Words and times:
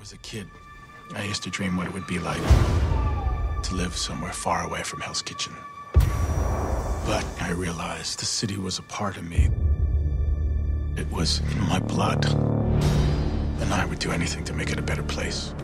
was 0.00 0.12
a 0.14 0.18
kid, 0.18 0.48
I 1.14 1.24
used 1.24 1.42
to 1.42 1.50
dream 1.50 1.76
what 1.76 1.86
it 1.86 1.92
would 1.92 2.06
be 2.06 2.18
like 2.18 2.40
to 3.62 3.74
live 3.74 3.94
somewhere 3.94 4.32
far 4.32 4.64
away 4.64 4.82
from 4.82 5.00
Hell's 5.00 5.20
Kitchen. 5.20 5.52
But 7.04 7.22
I 7.38 7.50
realized 7.50 8.18
the 8.18 8.24
city 8.24 8.56
was 8.56 8.78
a 8.78 8.82
part 8.82 9.18
of 9.18 9.28
me. 9.28 9.50
It 10.96 11.06
was 11.10 11.42
in 11.52 11.60
my 11.68 11.80
blood. 11.80 12.24
And 13.60 13.74
I 13.74 13.84
would 13.84 13.98
do 13.98 14.10
anything 14.10 14.42
to 14.44 14.54
make 14.54 14.70
it 14.70 14.78
a 14.78 14.82
better 14.82 15.02
place. 15.02 15.54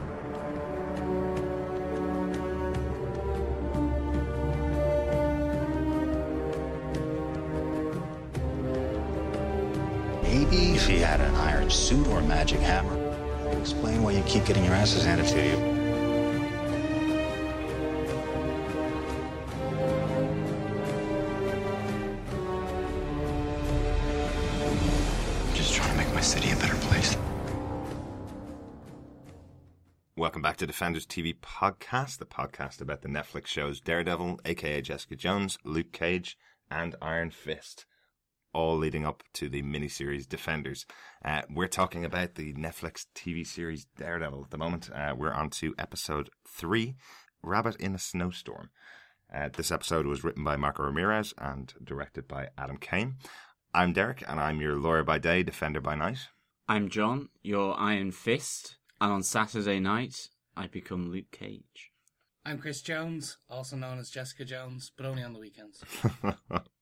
Maybe 10.22 10.74
if 10.74 10.86
he 10.86 10.98
had 10.98 11.22
an 11.22 11.34
iron 11.36 11.70
suit 11.70 12.06
or 12.08 12.18
a 12.18 12.22
magic 12.22 12.60
hammer, 12.60 13.05
explain 13.66 14.00
why 14.00 14.12
you 14.12 14.22
keep 14.28 14.44
getting 14.44 14.64
your 14.64 14.74
asses 14.74 15.04
handed 15.04 15.26
to 15.26 15.44
you. 15.44 15.56
I'm 25.42 25.54
Just 25.56 25.74
trying 25.74 25.90
to 25.90 25.96
make 25.96 26.14
my 26.14 26.20
city 26.20 26.52
a 26.52 26.56
better 26.56 26.76
place. 26.76 27.16
Welcome 30.16 30.42
back 30.42 30.58
to 30.58 30.66
Defenders 30.68 31.04
TV 31.04 31.34
podcast, 31.34 32.18
the 32.18 32.24
podcast 32.24 32.80
about 32.80 33.02
the 33.02 33.08
Netflix 33.08 33.48
shows 33.48 33.80
Daredevil, 33.80 34.38
aka 34.44 34.80
Jessica 34.80 35.16
Jones, 35.16 35.58
Luke 35.64 35.90
Cage, 35.90 36.38
and 36.70 36.94
Iron 37.02 37.32
Fist, 37.32 37.84
all 38.56 38.78
leading 38.78 39.04
up 39.04 39.22
to 39.34 39.50
the 39.50 39.62
miniseries 39.62 40.26
Defenders. 40.26 40.86
Uh, 41.22 41.42
we're 41.50 41.68
talking 41.68 42.06
about 42.06 42.36
the 42.36 42.54
Netflix 42.54 43.04
TV 43.14 43.46
series 43.46 43.84
Daredevil 43.98 44.44
at 44.44 44.50
the 44.50 44.56
moment. 44.56 44.88
Uh, 44.94 45.14
we're 45.14 45.32
on 45.32 45.50
to 45.50 45.74
episode 45.78 46.30
three, 46.48 46.96
Rabbit 47.42 47.76
in 47.76 47.94
a 47.94 47.98
Snowstorm. 47.98 48.70
Uh, 49.32 49.50
this 49.54 49.70
episode 49.70 50.06
was 50.06 50.24
written 50.24 50.42
by 50.42 50.56
Marco 50.56 50.84
Ramirez 50.84 51.34
and 51.36 51.74
directed 51.84 52.26
by 52.26 52.48
Adam 52.56 52.78
Kane. 52.78 53.16
I'm 53.74 53.92
Derek, 53.92 54.24
and 54.26 54.40
I'm 54.40 54.62
your 54.62 54.76
lawyer 54.76 55.04
by 55.04 55.18
day, 55.18 55.42
defender 55.42 55.82
by 55.82 55.94
night. 55.94 56.28
I'm 56.66 56.88
John, 56.88 57.28
your 57.42 57.78
Iron 57.78 58.10
Fist, 58.10 58.76
and 59.02 59.12
on 59.12 59.22
Saturday 59.22 59.80
night, 59.80 60.30
I 60.56 60.66
become 60.66 61.10
Luke 61.10 61.30
Cage. 61.30 61.92
I'm 62.46 62.58
Chris 62.58 62.80
Jones, 62.80 63.36
also 63.50 63.76
known 63.76 63.98
as 63.98 64.08
Jessica 64.08 64.46
Jones, 64.46 64.92
but 64.96 65.04
only 65.04 65.22
on 65.22 65.34
the 65.34 65.40
weekends. 65.40 65.84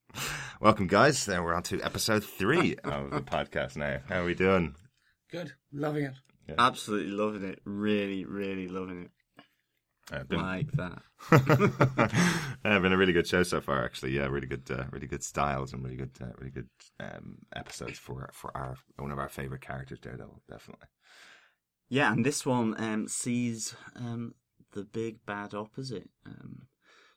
Welcome, 0.60 0.86
guys. 0.86 1.26
Now 1.28 1.42
we're 1.44 1.54
on 1.54 1.62
to 1.64 1.82
episode 1.82 2.24
three 2.24 2.76
of 2.84 3.10
the 3.10 3.20
podcast 3.20 3.76
now. 3.76 4.00
How 4.08 4.22
are 4.22 4.24
we 4.24 4.34
doing? 4.34 4.74
Good, 5.30 5.52
loving 5.72 6.04
it. 6.04 6.14
Absolutely 6.58 7.10
loving 7.10 7.44
it. 7.44 7.60
Really, 7.64 8.24
really 8.24 8.68
loving 8.68 9.04
it. 9.04 9.10
Uh, 10.12 10.24
been, 10.24 10.40
Like 10.40 10.70
that. 10.72 11.02
uh, 12.64 12.78
been 12.78 12.92
a 12.92 12.96
really 12.96 13.12
good 13.14 13.26
show 13.26 13.42
so 13.42 13.60
far, 13.60 13.84
actually. 13.84 14.12
Yeah, 14.12 14.26
really 14.26 14.46
good, 14.46 14.70
uh, 14.70 14.84
really 14.90 15.06
good 15.06 15.24
styles 15.24 15.72
and 15.72 15.82
really 15.82 15.96
good, 15.96 16.10
uh, 16.20 16.26
really 16.38 16.50
good 16.50 16.68
um, 17.00 17.38
episodes 17.56 17.98
for 17.98 18.28
for 18.32 18.54
our 18.56 18.76
one 18.96 19.10
of 19.12 19.18
our 19.18 19.30
favorite 19.30 19.62
characters, 19.62 19.98
Daredevil. 20.00 20.42
Definitely. 20.48 20.88
Yeah, 21.88 22.12
and 22.12 22.24
this 22.24 22.44
one 22.44 22.74
um, 22.78 23.08
sees 23.08 23.74
um, 23.96 24.34
the 24.72 24.84
big 24.84 25.24
bad 25.26 25.54
opposite 25.54 26.10
um, 26.26 26.66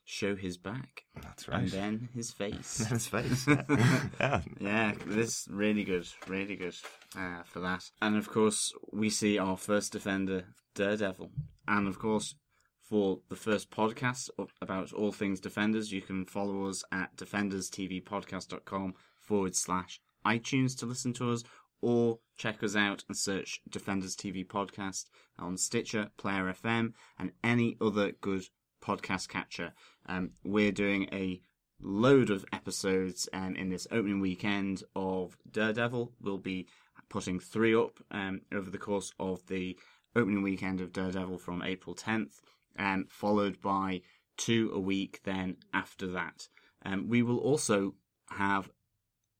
show 0.08 0.34
his 0.34 0.56
back. 0.56 1.04
That's 1.20 1.46
right. 1.48 1.60
And 1.60 1.70
then 1.70 2.08
his 2.14 2.30
face. 2.30 2.78
His 2.86 3.06
face. 3.14 3.46
yeah. 3.46 4.40
yeah, 4.58 4.94
this 5.06 5.46
really 5.50 5.84
good, 5.84 6.08
really 6.26 6.56
good 6.56 6.74
uh, 7.16 7.42
for 7.44 7.60
that. 7.60 7.84
And 8.00 8.16
of 8.16 8.28
course, 8.30 8.72
we 8.90 9.10
see 9.10 9.38
our 9.38 9.56
first 9.56 9.92
defender, 9.92 10.46
Daredevil. 10.74 11.30
And 11.66 11.86
of 11.86 11.98
course, 11.98 12.34
for 12.80 13.18
the 13.28 13.36
first 13.36 13.70
podcast 13.70 14.30
about 14.62 14.94
all 14.94 15.12
things 15.12 15.40
Defenders, 15.40 15.92
you 15.92 16.00
can 16.00 16.24
follow 16.24 16.66
us 16.66 16.82
at 16.90 17.14
defenderstvpodcast.com 17.16 18.94
forward 19.20 19.54
slash 19.54 20.00
iTunes 20.26 20.76
to 20.78 20.86
listen 20.86 21.12
to 21.14 21.30
us, 21.32 21.44
or 21.82 22.18
check 22.38 22.62
us 22.62 22.74
out 22.74 23.04
and 23.08 23.16
search 23.16 23.60
Defenders 23.68 24.16
TV 24.16 24.46
Podcast 24.46 25.04
on 25.38 25.58
Stitcher, 25.58 26.08
Player 26.16 26.50
FM, 26.50 26.94
and 27.18 27.32
any 27.44 27.76
other 27.80 28.12
good 28.22 28.44
podcast 28.80 29.28
catcher. 29.28 29.72
Um, 30.06 30.30
we're 30.44 30.72
doing 30.72 31.08
a 31.12 31.40
load 31.80 32.30
of 32.30 32.44
episodes 32.52 33.28
um, 33.32 33.54
in 33.54 33.68
this 33.68 33.86
opening 33.90 34.20
weekend 34.20 34.82
of 34.96 35.36
Daredevil. 35.50 36.12
We'll 36.20 36.38
be 36.38 36.66
putting 37.08 37.40
three 37.40 37.74
up 37.74 37.98
um, 38.10 38.42
over 38.52 38.70
the 38.70 38.78
course 38.78 39.12
of 39.18 39.46
the 39.46 39.78
opening 40.16 40.42
weekend 40.42 40.80
of 40.80 40.92
Daredevil 40.92 41.38
from 41.38 41.62
April 41.62 41.94
10th, 41.94 42.40
um, 42.78 43.06
followed 43.08 43.60
by 43.60 44.02
two 44.36 44.70
a 44.74 44.80
week 44.80 45.20
then 45.24 45.56
after 45.72 46.06
that. 46.08 46.48
Um, 46.84 47.08
we 47.08 47.22
will 47.22 47.38
also 47.38 47.94
have 48.30 48.70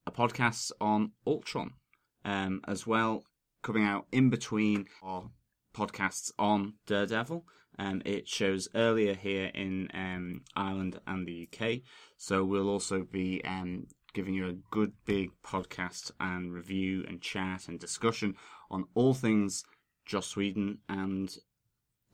a 0.06 0.10
podcast 0.10 0.72
on 0.80 1.12
Ultron 1.26 1.72
um, 2.24 2.60
as 2.66 2.86
well, 2.86 3.24
coming 3.62 3.84
out 3.84 4.06
in 4.12 4.30
between 4.30 4.86
our 5.02 5.30
podcasts 5.74 6.32
on 6.38 6.74
Daredevil. 6.86 7.44
Um, 7.78 8.02
it 8.04 8.28
shows 8.28 8.68
earlier 8.74 9.14
here 9.14 9.50
in 9.54 9.88
um, 9.94 10.42
Ireland 10.56 11.00
and 11.06 11.26
the 11.26 11.48
UK, 11.48 11.80
so 12.16 12.44
we'll 12.44 12.68
also 12.68 13.04
be 13.04 13.42
um, 13.44 13.86
giving 14.14 14.34
you 14.34 14.48
a 14.48 14.58
good 14.70 14.92
big 15.04 15.30
podcast 15.44 16.10
and 16.18 16.52
review 16.52 17.04
and 17.06 17.20
chat 17.20 17.68
and 17.68 17.78
discussion 17.78 18.34
on 18.70 18.86
all 18.94 19.14
things 19.14 19.64
Joss 20.06 20.34
Whedon 20.36 20.78
and 20.88 21.34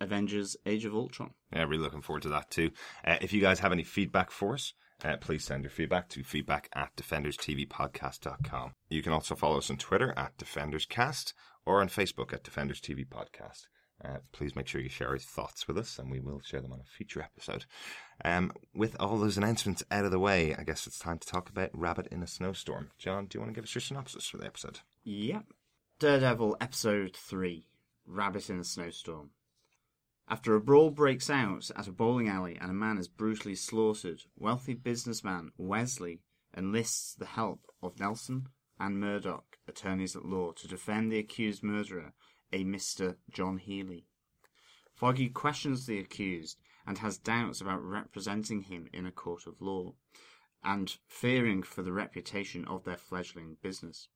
Avengers: 0.00 0.56
Age 0.66 0.84
of 0.84 0.94
Ultron. 0.94 1.30
Yeah, 1.52 1.62
really 1.62 1.82
looking 1.82 2.02
forward 2.02 2.22
to 2.24 2.28
that 2.30 2.50
too. 2.50 2.70
Uh, 3.04 3.16
if 3.20 3.32
you 3.32 3.40
guys 3.40 3.60
have 3.60 3.72
any 3.72 3.84
feedback 3.84 4.30
for 4.30 4.54
us, 4.54 4.74
uh, 5.04 5.16
please 5.16 5.44
send 5.44 5.64
your 5.64 5.70
feedback 5.70 6.08
to 6.10 6.22
feedback 6.22 6.68
at 6.74 6.94
defenderstvpodcast.com. 6.96 8.74
You 8.88 9.02
can 9.02 9.12
also 9.12 9.34
follow 9.34 9.58
us 9.58 9.70
on 9.70 9.76
Twitter 9.76 10.12
at 10.16 10.36
DefendersCast 10.36 11.32
or 11.66 11.80
on 11.80 11.88
Facebook 11.88 12.32
at 12.32 12.44
Defenders 12.44 12.80
TV 12.80 13.06
Podcast. 13.06 13.66
Uh, 14.02 14.18
please 14.32 14.56
make 14.56 14.66
sure 14.66 14.80
you 14.80 14.88
share 14.88 15.10
your 15.10 15.18
thoughts 15.18 15.68
with 15.68 15.78
us 15.78 15.98
and 15.98 16.10
we 16.10 16.20
will 16.20 16.40
share 16.40 16.60
them 16.60 16.72
on 16.72 16.80
a 16.80 16.96
future 16.96 17.22
episode. 17.22 17.64
Um, 18.24 18.52
with 18.74 18.96
all 18.98 19.18
those 19.18 19.36
announcements 19.36 19.82
out 19.90 20.04
of 20.04 20.10
the 20.10 20.18
way, 20.18 20.54
I 20.54 20.62
guess 20.62 20.86
it's 20.86 20.98
time 20.98 21.18
to 21.18 21.26
talk 21.26 21.48
about 21.48 21.70
Rabbit 21.72 22.08
in 22.08 22.22
a 22.22 22.26
Snowstorm. 22.26 22.90
John, 22.98 23.26
do 23.26 23.36
you 23.36 23.40
want 23.40 23.54
to 23.54 23.54
give 23.54 23.64
us 23.64 23.74
your 23.74 23.82
synopsis 23.82 24.26
for 24.26 24.38
the 24.38 24.46
episode? 24.46 24.80
Yep. 25.04 25.44
Daredevil 26.00 26.56
Episode 26.60 27.16
3 27.16 27.66
Rabbit 28.06 28.50
in 28.50 28.58
a 28.58 28.64
Snowstorm. 28.64 29.30
After 30.28 30.54
a 30.54 30.60
brawl 30.60 30.90
breaks 30.90 31.28
out 31.28 31.70
at 31.76 31.86
a 31.86 31.92
bowling 31.92 32.28
alley 32.28 32.56
and 32.60 32.70
a 32.70 32.74
man 32.74 32.98
is 32.98 33.08
brutally 33.08 33.54
slaughtered, 33.54 34.22
wealthy 34.36 34.74
businessman 34.74 35.52
Wesley 35.56 36.20
enlists 36.56 37.14
the 37.14 37.26
help 37.26 37.60
of 37.82 38.00
Nelson 38.00 38.48
and 38.80 38.98
Murdock, 38.98 39.58
attorneys 39.68 40.16
at 40.16 40.24
law, 40.24 40.52
to 40.52 40.66
defend 40.66 41.12
the 41.12 41.18
accused 41.18 41.62
murderer, 41.62 42.12
a 42.54 42.64
Mr. 42.64 43.16
John 43.30 43.58
Healy. 43.58 44.06
Foggy 44.94 45.28
questions 45.28 45.86
the 45.86 45.98
accused 45.98 46.60
and 46.86 46.98
has 46.98 47.18
doubts 47.18 47.60
about 47.60 47.82
representing 47.82 48.62
him 48.62 48.88
in 48.92 49.06
a 49.06 49.10
court 49.10 49.46
of 49.46 49.60
law, 49.60 49.94
and 50.62 50.96
fearing 51.08 51.64
for 51.64 51.82
the 51.82 51.92
reputation 51.92 52.64
of 52.66 52.84
their 52.84 52.96
fledgling 52.96 53.56
business 53.60 54.08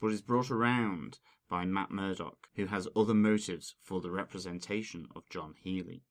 but 0.00 0.12
is 0.12 0.22
brought 0.22 0.50
around 0.50 1.18
by 1.48 1.64
Matt 1.64 1.90
Murdock, 1.90 2.48
who 2.54 2.66
has 2.66 2.88
other 2.96 3.12
motives 3.12 3.74
for 3.82 4.00
the 4.00 4.10
representation 4.10 5.06
of 5.14 5.28
John 5.28 5.54
Healy. 5.60 6.04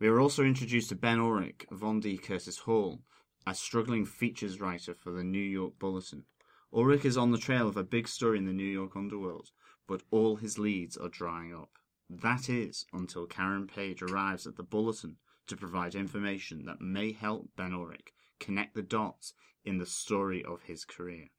We 0.00 0.08
are 0.08 0.18
also 0.18 0.42
introduced 0.42 0.88
to 0.88 0.96
Ben 0.96 1.20
Ulrich, 1.20 1.66
Vondie 1.70 2.20
Curtis 2.20 2.58
Hall, 2.60 3.02
a 3.46 3.54
struggling 3.54 4.06
features 4.06 4.60
writer 4.60 4.94
for 4.94 5.12
the 5.12 5.22
New 5.22 5.38
York 5.38 5.78
Bulletin. 5.78 6.24
Ulrich 6.72 7.04
is 7.04 7.16
on 7.16 7.30
the 7.30 7.38
trail 7.38 7.68
of 7.68 7.76
a 7.76 7.84
big 7.84 8.08
story 8.08 8.38
in 8.38 8.46
the 8.46 8.52
New 8.52 8.64
York 8.64 8.96
underworld, 8.96 9.50
but 9.86 10.02
all 10.10 10.36
his 10.36 10.58
leads 10.58 10.96
are 10.96 11.08
drying 11.08 11.54
up. 11.54 11.78
That 12.10 12.48
is 12.48 12.86
until 12.92 13.26
Karen 13.26 13.66
Page 13.66 14.02
arrives 14.02 14.46
at 14.46 14.56
the 14.56 14.62
Bulletin 14.62 15.16
to 15.46 15.56
provide 15.56 15.94
information 15.94 16.64
that 16.66 16.80
may 16.80 17.12
help 17.12 17.50
Ben 17.56 17.72
Ulrich 17.72 18.12
connect 18.38 18.74
the 18.74 18.82
dots 18.82 19.34
in 19.64 19.78
the 19.78 19.86
story 19.86 20.44
of 20.44 20.62
his 20.62 20.84
career. 20.84 21.30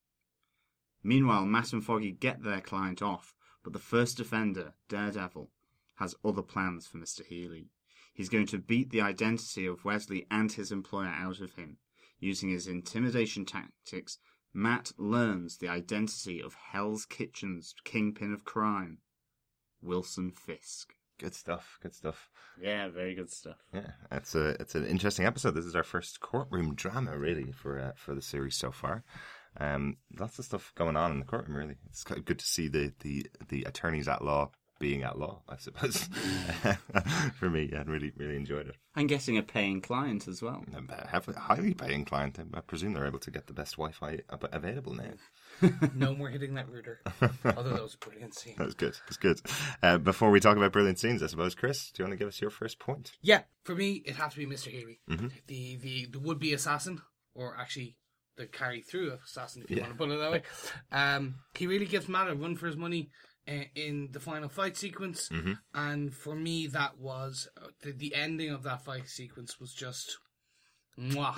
Meanwhile, 1.04 1.46
Matt 1.46 1.74
and 1.74 1.86
Foggy 1.86 2.12
get 2.12 2.42
their 2.42 2.62
client 2.62 3.02
off, 3.02 3.36
but 3.64 3.74
the 3.74 3.80
first 3.80 4.18
defender, 4.18 4.74
Daredevil, 4.90 5.52
has 5.96 6.16
other 6.24 6.42
plans 6.42 6.88
for 6.88 6.98
Mr. 6.98 7.24
Healy. 7.24 7.70
He's 8.14 8.30
going 8.30 8.48
to 8.48 8.58
beat 8.58 8.90
the 8.90 9.02
identity 9.02 9.66
of 9.66 9.86
Wesley 9.86 10.26
and 10.32 10.52
his 10.52 10.72
employer 10.72 11.08
out 11.08 11.42
of 11.42 11.56
him. 11.56 11.78
Using 12.20 12.50
his 12.50 12.68
intimidation 12.68 13.46
tactics, 13.46 14.18
Matt 14.56 14.94
learns 14.98 15.58
the 15.58 15.68
identity 15.68 16.42
of 16.42 16.56
Hell's 16.72 17.06
Kitchen's 17.06 17.76
kingpin 17.84 18.34
of 18.34 18.46
crime, 18.46 19.00
Wilson 19.82 20.32
Fisk. 20.32 20.94
Good 21.20 21.36
stuff. 21.36 21.78
Good 21.84 21.94
stuff. 21.94 22.30
Yeah, 22.62 22.88
very 22.88 23.16
good 23.16 23.30
stuff. 23.30 23.58
Yeah, 23.74 23.92
it's 24.12 24.34
a 24.34 24.50
it's 24.62 24.74
an 24.74 24.86
interesting 24.86 25.26
episode. 25.26 25.56
This 25.56 25.66
is 25.66 25.76
our 25.76 25.84
first 25.84 26.22
courtroom 26.22 26.74
drama, 26.74 27.18
really, 27.18 27.52
for 27.52 27.78
uh, 27.80 27.92
for 27.98 28.16
the 28.16 28.22
series 28.22 28.56
so 28.56 28.72
far. 28.72 29.04
Um, 29.58 29.98
lots 30.18 30.40
of 30.40 30.46
stuff 30.46 30.74
going 30.76 30.96
on 30.96 31.12
in 31.12 31.20
the 31.20 31.26
courtroom. 31.26 31.58
Really, 31.58 31.76
it's 31.88 32.06
quite 32.06 32.24
good 32.24 32.40
to 32.40 32.46
see 32.46 32.70
the 32.70 32.94
the 33.02 33.28
the 33.50 33.64
attorneys 33.64 34.08
at 34.08 34.24
law 34.24 34.52
being 34.80 35.04
at 35.04 35.18
law, 35.18 35.42
I 35.48 35.58
suppose. 35.58 36.10
For 37.40 37.50
me, 37.50 37.70
yeah, 37.72 37.84
really, 37.86 38.12
really 38.18 38.36
enjoyed 38.36 38.68
it. 38.68 38.76
And 38.96 39.08
getting 39.10 39.38
a 39.38 39.44
paying 39.44 39.82
client 39.82 40.28
as 40.28 40.42
well. 40.42 40.64
And 40.74 40.90
have 41.10 41.28
a 41.28 41.38
highly 41.40 41.74
paying 41.74 42.06
client. 42.06 42.38
I 42.54 42.60
presume 42.62 42.94
they're 42.94 43.06
able 43.06 43.20
to 43.20 43.32
get 43.32 43.48
the 43.48 43.54
best 43.54 43.78
Wi-Fi 43.78 44.20
available 44.52 44.94
now. 44.94 45.12
No 45.96 46.14
more 46.14 46.30
hitting 46.30 46.56
that 46.56 46.70
router. 46.70 47.02
Although 47.46 47.72
that 47.74 47.84
was 47.84 47.96
a 47.96 48.06
brilliant 48.06 48.34
scene. 48.36 48.56
That 48.58 48.66
was 48.66 48.74
good. 48.76 48.94
That 48.94 49.08
was 49.08 49.18
good. 49.18 49.42
Uh, 49.82 49.98
before 49.98 50.30
we 50.30 50.40
talk 50.40 50.58
about 50.58 50.74
brilliant 50.74 51.00
scenes, 51.00 51.24
I 51.24 51.28
suppose, 51.28 51.56
Chris, 51.56 51.92
do 51.92 52.02
you 52.02 52.06
want 52.06 52.14
to 52.14 52.18
give 52.18 52.28
us 52.28 52.42
your 52.42 52.50
first 52.50 52.80
point? 52.80 53.14
Yeah, 53.22 53.44
for 53.64 53.74
me, 53.76 54.04
it 54.06 54.16
has 54.18 54.34
to 54.34 54.40
be 54.40 54.46
Mr. 54.46 54.68
Healy, 54.68 55.00
the, 55.48 55.78
the 55.78 56.08
the 56.12 56.20
would 56.20 56.40
be 56.40 56.54
assassin, 56.54 57.02
or 57.34 57.56
actually 57.58 57.96
the 58.36 58.46
carry 58.48 58.82
through 58.82 59.14
assassin, 59.24 59.64
if 59.64 59.70
you 59.70 59.78
Yeah. 59.78 59.84
want 59.84 59.94
to 59.94 59.98
put 59.98 60.12
it 60.12 60.20
that 60.20 60.32
way. 60.32 60.42
Um, 60.92 61.36
he 61.54 61.68
really 61.68 61.86
gives 61.86 62.10
Matt 62.10 62.30
a 62.30 62.36
run 62.36 62.56
for 62.58 62.68
his 62.68 62.76
money 62.76 63.10
in 63.48 64.10
the 64.12 64.20
final 64.20 64.50
fight 64.50 64.76
sequence, 64.78 65.30
and 65.74 66.14
for 66.14 66.36
me, 66.36 66.68
that 66.68 66.98
was 67.00 67.48
uh, 67.62 67.68
the, 67.84 67.92
the 67.92 68.16
ending 68.16 68.50
of 68.50 68.64
that 68.64 68.84
fight 68.86 69.08
sequence 69.08 69.60
was 69.60 69.74
just. 69.74 70.18
Mwah. 70.98 71.36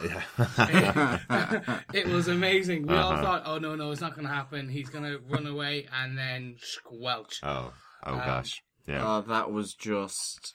it 1.93 2.07
was 2.07 2.27
amazing. 2.27 2.85
We 2.85 2.95
all 2.95 3.17
thought, 3.17 3.41
oh 3.45 3.57
no, 3.57 3.75
no, 3.75 3.89
it's 3.89 4.01
not 4.01 4.13
going 4.13 4.27
to 4.27 4.33
happen. 4.33 4.69
He's 4.69 4.89
going 4.89 5.03
to 5.05 5.19
run 5.27 5.47
away 5.47 5.87
and 5.91 6.15
then 6.15 6.57
squelch. 6.61 7.39
Oh, 7.41 7.73
oh 8.05 8.13
Um, 8.13 8.19
gosh. 8.19 8.61
Yeah. 8.87 9.01
Oh, 9.03 9.21
that 9.21 9.51
was 9.51 9.73
just 9.73 10.53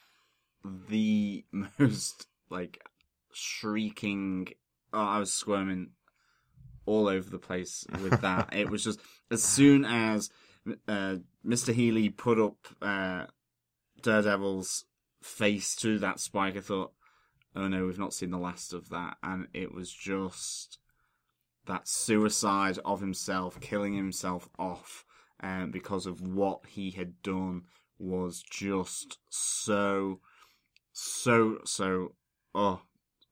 the 0.88 1.44
most 1.78 2.28
like 2.48 2.78
shrieking. 3.32 4.48
Oh, 4.92 5.00
I 5.04 5.18
was 5.18 5.32
squirming 5.32 5.90
all 6.86 7.08
over 7.08 7.28
the 7.28 7.38
place 7.38 7.84
with 8.02 8.20
that. 8.20 8.50
it 8.52 8.70
was 8.70 8.84
just 8.84 9.00
as 9.30 9.42
soon 9.42 9.84
as 9.84 10.30
uh, 10.86 11.16
Mr. 11.46 11.74
Healy 11.74 12.08
put 12.08 12.38
up 12.38 12.56
uh, 12.80 13.26
Daredevil's 14.00 14.84
face 15.22 15.74
to 15.76 15.98
that 15.98 16.20
spike, 16.20 16.56
I 16.56 16.60
thought, 16.60 16.92
"Oh 17.54 17.68
no, 17.68 17.86
we've 17.86 17.98
not 17.98 18.14
seen 18.14 18.30
the 18.30 18.38
last 18.38 18.72
of 18.72 18.88
that," 18.90 19.16
and 19.22 19.48
it 19.52 19.74
was 19.74 19.92
just 19.92 20.78
that 21.66 21.88
suicide 21.88 22.78
of 22.84 23.00
himself, 23.00 23.60
killing 23.60 23.94
himself 23.94 24.48
off 24.58 25.04
um, 25.40 25.70
because 25.70 26.06
of 26.06 26.20
what 26.20 26.60
he 26.68 26.90
had 26.90 27.22
done 27.22 27.62
was 27.98 28.42
just 28.42 29.18
so, 29.28 30.20
so, 30.92 31.58
so, 31.64 32.14
oh, 32.54 32.82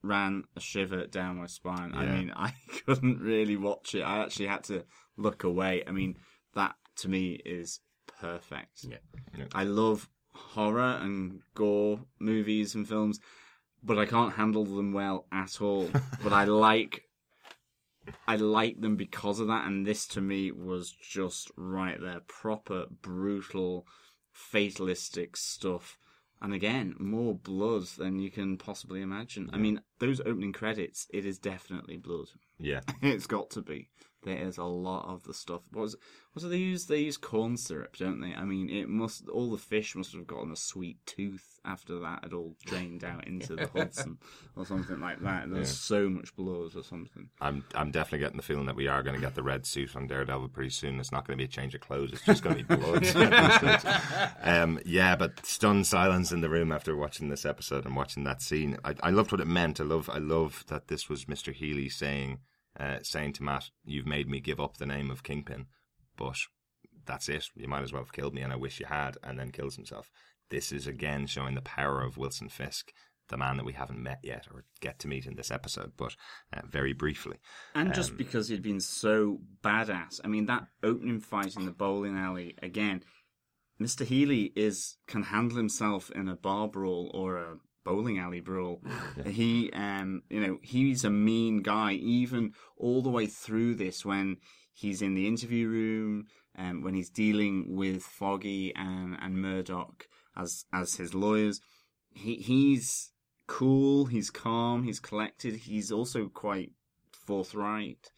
ran 0.03 0.45
a 0.57 0.61
shiver 0.61 1.07
down 1.07 1.39
my 1.39 1.47
spine. 1.47 1.93
I 1.95 2.07
mean, 2.07 2.33
I 2.35 2.55
couldn't 2.87 3.21
really 3.21 3.57
watch 3.57 3.95
it. 3.95 4.03
I 4.03 4.23
actually 4.23 4.47
had 4.47 4.65
to 4.65 4.85
look 5.17 5.45
away. 5.45 5.83
I 5.87 5.91
mean, 5.91 6.17
that 6.55 6.77
to 6.97 7.09
me 7.09 7.41
is 7.45 7.81
perfect. 8.21 8.85
Yeah. 8.85 8.99
Yeah. 9.37 9.45
I 9.55 9.65
love 9.65 10.09
horror 10.33 10.99
and 11.01 11.41
gore 11.55 12.01
movies 12.19 12.75
and 12.75 12.89
films, 12.89 13.21
but 13.83 13.99
I 13.99 14.07
can't 14.07 14.35
handle 14.35 14.65
them 14.65 14.93
well 14.93 15.27
at 15.33 15.61
all. 15.61 15.89
but 16.23 16.33
I 16.33 16.45
like 16.45 17.05
I 18.27 18.37
like 18.37 18.81
them 18.81 18.97
because 18.97 19.41
of 19.41 19.49
that, 19.49 19.67
and 19.67 19.87
this 19.87 20.07
to 20.09 20.21
me 20.21 20.51
was 20.51 20.93
just 20.93 21.51
right 21.57 22.01
there. 22.01 22.21
Proper, 22.27 22.87
brutal, 23.03 23.87
fatalistic 24.33 25.37
stuff. 25.37 25.99
And 26.43 26.55
again, 26.55 26.95
more 26.99 27.35
blood 27.35 27.85
than 27.99 28.19
you 28.19 28.31
can 28.31 28.57
possibly 28.57 29.03
imagine. 29.03 29.51
I 29.53 29.59
mean, 29.59 29.83
those 30.01 30.21
opening 30.21 30.53
credits, 30.53 31.07
it 31.13 31.25
is 31.25 31.39
definitely 31.39 31.97
blood. 31.97 32.29
Yeah. 32.59 32.81
it's 33.03 33.27
got 33.27 33.51
to 33.51 33.63
be. 33.63 33.89
There 34.23 34.37
is 34.37 34.59
a 34.59 34.65
lot 34.65 35.09
of 35.09 35.25
the 35.25 35.33
stuff. 35.33 35.63
What, 35.73 35.83
was, 35.83 35.97
what 36.35 36.43
do 36.43 36.51
they 36.51 36.59
use? 36.59 36.85
They 36.85 37.01
use 37.01 37.17
corn 37.17 37.57
syrup, 37.57 37.97
don't 37.97 38.21
they? 38.21 38.35
I 38.35 38.45
mean, 38.45 38.69
it 38.69 38.87
must. 38.87 39.27
All 39.29 39.51
the 39.51 39.57
fish 39.57 39.97
must 39.97 40.13
have 40.13 40.27
gotten 40.27 40.53
a 40.53 40.57
sweet 40.57 40.99
tooth 41.07 41.59
after 41.65 41.99
that 42.01 42.21
had 42.25 42.35
all 42.35 42.55
drained 42.67 43.03
out 43.03 43.27
into 43.27 43.57
the 43.57 43.67
Hudson 43.75 44.19
or 44.57 44.67
something 44.67 45.01
like 45.01 45.21
that. 45.23 45.51
There's 45.51 45.75
so 45.75 46.11
much 46.11 46.37
blood 46.37 46.77
or 46.77 46.83
something. 46.83 47.31
I'm 47.41 47.65
I'm 47.75 47.91
definitely 47.91 48.19
getting 48.19 48.37
the 48.37 48.43
feeling 48.43 48.67
that 48.67 48.77
we 48.77 48.89
are 48.89 49.03
going 49.03 49.15
to 49.15 49.21
get 49.21 49.35
the 49.35 49.43
red 49.43 49.65
suit 49.65 49.97
on 49.97 50.07
Daredevil 50.07 50.49
pretty 50.49 50.71
soon. 50.71 51.01
It's 51.01 51.13
not 51.13 51.27
going 51.27 51.39
to 51.39 51.41
be 51.43 51.47
a 51.47 51.49
change 51.49 51.75
of 51.75 51.81
clothes. 51.81 52.13
It's 52.13 52.25
just 52.25 52.43
going 52.43 52.59
to 52.59 52.65
be 52.65 52.77
blood. 52.77 53.07
um, 54.43 54.81
yeah, 54.85 55.17
but 55.17 55.47
stunned 55.47 55.87
silence 55.87 56.31
in 56.31 56.43
the 56.43 56.51
room 56.51 56.73
after 56.73 56.95
watching 56.95 57.31
this 57.31 57.47
episode 57.47 57.87
and 57.87 57.97
watching 57.97 58.25
that 58.25 58.43
scene. 58.43 58.77
I, 58.85 58.95
I 59.03 59.11
loved 59.11 59.33
what 59.33 59.41
it 59.41 59.47
meant. 59.47 59.81
I 59.81 59.85
love 59.91 60.09
I 60.09 60.19
love 60.19 60.65
that 60.69 60.89
this 60.89 61.09
was 61.09 61.29
Mister 61.29 61.53
Healy 61.53 61.89
saying 61.89 62.39
uh, 62.79 62.99
saying 63.03 63.35
to 63.35 63.43
Matt, 63.43 63.71
"You've 63.85 64.07
made 64.07 64.29
me 64.29 64.41
give 64.41 64.61
up 64.61 64.77
the 64.77 64.87
name 64.87 65.11
of 65.11 65.23
Kingpin, 65.23 65.67
but 66.17 66.37
that's 67.05 67.29
it. 67.29 67.49
You 67.55 67.69
might 67.69 67.83
as 67.83 67.93
well 67.93 68.03
have 68.03 68.13
killed 68.13 68.35
me, 68.35 68.43
and 68.43 68.53
I 68.53 68.57
wish 68.57 68.81
you 68.81 68.87
had." 68.87 69.19
And 69.23 69.39
then 69.39 69.51
kills 69.51 69.77
himself. 69.77 70.11
This 70.51 70.73
is 70.73 70.87
again 70.87 71.27
showing 71.27 71.55
the 71.55 71.63
power 71.63 72.03
of 72.03 72.17
Wilson 72.17 72.49
Fisk. 72.49 72.93
The 73.29 73.37
man 73.37 73.57
that 73.59 73.67
we 73.67 73.75
haven't 73.75 74.03
met 74.03 74.19
yet 74.25 74.49
or 74.53 74.65
get 74.81 74.99
to 75.01 75.09
meet 75.09 75.25
in 75.25 75.37
this 75.37 75.53
episode, 75.53 75.93
but 75.97 76.17
uh, 76.53 76.63
very 76.69 76.93
briefly. 76.93 77.37
And 77.77 77.95
just 77.95 78.17
because 78.17 78.49
he'd 78.49 78.61
been 78.61 78.81
so 78.81 79.39
badass. 79.63 80.21
I 80.25 80.27
mean, 80.27 80.47
that 80.47 80.67
opening 80.83 81.21
fight 81.21 81.55
in 81.55 81.65
the 81.65 81.71
bowling 81.71 82.17
alley, 82.17 82.57
again, 82.61 83.05
Mr. 83.81 84.05
Healy 84.05 84.53
is 84.57 84.97
can 85.07 85.23
handle 85.23 85.57
himself 85.57 86.11
in 86.11 86.29
a 86.29 86.35
bar 86.35 86.67
brawl 86.67 87.09
or 87.15 87.37
a 87.37 87.57
bowling 87.85 88.19
alley 88.19 88.41
brawl. 88.41 88.81
he, 89.27 89.71
um, 89.73 90.23
you 90.29 90.41
know, 90.41 90.59
he's 90.63 91.05
a 91.05 91.11
mean 91.11 91.63
guy, 91.63 91.93
even 91.93 92.53
all 92.77 93.03
the 93.03 93.11
way 93.11 93.27
through 93.27 93.75
this 93.75 94.05
when 94.05 94.37
he's 94.73 95.03
in 95.03 95.15
the 95.15 95.27
interview 95.27 95.69
room 95.69 96.27
and 96.55 96.83
when 96.85 96.95
he's 96.95 97.11
dealing 97.11 97.77
with 97.77 98.03
Foggy 98.03 98.75
and, 98.75 99.17
and 99.21 99.37
Murdock 99.37 100.07
as, 100.37 100.65
as 100.73 100.95
his 100.95 101.15
lawyers. 101.15 101.61
He, 102.13 102.37
he's 102.37 103.13
cool, 103.47 104.07
he's 104.07 104.31
calm, 104.31 104.83
he's 104.85 105.01
collected, 105.01 105.55
he's 105.57 105.93
also 105.93 106.29
quite 106.29 106.73
forthright 107.13 108.11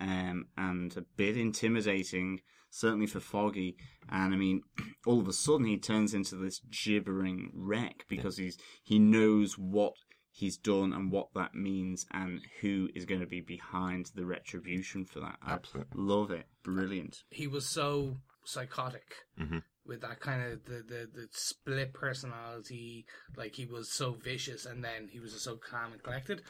um, 0.00 0.46
and 0.56 0.96
a 0.96 1.02
bit 1.16 1.36
intimidating, 1.36 2.40
certainly 2.70 3.06
for 3.06 3.20
Foggy. 3.20 3.76
And 4.08 4.32
I 4.34 4.36
mean, 4.36 4.62
all 5.06 5.20
of 5.20 5.28
a 5.28 5.32
sudden 5.32 5.66
he 5.66 5.78
turns 5.78 6.14
into 6.14 6.36
this 6.36 6.60
gibbering 6.70 7.50
wreck 7.54 8.04
because 8.08 8.36
he's 8.38 8.56
he 8.82 8.98
knows 8.98 9.54
what 9.58 9.94
he's 10.30 10.56
done 10.56 10.92
and 10.92 11.10
what 11.10 11.28
that 11.34 11.54
means 11.54 12.06
and 12.12 12.40
who 12.60 12.88
is 12.94 13.04
going 13.04 13.20
to 13.20 13.26
be 13.26 13.40
behind 13.40 14.10
the 14.14 14.24
retribution 14.24 15.04
for 15.04 15.20
that. 15.20 15.36
I 15.42 15.54
Absolutely. 15.54 15.90
love 16.00 16.30
it, 16.30 16.46
brilliant. 16.62 17.16
he 17.30 17.46
was 17.48 17.66
so 17.68 18.18
psychotic 18.44 19.14
Mhm. 19.38 19.62
with 19.84 20.00
that 20.00 20.20
kind 20.20 20.42
of 20.52 20.64
the, 20.64 20.82
the 20.86 21.08
the 21.12 21.28
split 21.32 21.92
personality 21.92 23.04
like 23.36 23.54
he 23.54 23.66
was 23.66 23.92
so 23.92 24.12
vicious 24.12 24.64
and 24.64 24.82
then 24.82 25.08
he 25.10 25.20
was 25.20 25.38
so 25.42 25.56
calm 25.56 25.92
and 25.92 26.02
collected 26.02 26.40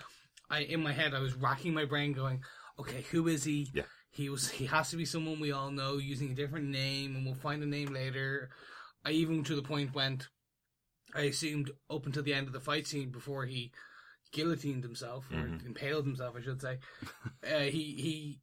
i 0.48 0.60
in 0.60 0.80
my 0.80 0.92
head 0.92 1.12
i 1.12 1.18
was 1.18 1.34
racking 1.34 1.74
my 1.74 1.84
brain 1.84 2.12
going 2.12 2.40
okay 2.78 3.02
who 3.10 3.26
is 3.26 3.42
he 3.44 3.68
Yeah. 3.74 3.82
He 4.10 4.28
was 4.28 4.50
he 4.50 4.66
has 4.66 4.90
to 4.90 4.96
be 4.96 5.04
someone 5.04 5.40
we 5.40 5.52
all 5.52 5.70
know 5.70 5.96
using 5.98 6.30
a 6.30 6.34
different 6.34 6.66
name 6.68 7.14
and 7.16 7.24
we'll 7.24 7.34
find 7.34 7.62
a 7.62 7.66
name 7.66 7.92
later 7.92 8.50
i 9.04 9.10
even 9.10 9.44
to 9.44 9.54
the 9.54 9.62
point 9.62 9.94
went 9.94 10.28
i 11.14 11.22
assumed 11.22 11.70
up 11.90 12.06
until 12.06 12.22
the 12.22 12.34
end 12.34 12.46
of 12.46 12.52
the 12.52 12.60
fight 12.60 12.86
scene 12.86 13.10
before 13.10 13.44
he 13.46 13.70
guillotined 14.32 14.82
himself 14.82 15.26
or 15.32 15.46
impaled 15.66 16.04
himself 16.04 16.34
i 16.36 16.40
should 16.40 16.60
say 16.60 16.78
uh, 17.54 17.60
he 17.60 17.94
he 17.96 18.40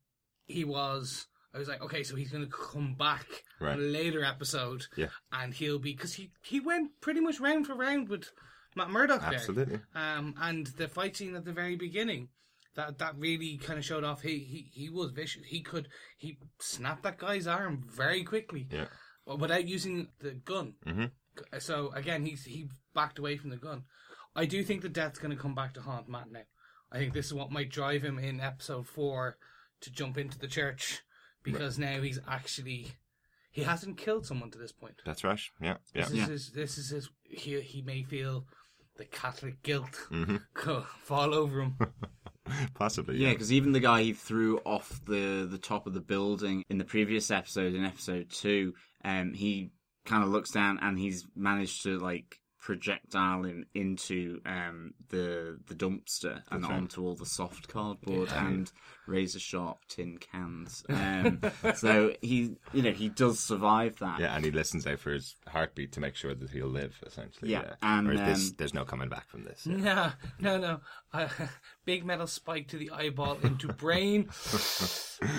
he 0.48 0.64
was 0.64 1.28
I 1.54 1.58
was 1.58 1.70
like, 1.70 1.82
okay, 1.84 2.04
so 2.04 2.18
he's 2.18 2.32
going 2.34 2.44
to 2.44 2.52
come 2.52 2.96
back 2.96 3.26
Right. 3.62 3.80
in 3.80 3.86
a 3.86 3.88
later 3.88 4.26
episode, 4.26 4.88
Yeah. 4.98 5.08
and 5.32 5.54
he'll 5.54 5.80
be 5.80 5.94
because 5.94 6.16
he 6.16 6.32
he 6.44 6.60
went 6.60 7.00
pretty 7.00 7.22
much 7.22 7.40
round 7.40 7.66
for 7.66 7.76
round 7.76 8.10
with 8.10 8.30
Matt 8.76 8.90
Murdock 8.90 9.22
there, 9.22 9.36
Absolutely. 9.36 9.80
um, 9.96 10.36
and 10.42 10.68
the 10.68 10.90
fight 10.90 11.16
scene 11.16 11.34
at 11.34 11.46
the 11.46 11.54
very 11.54 11.78
beginning, 11.78 12.28
that 12.76 12.98
that 13.00 13.16
really 13.18 13.58
kind 13.58 13.80
of 13.80 13.86
showed 13.86 14.04
off. 14.04 14.22
He 14.22 14.40
he 14.40 14.70
he 14.74 14.90
was 14.90 15.12
vicious. 15.12 15.44
He 15.46 15.62
could 15.62 15.88
he 16.18 16.38
snapped 16.60 17.04
that 17.04 17.18
guy's 17.18 17.48
arm 17.48 17.84
very 17.88 18.24
quickly, 18.24 18.68
Yeah. 18.72 18.88
without 19.26 19.68
using 19.68 20.10
the 20.20 20.32
gun. 20.32 20.76
Mhm. 20.86 21.12
So 21.60 21.92
again, 21.94 22.26
he's 22.26 22.44
he 22.46 22.68
backed 22.94 23.20
away 23.20 23.38
from 23.38 23.50
the 23.50 23.58
gun. 23.58 23.84
I 24.36 24.46
do 24.46 24.64
think 24.64 24.82
the 24.82 24.90
death's 24.90 25.20
going 25.20 25.36
to 25.36 25.42
come 25.42 25.56
back 25.56 25.74
to 25.76 25.82
haunt 25.82 26.10
Matt 26.10 26.30
now. 26.32 26.42
I 26.92 26.98
think 27.00 27.14
this 27.14 27.28
is 27.28 27.34
what 27.34 27.52
might 27.52 27.70
drive 27.72 28.04
him 28.04 28.20
in 28.20 28.40
episode 28.42 28.88
four 28.88 29.38
to 29.82 29.92
jump 29.92 30.18
into 30.18 30.38
the 30.38 30.48
church 30.48 31.02
because 31.44 31.78
now 31.80 32.02
he's 32.02 32.20
actually 32.28 32.92
he 33.52 33.64
hasn't 33.64 33.98
killed 33.98 34.26
someone 34.26 34.52
to 34.52 34.58
this 34.58 34.72
point. 34.74 35.02
That's 35.06 35.24
right. 35.24 35.40
Yeah. 35.62 35.78
Yeah. 35.94 36.06
This 36.06 36.12
is 36.12 36.28
his, 36.28 36.52
this 36.52 36.78
is 36.78 36.90
his 36.90 37.10
he 37.24 37.60
he 37.62 37.82
may 37.82 38.04
feel 38.04 38.46
the 38.98 39.06
Catholic 39.06 39.62
guilt 39.64 39.92
Mm-hmm. 40.12 40.82
fall 41.04 41.34
over 41.34 41.62
him. 41.62 41.78
Possibly. 42.74 43.18
Yeah, 43.18 43.32
because 43.32 43.52
even 43.52 43.72
the 43.72 43.80
guy 43.80 44.04
he 44.04 44.14
threw 44.14 44.60
off 44.60 45.02
the 45.06 45.48
the 45.50 45.58
top 45.58 45.88
of 45.88 45.94
the 45.94 46.02
building 46.02 46.64
in 46.70 46.78
the 46.78 46.86
previous 46.86 47.32
episode, 47.32 47.74
in 47.74 47.86
episode 47.86 48.30
two, 48.30 48.74
um, 49.04 49.34
he 49.34 49.72
kind 50.06 50.24
of 50.24 50.30
looks 50.30 50.52
down 50.52 50.80
and 50.82 51.00
he's 51.00 51.26
managed 51.36 51.84
to 51.84 51.98
like 52.00 52.40
projectiling 52.60 53.66
into 53.74 54.42
um, 54.46 54.94
the 55.10 55.60
the 55.68 55.76
dumpster 55.76 56.42
and 56.52 56.66
onto 56.66 57.04
all 57.04 57.16
the 57.16 57.26
soft 57.26 57.68
cardboard 57.68 58.32
and 58.32 58.72
razor 59.08 59.40
sharp 59.40 59.80
tin 59.88 60.18
cans. 60.18 60.84
Um, 60.90 61.42
so 61.76 62.14
he, 62.22 62.56
you 62.74 62.82
know, 62.82 62.92
he 62.92 63.10
does 63.10 63.40
survive 63.40 63.98
that. 64.00 64.20
Yeah, 64.20 64.36
and 64.36 64.44
he 64.46 64.52
listens 64.52 64.86
out 64.88 65.00
for 65.00 65.12
his 65.12 65.36
heartbeat 65.48 65.92
to 65.94 66.00
make 66.00 66.16
sure 66.16 66.34
that 66.34 66.50
he'll 66.50 66.68
live. 66.68 67.00
Essentially, 67.06 67.52
Yeah, 67.52 67.64
yeah. 67.64 67.74
and, 67.82 68.08
Whereas 68.08 68.40
this, 68.40 68.50
um, 68.50 68.56
there's 68.58 68.74
no 68.74 68.86
coming 68.86 69.10
back 69.10 69.30
from 69.30 69.44
this. 69.44 69.66
yeah. 69.66 70.14
No, 70.40 70.58
no, 70.58 70.58
no. 70.58 70.80
Uh, 71.14 71.28
big 71.86 72.06
metal 72.06 72.28
spike 72.28 72.68
to 72.70 72.78
the 72.78 72.92
eyeball 72.92 73.38
into 73.44 73.68
brain. 73.68 74.30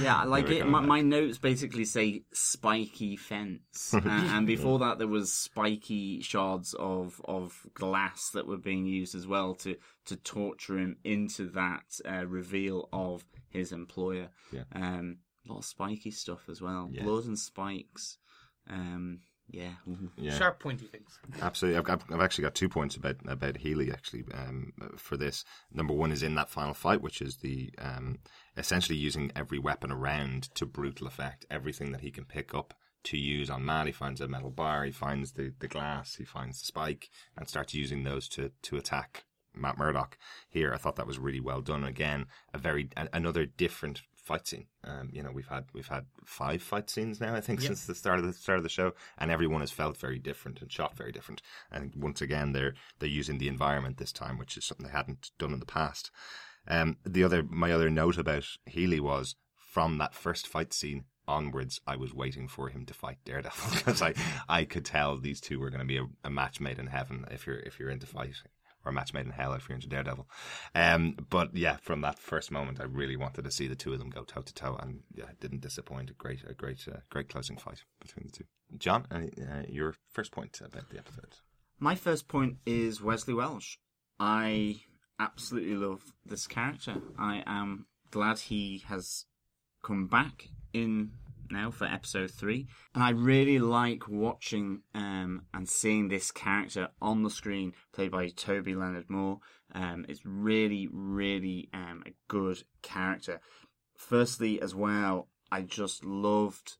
Yeah, 0.00 0.24
like 0.24 0.48
it, 0.48 0.66
my, 0.66 0.80
my 0.80 1.02
notes 1.02 1.36
basically 1.36 1.84
say 1.84 2.22
spiky 2.32 3.14
fence, 3.14 3.92
uh, 3.92 4.00
and 4.02 4.46
before 4.46 4.78
that 4.78 4.96
there 4.96 5.06
was 5.06 5.30
spiky 5.30 6.22
shards 6.22 6.72
of 6.78 7.20
of 7.26 7.60
glass 7.74 8.30
that 8.30 8.46
were 8.46 8.56
being 8.56 8.86
used 8.86 9.14
as 9.14 9.26
well 9.26 9.54
to 9.56 9.76
to 10.06 10.16
torture 10.16 10.78
him 10.78 10.96
into 11.04 11.50
that 11.50 11.84
uh, 12.10 12.24
reveal 12.26 12.88
of 12.90 13.26
his 13.56 13.72
employer. 13.72 14.28
Yeah. 14.52 14.64
Um, 14.72 15.18
a 15.48 15.52
lot 15.52 15.58
of 15.58 15.64
spiky 15.64 16.10
stuff 16.10 16.48
as 16.48 16.60
well, 16.60 16.88
Yeah. 16.92 17.04
blood 17.04 17.24
and 17.24 17.38
spikes. 17.38 18.18
Um, 18.68 19.20
yeah. 19.48 19.74
Yeah. 20.16 20.36
Sharp, 20.36 20.58
pointy 20.58 20.86
things. 20.86 21.20
Absolutely, 21.40 21.78
I've, 21.78 21.88
I've, 21.88 22.04
I've 22.12 22.20
actually 22.20 22.42
got 22.42 22.56
two 22.56 22.68
points 22.68 22.96
about 22.96 23.16
about 23.28 23.56
Healy 23.58 23.92
actually 23.92 24.24
um, 24.34 24.72
for 24.96 25.16
this. 25.16 25.44
Number 25.72 25.94
one 25.94 26.10
is 26.10 26.24
in 26.24 26.34
that 26.34 26.50
final 26.50 26.74
fight, 26.74 27.00
which 27.00 27.22
is 27.22 27.36
the 27.36 27.70
um, 27.78 28.18
essentially 28.56 28.98
using 28.98 29.30
every 29.36 29.60
weapon 29.60 29.92
around 29.92 30.52
to 30.56 30.66
brutal 30.66 31.06
effect, 31.06 31.46
everything 31.48 31.92
that 31.92 32.00
he 32.00 32.10
can 32.10 32.24
pick 32.24 32.54
up 32.54 32.74
to 33.04 33.16
use 33.16 33.48
on 33.48 33.64
Matt. 33.64 33.86
He 33.86 33.92
finds 33.92 34.20
a 34.20 34.26
metal 34.26 34.50
bar, 34.50 34.84
he 34.84 34.90
finds 34.90 35.32
the, 35.34 35.52
the 35.60 35.68
glass, 35.68 36.16
he 36.16 36.24
finds 36.24 36.58
the 36.58 36.66
spike, 36.66 37.08
and 37.36 37.48
starts 37.48 37.72
using 37.72 38.02
those 38.02 38.28
to 38.30 38.50
to 38.62 38.76
attack 38.76 39.26
Matt 39.56 39.78
Murdock. 39.78 40.18
Here, 40.48 40.72
I 40.72 40.76
thought 40.76 40.96
that 40.96 41.06
was 41.06 41.18
really 41.18 41.40
well 41.40 41.60
done. 41.60 41.84
Again, 41.84 42.26
a 42.52 42.58
very 42.58 42.88
a, 42.96 43.08
another 43.12 43.46
different 43.46 44.02
fight 44.14 44.46
scene. 44.46 44.66
Um, 44.84 45.10
you 45.12 45.22
know, 45.22 45.30
we've 45.30 45.46
had 45.48 45.64
we've 45.72 45.86
had 45.88 46.06
five 46.24 46.62
fight 46.62 46.90
scenes 46.90 47.20
now, 47.20 47.34
I 47.34 47.40
think, 47.40 47.60
Yep. 47.60 47.68
since 47.68 47.86
the 47.86 47.94
start 47.94 48.18
of 48.18 48.26
the 48.26 48.32
start 48.32 48.58
of 48.58 48.62
the 48.64 48.68
show, 48.68 48.92
and 49.18 49.30
everyone 49.30 49.60
has 49.60 49.70
felt 49.70 49.96
very 49.96 50.18
different 50.18 50.60
and 50.60 50.70
shot 50.70 50.96
very 50.96 51.12
different. 51.12 51.42
And 51.70 51.92
once 51.96 52.20
again, 52.20 52.52
they're 52.52 52.74
they're 52.98 53.08
using 53.08 53.38
the 53.38 53.48
environment 53.48 53.98
this 53.98 54.12
time, 54.12 54.38
which 54.38 54.56
is 54.56 54.64
something 54.64 54.86
they 54.86 54.92
hadn't 54.92 55.30
done 55.38 55.52
in 55.52 55.60
the 55.60 55.66
past. 55.66 56.10
Um, 56.68 56.96
the 57.04 57.22
other 57.24 57.42
my 57.44 57.70
other 57.72 57.90
note 57.90 58.18
about 58.18 58.46
Healy 58.66 59.00
was 59.00 59.36
from 59.56 59.98
that 59.98 60.14
first 60.14 60.46
fight 60.46 60.72
scene 60.72 61.04
onwards, 61.28 61.80
I 61.86 61.96
was 61.96 62.14
waiting 62.14 62.48
for 62.48 62.68
him 62.68 62.86
to 62.86 62.94
fight 62.94 63.18
Daredevil 63.24 63.70
because 63.76 64.02
I 64.02 64.14
I 64.48 64.64
could 64.64 64.84
tell 64.84 65.16
these 65.18 65.40
two 65.40 65.58
were 65.60 65.70
going 65.70 65.80
to 65.80 65.86
be 65.86 65.98
a, 65.98 66.06
a 66.24 66.30
match 66.30 66.60
made 66.60 66.78
in 66.78 66.86
heaven 66.88 67.24
if 67.30 67.46
you're 67.46 67.58
if 67.58 67.78
you're 67.78 67.90
into 67.90 68.06
fighting. 68.06 68.34
Or 68.86 68.92
match 68.92 69.12
made 69.12 69.26
in 69.26 69.32
hell 69.32 69.52
if 69.54 69.68
you're 69.68 69.74
into 69.74 69.88
Daredevil. 69.88 70.28
Um, 70.74 71.16
but 71.28 71.56
yeah, 71.56 71.76
from 71.82 72.02
that 72.02 72.20
first 72.20 72.52
moment, 72.52 72.80
I 72.80 72.84
really 72.84 73.16
wanted 73.16 73.44
to 73.44 73.50
see 73.50 73.66
the 73.66 73.74
two 73.74 73.92
of 73.92 73.98
them 73.98 74.10
go 74.10 74.22
toe 74.22 74.42
to 74.42 74.54
toe, 74.54 74.76
and 74.80 75.00
yeah, 75.12 75.24
it 75.24 75.40
didn't 75.40 75.60
disappoint. 75.60 76.10
A 76.10 76.14
great, 76.14 76.44
a 76.48 76.54
great, 76.54 76.86
uh, 76.88 76.98
great 77.10 77.28
closing 77.28 77.56
fight 77.56 77.82
between 78.00 78.26
the 78.26 78.32
two. 78.32 78.44
John, 78.78 79.06
uh, 79.10 79.62
your 79.68 79.94
first 80.12 80.30
point 80.30 80.60
about 80.64 80.88
the 80.88 80.98
episode? 80.98 81.36
My 81.80 81.94
first 81.96 82.28
point 82.28 82.58
is 82.64 83.02
Wesley 83.02 83.34
Welsh. 83.34 83.76
I 84.18 84.76
absolutely 85.18 85.74
love 85.74 86.02
this 86.24 86.46
character. 86.46 86.96
I 87.18 87.42
am 87.46 87.86
glad 88.10 88.38
he 88.38 88.84
has 88.86 89.24
come 89.82 90.06
back 90.06 90.48
in 90.72 91.10
now 91.50 91.70
for 91.70 91.86
episode 91.86 92.30
three, 92.30 92.66
and 92.94 93.02
I 93.02 93.10
really 93.10 93.58
like 93.58 94.08
watching 94.08 94.82
um, 94.94 95.42
and 95.52 95.68
seeing 95.68 96.08
this 96.08 96.30
character 96.30 96.88
on 97.00 97.22
the 97.22 97.30
screen, 97.30 97.72
played 97.92 98.10
by 98.10 98.28
Toby 98.28 98.74
Leonard 98.74 99.10
Moore. 99.10 99.40
Um, 99.74 100.06
it's 100.08 100.24
really, 100.24 100.88
really 100.92 101.68
um, 101.74 102.02
a 102.06 102.14
good 102.28 102.62
character. 102.82 103.40
Firstly, 103.96 104.60
as 104.60 104.74
well, 104.74 105.28
I 105.50 105.62
just 105.62 106.04
loved 106.04 106.76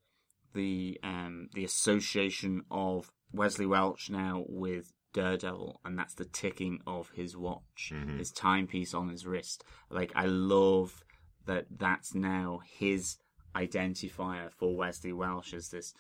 the 0.55 0.99
um, 1.03 1.49
the 1.55 1.65
association 1.65 2.63
of 2.71 3.11
Wesley 3.33 3.67
Welch 3.67 4.11
now 4.11 4.45
with 4.49 4.93
Daredevil, 5.13 5.81
and 5.85 5.99
that's 5.99 6.15
the 6.15 6.25
ticking 6.25 6.81
of 6.87 7.11
his 7.15 7.37
watch, 7.37 7.93
his 8.19 8.31
timepiece 8.31 8.95
on 8.95 9.09
his 9.09 9.27
wrist. 9.27 9.65
Like 9.91 10.13
I 10.15 10.27
love 10.27 11.03
that 11.47 11.67
that's 11.71 12.15
now 12.15 12.61
his 12.65 13.17
identifier 13.57 14.51
for 14.53 14.77
Wesley 14.77 15.13
Welch 15.13 15.55
as 15.55 15.69
this 15.69 15.95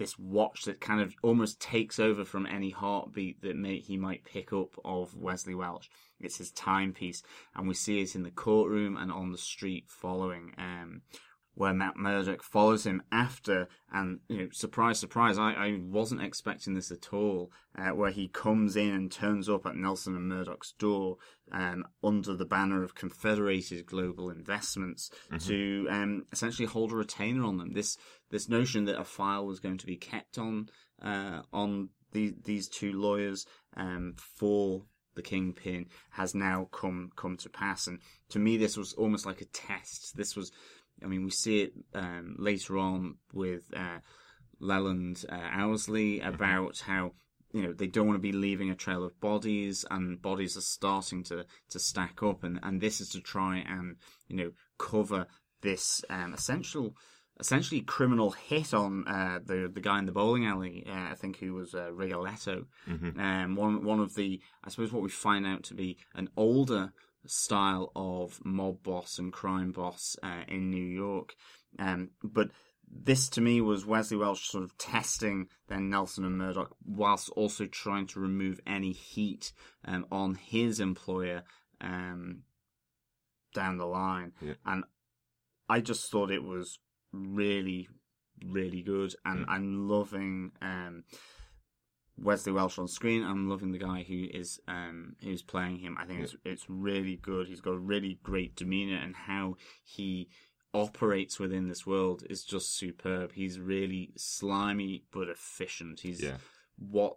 this 0.00 0.18
watch 0.18 0.64
that 0.64 0.80
kind 0.80 1.02
of 1.02 1.14
almost 1.22 1.60
takes 1.60 1.98
over 1.98 2.24
from 2.24 2.46
any 2.46 2.70
heartbeat 2.70 3.42
that 3.42 3.54
may, 3.54 3.78
he 3.78 3.98
might 3.98 4.24
pick 4.24 4.50
up 4.50 4.70
of 4.82 5.14
Wesley 5.14 5.54
Welch. 5.54 5.90
It's 6.18 6.38
his 6.38 6.50
timepiece, 6.52 7.22
and 7.54 7.68
we 7.68 7.74
see 7.74 8.00
it 8.00 8.14
in 8.14 8.22
the 8.22 8.30
courtroom 8.30 8.96
and 8.96 9.12
on 9.12 9.30
the 9.30 9.38
street 9.38 9.84
following. 9.88 10.54
Um, 10.56 11.02
where 11.60 11.74
Matt 11.74 11.94
Murdock 11.94 12.42
follows 12.42 12.86
him 12.86 13.02
after, 13.12 13.68
and 13.92 14.20
you 14.28 14.38
know, 14.38 14.48
surprise, 14.50 14.98
surprise, 14.98 15.36
I, 15.36 15.52
I 15.52 15.78
wasn't 15.78 16.22
expecting 16.22 16.72
this 16.72 16.90
at 16.90 17.12
all. 17.12 17.52
Uh, 17.76 17.90
where 17.90 18.10
he 18.10 18.28
comes 18.28 18.76
in 18.76 18.88
and 18.88 19.12
turns 19.12 19.46
up 19.46 19.66
at 19.66 19.76
Nelson 19.76 20.16
and 20.16 20.26
Murdock's 20.26 20.72
door, 20.72 21.18
um, 21.52 21.84
under 22.02 22.34
the 22.34 22.46
banner 22.46 22.82
of 22.82 22.94
Confederated 22.94 23.84
Global 23.84 24.30
Investments, 24.30 25.10
to 25.40 25.86
um, 25.90 26.24
essentially 26.32 26.66
hold 26.66 26.92
a 26.92 26.96
retainer 26.96 27.44
on 27.44 27.58
them. 27.58 27.74
This 27.74 27.98
this 28.30 28.48
notion 28.48 28.86
that 28.86 28.98
a 28.98 29.04
file 29.04 29.44
was 29.44 29.60
going 29.60 29.76
to 29.76 29.86
be 29.86 29.96
kept 29.96 30.38
on 30.38 30.70
uh, 31.02 31.42
on 31.52 31.90
the, 32.12 32.34
these 32.42 32.68
two 32.68 32.94
lawyers 32.94 33.44
um, 33.76 34.14
for 34.16 34.86
the 35.14 35.22
kingpin 35.22 35.86
has 36.10 36.34
now 36.34 36.68
come 36.72 37.10
come 37.16 37.36
to 37.36 37.48
pass. 37.48 37.86
And 37.86 37.98
to 38.30 38.38
me, 38.38 38.56
this 38.56 38.76
was 38.76 38.92
almost 38.94 39.26
like 39.26 39.40
a 39.40 39.46
test. 39.46 40.16
This 40.16 40.36
was, 40.36 40.52
I 41.02 41.06
mean, 41.06 41.24
we 41.24 41.30
see 41.30 41.62
it 41.62 41.72
um, 41.94 42.36
later 42.38 42.78
on 42.78 43.16
with 43.32 43.64
uh, 43.74 43.98
Leland 44.58 45.24
uh, 45.28 45.50
Owsley 45.54 46.20
about 46.20 46.80
how 46.80 47.12
you 47.52 47.62
know 47.62 47.72
they 47.72 47.86
don't 47.86 48.06
want 48.06 48.16
to 48.16 48.22
be 48.22 48.32
leaving 48.32 48.70
a 48.70 48.76
trail 48.76 49.04
of 49.04 49.18
bodies, 49.20 49.84
and 49.90 50.20
bodies 50.20 50.56
are 50.56 50.62
starting 50.62 51.22
to 51.24 51.44
to 51.70 51.78
stack 51.78 52.22
up, 52.22 52.44
and 52.44 52.60
and 52.62 52.80
this 52.80 53.00
is 53.00 53.08
to 53.10 53.20
try 53.20 53.58
and 53.58 53.96
you 54.28 54.36
know 54.36 54.50
cover 54.78 55.26
this 55.62 56.02
um, 56.10 56.34
essential. 56.34 56.94
Essentially, 57.38 57.80
criminal 57.80 58.32
hit 58.32 58.74
on 58.74 59.08
uh, 59.08 59.38
the 59.44 59.70
the 59.72 59.80
guy 59.80 59.98
in 59.98 60.04
the 60.04 60.12
bowling 60.12 60.46
alley. 60.46 60.86
Uh, 60.86 61.12
I 61.12 61.14
think 61.14 61.38
who 61.38 61.54
was 61.54 61.74
uh, 61.74 61.90
Rigoletto. 61.90 62.66
Um, 63.18 63.56
one 63.56 63.82
one 63.82 63.98
of 63.98 64.14
the 64.14 64.40
I 64.62 64.68
suppose 64.68 64.92
what 64.92 65.02
we 65.02 65.08
find 65.08 65.46
out 65.46 65.62
to 65.64 65.74
be 65.74 65.96
an 66.14 66.28
older 66.36 66.92
style 67.26 67.92
of 67.94 68.40
mob 68.44 68.82
boss 68.82 69.18
and 69.18 69.32
crime 69.32 69.72
boss 69.72 70.16
uh, 70.22 70.42
in 70.48 70.70
New 70.70 70.84
York. 70.84 71.34
Um, 71.78 72.10
but 72.22 72.50
this 72.92 73.28
to 73.30 73.40
me 73.40 73.60
was 73.60 73.86
Wesley 73.86 74.16
Welch 74.16 74.48
sort 74.48 74.64
of 74.64 74.76
testing 74.76 75.48
then 75.68 75.90
Nelson 75.90 76.24
and 76.24 76.36
Murdock, 76.36 76.74
whilst 76.84 77.30
also 77.30 77.66
trying 77.66 78.06
to 78.08 78.20
remove 78.20 78.60
any 78.66 78.92
heat 78.92 79.52
um, 79.84 80.06
on 80.10 80.34
his 80.34 80.80
employer 80.80 81.44
um, 81.80 82.42
down 83.54 83.78
the 83.78 83.86
line. 83.86 84.32
Yeah. 84.40 84.54
And 84.66 84.84
I 85.68 85.80
just 85.80 86.10
thought 86.10 86.32
it 86.32 86.42
was 86.42 86.78
really, 87.12 87.88
really 88.44 88.82
good, 88.82 89.14
and 89.24 89.46
I'm 89.48 89.88
loving. 89.88 90.52
Wesley 92.20 92.52
Welsh 92.52 92.78
on 92.78 92.88
screen. 92.88 93.24
I'm 93.24 93.48
loving 93.48 93.72
the 93.72 93.78
guy 93.78 94.04
who 94.06 94.26
is 94.32 94.60
um 94.68 95.16
who's 95.22 95.42
playing 95.42 95.78
him. 95.78 95.96
I 95.98 96.04
think 96.04 96.20
it's 96.20 96.36
it's 96.44 96.64
really 96.68 97.16
good. 97.16 97.48
He's 97.48 97.60
got 97.60 97.72
a 97.72 97.78
really 97.78 98.18
great 98.22 98.56
demeanor 98.56 98.96
and 98.96 99.16
how 99.16 99.56
he 99.82 100.28
operates 100.72 101.38
within 101.38 101.68
this 101.68 101.86
world 101.86 102.22
is 102.30 102.44
just 102.44 102.76
superb. 102.76 103.32
He's 103.32 103.58
really 103.58 104.12
slimy 104.16 105.04
but 105.12 105.28
efficient. 105.28 106.00
He's 106.00 106.22
Yeah. 106.22 106.36
what 106.76 107.16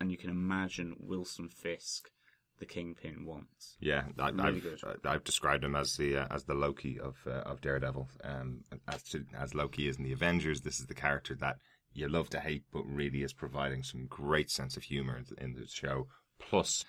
and 0.00 0.10
you 0.10 0.16
can 0.16 0.30
imagine 0.30 0.96
Wilson 0.98 1.48
Fisk, 1.48 2.10
the 2.58 2.66
kingpin, 2.66 3.24
wants. 3.24 3.76
Yeah, 3.80 4.04
I, 4.18 4.30
Really 4.30 4.62
uh, 4.82 4.94
I've 5.04 5.24
described 5.24 5.64
him 5.64 5.76
as 5.76 5.96
the 5.96 6.16
uh, 6.16 6.26
as 6.30 6.44
the 6.44 6.54
Loki 6.54 6.98
of 6.98 7.16
uh, 7.26 7.42
of 7.50 7.60
Daredevil. 7.60 8.08
Um, 8.22 8.64
as 8.88 9.02
to, 9.10 9.24
as 9.36 9.54
Loki 9.54 9.88
is 9.88 9.96
in 9.96 10.04
the 10.04 10.12
Avengers, 10.12 10.62
this 10.62 10.80
is 10.80 10.86
the 10.86 10.94
character 10.94 11.34
that 11.36 11.58
you 11.94 12.08
love 12.08 12.30
to 12.30 12.40
hate, 12.40 12.64
but 12.72 12.82
really 12.82 13.22
is 13.22 13.32
providing 13.32 13.82
some 13.82 14.06
great 14.06 14.50
sense 14.50 14.76
of 14.76 14.84
humor 14.84 15.20
in 15.38 15.54
the, 15.54 15.66
show. 15.66 16.08
Plus, 16.38 16.84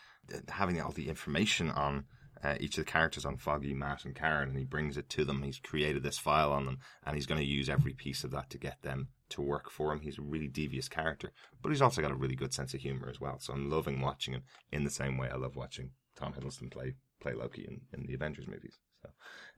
having 0.50 0.82
all 0.82 0.92
the 0.92 1.10
information 1.10 1.70
on. 1.72 2.06
Uh, 2.44 2.58
each 2.60 2.78
of 2.78 2.86
the 2.86 2.92
characters 2.92 3.26
on 3.26 3.38
Foggy, 3.38 3.74
Matt, 3.74 4.06
and 4.06 4.14
Karen, 4.14 4.50
and 4.50 4.58
he 4.58 4.66
brings 4.66 4.98
it 4.98 5.10
to 5.10 5.26
them. 5.26 5.42
He's 5.42 5.58
created 5.58 6.04
this 6.04 6.20
file 6.20 6.52
on 6.52 6.66
them, 6.66 6.78
and 7.04 7.16
he's 7.16 7.26
going 7.26 7.40
to 7.40 7.48
use 7.48 7.70
every 7.70 7.94
piece 7.94 8.24
of 8.24 8.30
that 8.32 8.52
to 8.52 8.60
get 8.60 8.84
them 8.84 9.08
to 9.30 9.42
work 9.42 9.72
for 9.72 9.92
him. 9.92 10.02
He's 10.02 10.20
a 10.20 10.22
really 10.22 10.50
devious 10.50 10.88
character, 10.88 11.32
but 11.64 11.70
he's 11.70 11.82
also 11.82 12.02
got 12.02 12.12
a 12.12 12.16
really 12.16 12.36
good 12.36 12.54
sense 12.54 12.76
of 12.76 12.82
humor 12.82 13.10
as 13.10 13.20
well. 13.20 13.40
So 13.40 13.54
I'm 13.54 13.72
loving 13.72 14.00
watching 14.00 14.34
him 14.36 14.44
in 14.72 14.84
the 14.84 14.92
same 14.92 15.18
way 15.18 15.30
I 15.30 15.38
love 15.38 15.56
watching 15.56 15.92
Tom 16.16 16.34
Hiddleston 16.34 16.72
play 16.72 16.96
play 17.20 17.34
Loki 17.34 17.66
in, 17.68 17.82
in 17.98 18.06
the 18.06 18.14
Avengers 18.14 18.48
movies. 18.48 18.78
So 19.02 19.10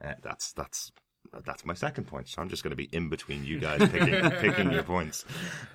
uh, 0.08 0.14
that's 0.24 0.54
that's 0.54 0.92
that's 1.46 1.66
my 1.66 1.74
second 1.74 2.06
point. 2.08 2.28
So 2.28 2.42
I'm 2.42 2.50
just 2.50 2.64
going 2.64 2.72
to 2.72 2.76
be 2.78 2.90
in 2.92 3.10
between 3.10 3.44
you 3.46 3.60
guys 3.60 3.80
picking, 3.90 4.30
picking 4.40 4.72
your 4.72 4.84
points. 4.84 5.26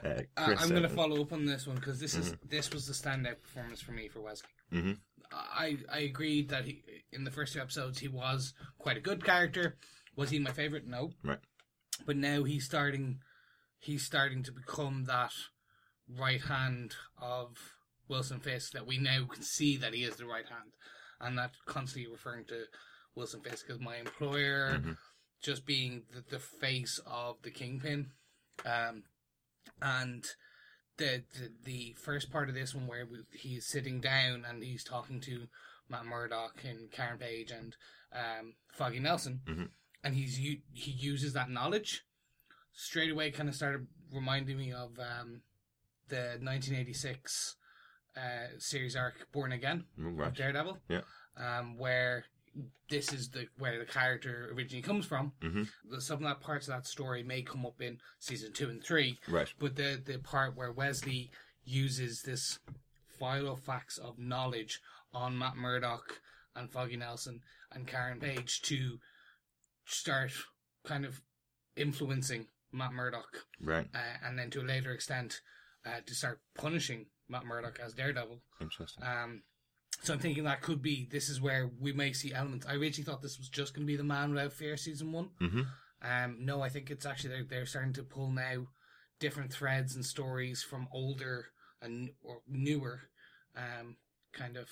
Uh, 0.04 0.23
Uh, 0.37 0.54
I'm 0.59 0.68
going 0.71 0.82
to 0.82 0.88
uh, 0.88 0.92
follow 0.92 1.21
up 1.23 1.32
on 1.32 1.44
this 1.44 1.66
one 1.66 1.76
because 1.76 2.00
this 2.00 2.14
is 2.14 2.35
this 2.49 2.71
was 2.73 2.87
the 2.87 2.92
standout 2.94 3.40
performance 3.42 3.80
for 3.80 3.92
me 3.92 4.09
for 4.09 4.21
Wesley. 4.21 4.49
Mhm. 4.73 4.99
I 5.32 5.78
I 5.90 5.99
agreed 6.00 6.49
that 6.50 6.64
he, 6.66 6.82
in 7.12 7.25
the 7.25 7.30
first 7.30 7.52
two 7.54 7.61
episodes 7.61 7.99
he 7.99 8.09
was 8.09 8.52
quite 8.78 8.97
a 8.97 9.00
good 9.00 9.25
character. 9.25 9.76
Was 10.16 10.30
he 10.30 10.38
my 10.38 10.52
favorite? 10.52 10.87
No, 10.87 11.12
Right. 11.25 11.38
but 12.04 12.16
now 12.16 12.42
he's 12.44 12.64
starting 12.66 13.21
he's 13.78 14.04
starting 14.04 14.42
to 14.44 14.52
become 14.52 15.04
that 15.04 15.32
right 16.09 16.42
hand 16.42 16.94
of 17.21 17.56
Wilson 18.09 18.40
Fisk 18.40 18.73
that 18.73 18.87
we 18.87 18.99
now 18.99 19.25
can 19.25 19.42
see 19.42 19.76
that 19.78 19.94
he 19.94 20.04
is 20.04 20.16
the 20.16 20.26
right 20.26 20.47
hand, 20.49 20.73
and 21.21 21.38
that 21.38 21.52
constantly 21.66 22.11
referring 22.12 22.44
to 22.47 22.64
Wilson 23.14 23.40
Fisk 23.40 23.71
as 23.71 23.78
my 23.80 23.97
employer, 23.97 24.80
just 25.42 25.66
being 25.66 26.02
the, 26.14 26.22
the 26.30 26.38
face 26.38 27.00
of 27.06 27.37
the 27.42 27.50
kingpin, 27.50 28.11
um, 28.64 29.02
and 29.80 30.25
the, 30.99 31.22
the 31.34 31.50
the 31.64 31.96
first 31.99 32.30
part 32.30 32.49
of 32.49 32.54
this 32.54 32.75
one 32.75 32.87
where 32.87 33.04
we, 33.06 33.18
he's 33.32 33.66
sitting 33.66 34.00
down 34.00 34.44
and 34.49 34.62
he's 34.62 34.84
talking 34.84 35.20
to 35.20 35.46
Matt 35.88 36.06
Murdock 36.06 36.62
and 36.64 36.90
Karen 36.90 37.18
Page 37.18 37.50
and 37.50 37.75
um, 38.12 38.54
Foggy 38.72 39.00
Nelson, 39.00 39.40
Mhm. 39.46 39.68
and 40.04 40.14
he's 40.14 40.37
he 40.37 40.62
uses 40.72 41.32
that 41.32 41.50
knowledge 41.50 42.02
straight 42.72 43.11
away. 43.11 43.30
Kind 43.30 43.49
of 43.49 43.54
started 43.54 43.87
reminding 44.12 44.58
me 44.58 44.72
of 44.72 44.99
um, 44.99 45.42
the 46.08 46.38
1986 46.40 47.56
uh, 48.16 48.20
series 48.58 48.94
arc 48.94 49.26
Born 49.32 49.52
Again 49.52 49.84
Right. 49.96 50.34
Daredevil, 50.34 50.78
Yeah. 50.88 51.00
um, 51.37 51.78
where 51.78 52.26
this 52.88 53.12
is 53.12 53.30
the 53.30 53.47
where 53.59 53.78
the 53.78 53.87
character 53.87 54.50
originally 54.52 54.82
comes 54.82 55.06
from. 55.06 55.32
Mhm. 55.40 55.68
Some 56.02 56.18
of 56.18 56.25
that 56.25 56.40
parts 56.40 56.68
of 56.68 56.75
that 56.75 56.87
story 56.87 57.23
may 57.23 57.42
come 57.42 57.64
up 57.64 57.80
in 57.80 58.00
season 58.18 58.52
two 58.52 58.68
and 58.68 58.82
three, 58.85 59.18
Right. 59.28 59.52
but 59.59 59.76
the 59.76 60.00
the 60.04 60.18
part 60.18 60.54
where 60.54 60.71
Wesley 60.73 61.30
uses 61.64 62.23
this 62.23 62.59
file 63.18 63.49
of 63.49 63.61
facts 63.64 63.97
of 63.99 64.18
knowledge 64.18 64.80
on 65.12 65.38
Matt 65.38 65.56
Murdock 65.56 66.21
and 66.54 66.71
Foggy 66.71 66.97
Nelson 66.97 67.42
and 67.71 67.87
Karen 67.87 68.21
Page 68.21 68.61
to 68.62 69.00
start 69.87 70.32
kind 70.85 71.04
of 71.04 71.23
influencing 71.76 72.49
Matt 72.73 72.92
Murdock, 72.92 73.47
Right. 73.61 73.88
uh, 73.94 74.18
and 74.23 74.38
then 74.38 74.50
to 74.50 74.61
a 74.61 74.64
later 74.64 74.92
extent 74.92 75.40
uh, 75.85 76.00
to 76.02 76.14
start 76.14 76.40
punishing 76.54 77.11
Matt 77.28 77.44
Murdock 77.44 77.78
as 77.80 77.94
Daredevil. 77.94 78.42
Interesting. 78.61 79.04
Um, 79.04 79.42
so 80.02 80.12
I'm 80.12 80.18
thinking 80.18 80.44
that 80.44 80.62
could 80.62 80.82
be 80.82 81.09
this 81.11 81.28
is 81.28 81.40
where 81.40 81.71
we 81.80 81.92
may 81.92 82.12
see 82.12 82.32
elements. 82.32 82.66
I 82.66 82.75
originally 82.75 83.04
thought 83.04 83.23
this 83.23 83.38
was 83.38 83.49
just 83.49 83.75
going 83.75 83.87
to 83.87 83.90
be 83.90 83.97
the 83.97 84.04
Man 84.04 84.30
Without 84.30 84.52
Fear 84.52 84.76
season 84.76 85.12
one. 85.12 85.30
hmm 85.40 85.62
Um, 86.02 86.38
no, 86.40 86.62
I 86.62 86.68
think 86.68 86.90
it's 86.90 87.06
actually 87.06 87.30
they're, 87.30 87.44
they're 87.44 87.66
starting 87.66 87.92
to 87.94 88.02
pull 88.02 88.30
now 88.30 88.66
different 89.21 89.52
threads 89.52 89.94
and 89.94 90.04
stories 90.04 90.62
from 90.62 90.88
older 90.92 91.47
and 91.80 92.11
or 92.23 92.40
newer 92.49 93.02
um, 93.56 93.97
kind 94.32 94.56
of 94.56 94.68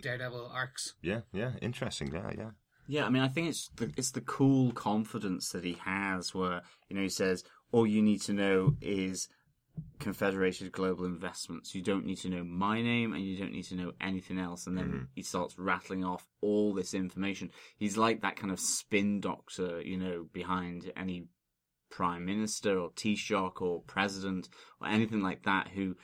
Daredevil 0.00 0.50
arcs. 0.52 0.94
Yeah. 1.02 1.20
Yeah. 1.32 1.52
Interesting. 1.60 2.12
Yeah. 2.12 2.30
Yeah. 2.36 2.50
Yeah, 2.88 3.06
I 3.06 3.10
mean, 3.10 3.22
I 3.22 3.28
think 3.28 3.48
it's 3.48 3.70
the 3.76 3.92
it's 3.96 4.10
the 4.10 4.20
cool 4.20 4.72
confidence 4.72 5.50
that 5.50 5.64
he 5.64 5.74
has, 5.84 6.34
where 6.34 6.62
you 6.88 6.96
know 6.96 7.02
he 7.02 7.08
says 7.08 7.44
all 7.70 7.86
you 7.86 8.02
need 8.02 8.20
to 8.22 8.32
know 8.32 8.74
is 8.80 9.28
Confederated 9.98 10.72
Global 10.72 11.04
Investments. 11.04 11.74
You 11.74 11.82
don't 11.82 12.04
need 12.04 12.18
to 12.18 12.28
know 12.28 12.44
my 12.44 12.82
name, 12.82 13.12
and 13.12 13.24
you 13.24 13.38
don't 13.38 13.52
need 13.52 13.66
to 13.66 13.76
know 13.76 13.92
anything 14.00 14.38
else. 14.38 14.66
And 14.66 14.76
then 14.76 14.86
mm-hmm. 14.86 15.04
he 15.14 15.22
starts 15.22 15.58
rattling 15.58 16.04
off 16.04 16.26
all 16.40 16.74
this 16.74 16.92
information. 16.92 17.50
He's 17.76 17.96
like 17.96 18.22
that 18.22 18.36
kind 18.36 18.52
of 18.52 18.60
spin 18.60 19.20
doctor, 19.20 19.80
you 19.80 19.96
know, 19.96 20.26
behind 20.32 20.90
any 20.96 21.26
prime 21.90 22.24
minister 22.24 22.78
or 22.78 22.90
Taoiseach 22.90 23.60
or 23.60 23.82
president 23.82 24.48
or 24.80 24.88
anything 24.88 25.20
like 25.20 25.44
that 25.44 25.68
who 25.68 25.94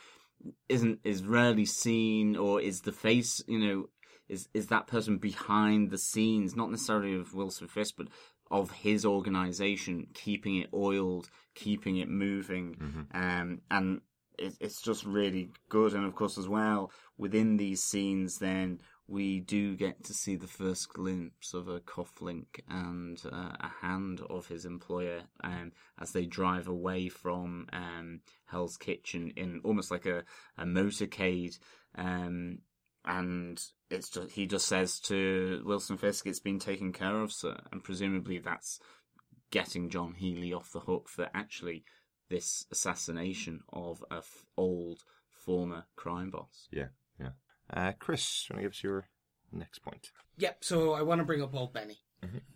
isn't 0.68 1.00
is 1.02 1.24
rarely 1.24 1.66
seen 1.66 2.36
or 2.36 2.60
is 2.60 2.82
the 2.82 2.92
face, 2.92 3.42
you 3.48 3.58
know, 3.58 3.88
is 4.28 4.48
is 4.54 4.68
that 4.68 4.86
person 4.86 5.18
behind 5.18 5.90
the 5.90 5.98
scenes, 5.98 6.54
not 6.54 6.70
necessarily 6.70 7.14
of 7.14 7.34
Wilson 7.34 7.66
Fisk, 7.66 7.94
but 7.96 8.08
of 8.50 8.70
his 8.70 9.04
organization, 9.04 10.06
keeping 10.14 10.56
it 10.56 10.70
oiled, 10.72 11.28
keeping 11.54 11.96
it 11.96 12.08
moving, 12.08 12.76
um, 13.12 13.60
and 13.70 14.00
it, 14.38 14.54
it's 14.60 14.80
just 14.80 15.04
really 15.04 15.50
good. 15.68 15.94
And 15.94 16.06
of 16.06 16.14
course, 16.14 16.38
as 16.38 16.48
well 16.48 16.90
within 17.16 17.56
these 17.56 17.82
scenes, 17.82 18.38
then 18.38 18.80
we 19.08 19.40
do 19.40 19.74
get 19.74 20.04
to 20.04 20.12
see 20.12 20.36
the 20.36 20.46
first 20.46 20.92
glimpse 20.92 21.54
of 21.54 21.66
a 21.66 21.80
cufflink 21.80 22.60
and 22.68 23.20
uh, 23.32 23.56
a 23.58 23.70
hand 23.80 24.20
of 24.28 24.46
his 24.46 24.66
employer 24.66 25.22
um, 25.42 25.72
as 25.98 26.12
they 26.12 26.26
drive 26.26 26.68
away 26.68 27.08
from 27.08 27.66
um, 27.72 28.20
Hell's 28.44 28.76
Kitchen 28.76 29.32
in 29.34 29.62
almost 29.64 29.90
like 29.90 30.04
a, 30.04 30.24
a 30.58 30.64
motorcade. 30.64 31.58
Um, 31.96 32.58
and 33.08 33.60
it's 33.90 34.10
just 34.10 34.32
he 34.32 34.46
just 34.46 34.66
says 34.66 35.00
to 35.00 35.62
Wilson 35.64 35.96
Fisk, 35.96 36.26
"It's 36.26 36.38
been 36.38 36.58
taken 36.60 36.92
care 36.92 37.20
of, 37.20 37.32
sir," 37.32 37.58
and 37.72 37.82
presumably 37.82 38.38
that's 38.38 38.78
getting 39.50 39.88
John 39.88 40.14
Healy 40.14 40.52
off 40.52 40.70
the 40.70 40.80
hook 40.80 41.08
for 41.08 41.30
actually 41.34 41.84
this 42.28 42.66
assassination 42.70 43.62
of 43.72 44.04
a 44.10 44.18
f- 44.18 44.44
old 44.56 45.00
former 45.30 45.86
crime 45.96 46.30
boss. 46.30 46.68
Yeah. 46.70 46.88
Yeah. 47.18 47.30
Uh, 47.72 47.92
Chris, 47.98 48.44
do 48.46 48.52
you 48.52 48.56
want 48.56 48.58
to 48.58 48.62
give 48.68 48.72
us 48.72 48.82
your 48.82 49.08
next 49.50 49.78
point? 49.78 50.10
Yep, 50.36 50.62
so 50.62 50.92
I 50.92 51.00
want 51.00 51.20
to 51.20 51.24
bring 51.24 51.42
up 51.42 51.54
old 51.54 51.72
Benny. 51.72 51.98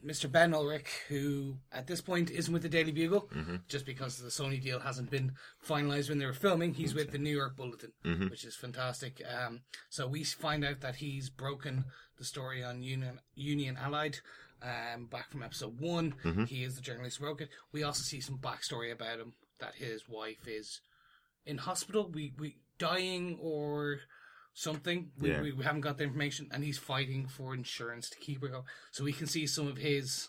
Mr. 0.05 0.31
Ben 0.31 0.53
Ulrich, 0.53 0.89
who 1.09 1.57
at 1.71 1.87
this 1.87 2.01
point 2.01 2.31
isn't 2.31 2.53
with 2.53 2.63
the 2.63 2.69
Daily 2.69 2.93
Bugle, 2.93 3.29
just 3.69 3.87
because 3.87 4.17
the 4.19 4.29
Sony 4.29 4.61
deal 4.61 4.81
hasn't 4.81 5.11
been 5.11 5.33
finalized 5.67 6.09
when 6.09 6.19
they 6.19 6.27
were 6.27 6.33
filming. 6.33 6.75
He's 6.75 6.95
with 6.95 7.13
the 7.13 7.19
New 7.19 7.35
York 7.37 7.57
Bulletin, 7.57 7.93
which 8.31 8.45
is 8.45 8.57
fantastic. 8.57 9.23
Um, 9.27 9.61
so 9.91 10.07
we 10.09 10.25
find 10.25 10.65
out 10.65 10.81
that 10.81 10.97
he's 10.97 11.31
broken 11.31 11.85
the 12.19 12.25
story 12.25 12.63
on 12.65 12.83
Union 12.83 13.21
Union 13.35 13.77
Allied 13.81 14.19
um, 14.63 15.07
back 15.07 15.31
from 15.31 15.43
episode 15.43 15.81
one. 15.81 16.15
He 16.47 16.65
is 16.65 16.75
the 16.75 16.83
journalist 16.83 17.19
who 17.19 17.25
broke 17.25 17.41
it. 17.41 17.51
We 17.73 17.85
also 17.85 18.03
see 18.03 18.21
some 18.21 18.39
backstory 18.39 18.93
about 18.93 19.21
him 19.21 19.35
that 19.61 19.75
his 19.77 20.09
wife 20.09 20.47
is 20.49 20.81
in 21.47 21.59
hospital, 21.59 22.11
we, 22.13 22.33
we 22.39 22.57
dying 22.79 23.39
or 23.41 23.99
something. 24.55 25.11
We, 25.19 25.31
Yeah. 25.31 25.41
we, 25.43 25.53
we 25.53 25.65
haven't 25.65 25.81
got 25.83 25.99
the 25.99 26.05
information, 26.05 26.49
and 26.53 26.63
he's 26.65 26.79
fighting 26.79 27.27
for 27.27 27.55
insurance 27.55 28.09
to 28.11 28.19
keep 28.19 28.43
her 28.43 28.49
going. 28.49 28.65
So 28.91 29.05
we 29.05 29.13
can 29.13 29.27
see 29.27 29.47
some 29.47 29.67
of 29.67 29.79
his 29.79 30.29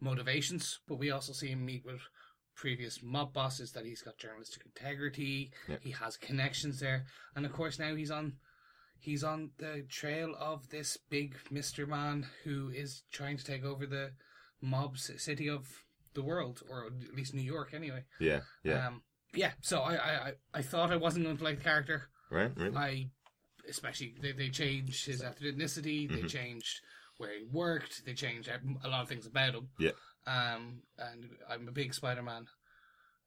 motivations, 0.00 0.80
but 0.88 0.96
we 0.98 1.10
also 1.10 1.32
see 1.32 1.48
him 1.48 1.64
meet 1.64 1.84
with 1.84 2.00
previous 2.54 3.02
mob 3.02 3.32
bosses 3.32 3.72
that 3.72 3.84
he's 3.86 4.02
got 4.02 4.18
journalistic 4.18 4.62
integrity. 4.66 5.52
Yeah. 5.68 5.76
He 5.80 5.90
has 5.92 6.16
connections 6.16 6.80
there, 6.80 7.06
and 7.34 7.46
of 7.46 7.52
course 7.52 7.78
now 7.78 7.94
he's 7.94 8.10
on. 8.10 8.34
He's 8.98 9.24
on 9.24 9.50
the 9.58 9.84
trail 9.88 10.32
of 10.38 10.68
this 10.68 10.96
big 11.10 11.34
Mister 11.50 11.86
Man 11.86 12.26
who 12.44 12.70
is 12.70 13.02
trying 13.10 13.36
to 13.36 13.44
take 13.44 13.64
over 13.64 13.84
the 13.84 14.12
mob 14.60 14.96
city 14.96 15.48
of 15.48 15.66
the 16.14 16.22
world, 16.22 16.62
or 16.70 16.86
at 16.86 17.14
least 17.16 17.34
New 17.34 17.42
York, 17.42 17.74
anyway. 17.74 18.04
Yeah. 18.20 18.40
Yeah. 18.62 18.86
Um, 18.86 19.02
yeah. 19.34 19.52
So 19.60 19.80
I, 19.80 19.94
I, 19.94 20.32
I- 20.54 20.62
thought 20.62 20.92
I 20.92 20.96
wasn't 20.96 21.24
going 21.24 21.36
to 21.38 21.42
like 21.42 21.58
the 21.58 21.64
character. 21.64 22.10
right. 22.30 22.52
Really. 22.56 22.76
I, 22.76 23.06
especially 23.68 24.14
they, 24.20 24.32
they 24.32 24.48
changed 24.48 25.06
his 25.06 25.22
ethnicity, 25.22 26.08
Mm-hmm. 26.08 26.14
they 26.16 26.22
changed 26.28 26.80
where 27.18 27.30
he 27.38 27.44
worked, 27.52 28.04
they 28.04 28.14
changed 28.14 28.48
a 28.84 28.88
lot 28.88 29.02
of 29.02 29.08
things 29.08 29.26
about 29.26 29.54
him. 29.54 29.68
Yeah. 29.78 29.90
Um, 30.26 30.82
and 30.98 31.28
I'm 31.48 31.68
a 31.68 31.72
big 31.72 31.94
Spider-Man 31.94 32.46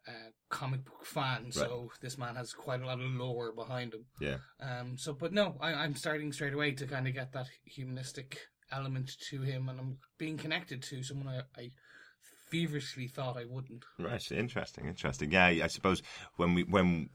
uh, 0.08 0.30
comic 0.50 0.86
book 0.86 1.06
fan, 1.06 1.52
so 1.52 1.90
this 2.02 2.18
man 2.18 2.36
has 2.36 2.54
quite 2.54 2.82
a 2.82 2.86
lot 2.86 3.00
of 3.00 3.12
lore 3.12 3.52
behind 3.54 3.94
him. 3.94 4.06
Yeah. 4.20 4.38
Um, 4.60 4.98
so 4.98 5.14
but 5.14 5.34
no, 5.34 5.56
I, 5.62 5.74
I'm 5.74 5.96
starting 5.96 6.32
straight 6.32 6.54
away 6.54 6.72
to 6.74 6.86
kind 6.88 7.08
of 7.08 7.14
get 7.14 7.32
that 7.34 7.48
humanistic 7.66 8.40
element 8.72 9.12
to 9.30 9.42
him, 9.42 9.70
and 9.70 9.80
I'm 9.80 9.98
being 10.18 10.38
connected 10.38 10.82
to 10.84 11.04
someone 11.04 11.28
I, 11.28 11.60
I 11.62 11.70
feverishly 12.56 13.08
thought 13.08 13.38
I 13.38 13.46
wouldn't. 13.46 13.84
Right, 14.00 14.32
interesting, 14.32 14.88
interesting. 14.88 15.32
Yeah, 15.32 15.46
I 15.46 15.68
suppose 15.68 16.02
when 16.38 16.54
we 16.54 16.64
when 16.64 17.10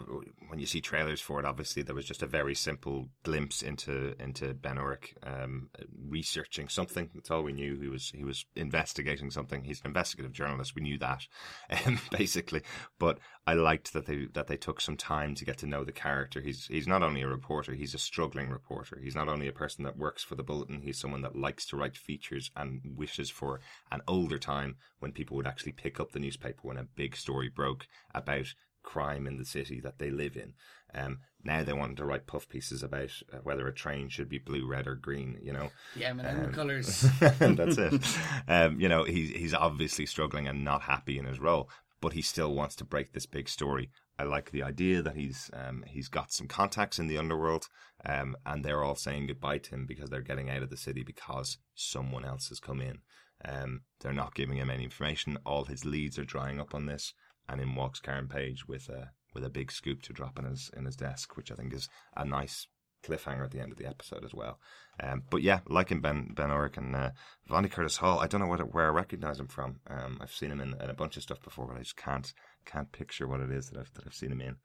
when 0.49 0.59
you 0.59 0.67
see 0.67 0.81
trailers 0.81 1.21
for 1.21 1.41
it, 1.41 1.47
obviously 1.47 1.83
there 1.83 1.95
was 1.95 2.05
just 2.05 2.23
a 2.23 2.27
very 2.27 2.55
simple 2.55 3.09
glimpse 3.23 3.63
into 3.63 4.15
into 4.21 4.53
Ben 4.55 4.77
Urich 4.77 5.15
um, 5.23 5.71
researching 6.09 6.69
something. 6.69 7.11
That's 7.15 7.31
all 7.31 7.43
we 7.43 7.53
knew. 7.53 7.81
He 7.81 7.89
was 7.89 8.13
he 8.15 8.25
was 8.25 8.45
investigating 8.55 9.31
something. 9.31 9.65
He's 9.65 9.81
an 9.81 9.87
investigative 9.87 10.33
journalist. 10.33 10.75
We 10.75 10.83
knew 10.83 10.99
that, 10.99 11.27
um, 11.87 11.99
basically. 12.11 12.63
But 12.99 13.19
I 13.47 13.55
liked 13.55 13.93
that 13.95 14.07
they 14.07 14.27
that 14.35 14.47
they 14.47 14.57
took 14.57 14.81
some 14.81 14.97
time 14.97 15.35
to 15.37 15.45
get 15.45 15.59
to 15.59 15.67
know 15.67 15.85
the 15.85 15.93
character. 15.93 16.41
He's 16.41 16.67
he's 16.67 16.87
not 16.87 17.03
only 17.03 17.23
a 17.23 17.29
reporter. 17.29 17.73
He's 17.73 17.95
a 17.95 17.99
struggling 17.99 18.51
reporter. 18.51 19.01
He's 19.03 19.17
not 19.17 19.29
only 19.29 19.49
a 19.49 19.53
person 19.53 19.85
that 19.85 19.97
works 19.97 20.23
for 20.23 20.35
the 20.35 20.43
Bulletin. 20.43 20.83
He's 20.83 21.01
someone 21.01 21.23
that 21.23 21.37
likes 21.37 21.65
to 21.67 21.77
write 21.77 21.97
features 21.97 22.51
and 22.55 22.83
wishes 22.85 23.31
for 23.31 23.61
an 23.91 24.03
older 24.07 24.39
time 24.39 24.77
when 24.99 25.13
people 25.13 25.30
would 25.37 25.47
actually 25.47 25.73
pick 25.73 26.01
up 26.01 26.13
the 26.13 26.21
newspaper 26.21 26.61
when 26.63 26.77
a 26.77 26.85
big 26.85 27.17
story 27.17 27.49
broke 27.49 27.87
about 28.15 28.55
crime 28.83 29.27
in 29.27 29.37
the 29.37 29.45
city 29.45 29.81
that 29.81 29.99
they 29.99 30.11
live 30.11 30.37
in. 30.37 30.55
Um, 30.95 31.19
now 31.45 31.63
they 31.63 31.73
want 31.73 31.97
to 31.97 32.05
write 32.05 32.27
puff 32.27 32.49
pieces 32.49 32.83
about 32.83 33.11
uh, 33.33 33.39
whether 33.43 33.67
a 33.67 33.75
train 33.75 34.09
should 34.09 34.29
be 34.29 34.39
blue, 34.39 34.67
red, 34.67 34.87
or 34.87 34.95
green. 34.95 35.39
You 35.43 35.53
know, 35.53 35.71
Yeah, 35.95 36.13
man, 36.13 36.47
Um, 36.47 36.53
colours. 36.53 37.03
that's 37.21 37.79
it. 37.79 38.19
Um, 38.49 38.81
you 38.81 38.89
know, 38.89 39.05
he's 39.05 39.31
he's 39.31 39.55
obviously 39.55 40.07
struggling 40.07 40.49
and 40.49 40.65
not 40.65 40.83
happy 40.83 41.19
in 41.19 41.25
his 41.25 41.39
role, 41.39 41.71
but 42.01 42.15
he 42.15 42.23
still 42.23 42.55
wants 42.55 42.75
to 42.77 42.85
break 42.85 43.13
this 43.13 43.27
big 43.27 43.49
story. 43.49 43.91
I 44.19 44.25
like 44.25 44.51
the 44.51 44.63
idea 44.63 45.03
that 45.03 45.17
he's 45.17 45.51
um, 45.55 45.85
he's 45.87 46.09
got 46.09 46.33
some 46.33 46.49
contacts 46.49 46.99
in 46.99 47.07
the 47.07 47.17
underworld, 47.17 47.69
um, 48.05 48.37
and 48.45 48.65
they're 48.65 48.83
all 48.83 48.97
saying 48.97 49.29
goodbye 49.29 49.59
to 49.59 49.71
him 49.71 49.87
because 49.87 50.11
they're 50.11 50.21
getting 50.21 50.51
out 50.51 50.63
of 50.63 50.71
the 50.71 50.77
city 50.77 51.03
because 51.03 51.59
someone 51.75 52.25
else 52.25 52.49
has 52.49 52.61
come 52.61 52.81
in. 52.81 52.99
Um, 53.45 53.83
they're 54.01 54.13
not 54.13 54.35
giving 54.35 54.57
him 54.59 54.71
any 54.71 54.85
information. 54.85 55.39
All 55.45 55.65
his 55.65 55.85
leads 55.85 56.19
are 56.19 56.25
drying 56.25 56.61
up 56.61 56.75
on 56.75 56.87
this, 56.87 57.15
and 57.49 57.61
in 57.61 57.75
walks 57.75 58.01
Karen 58.01 58.29
Page 58.29 58.67
with 58.67 58.89
a 58.89 59.13
with 59.35 59.45
a 59.45 59.51
big 59.51 59.71
scoop 59.71 60.03
to 60.03 60.13
drop 60.13 60.39
in 60.39 60.45
his 60.45 60.71
in 60.77 60.85
his 60.85 60.97
desk, 60.97 61.37
which 61.37 61.51
I 61.51 61.55
think 61.55 61.73
is 61.73 61.89
a 62.17 62.25
nice 62.25 62.67
cliffhanger 63.03 63.45
at 63.45 63.51
the 63.51 63.61
end 63.61 63.73
of 63.73 63.79
the 63.79 63.87
episode 63.87 64.25
as 64.25 64.35
well. 64.35 64.59
Um, 65.03 65.23
but 65.31 65.43
yeah, 65.43 65.61
liking 65.67 66.01
Ben 66.01 66.33
Ben 66.35 66.51
Urich 66.51 66.77
and 66.77 66.95
uh, 66.95 67.11
Vondie 67.49 67.71
Curtis 67.71 67.97
Hall, 67.97 68.19
I 68.19 68.27
don't 68.27 68.41
know 68.41 68.47
what, 68.47 68.75
where 68.75 68.87
I 68.87 68.91
recognise 68.91 69.41
him 69.41 69.49
from. 69.49 69.81
Um, 69.89 70.19
I've 70.21 70.33
seen 70.33 70.51
him 70.51 70.61
in, 70.61 70.75
in 70.81 70.91
a 70.91 70.95
bunch 70.95 71.17
of 71.17 71.23
stuff 71.23 71.41
before, 71.41 71.67
but 71.67 71.77
I 71.77 71.81
just 71.81 71.97
can't 71.97 72.33
can't 72.67 72.93
picture 72.93 73.27
what 73.27 73.41
it 73.41 73.51
is 73.51 73.71
that 73.71 73.79
I've 73.79 73.93
that 73.95 74.07
I've 74.07 74.15
seen 74.15 74.33
him 74.33 74.41
in. 74.41 74.57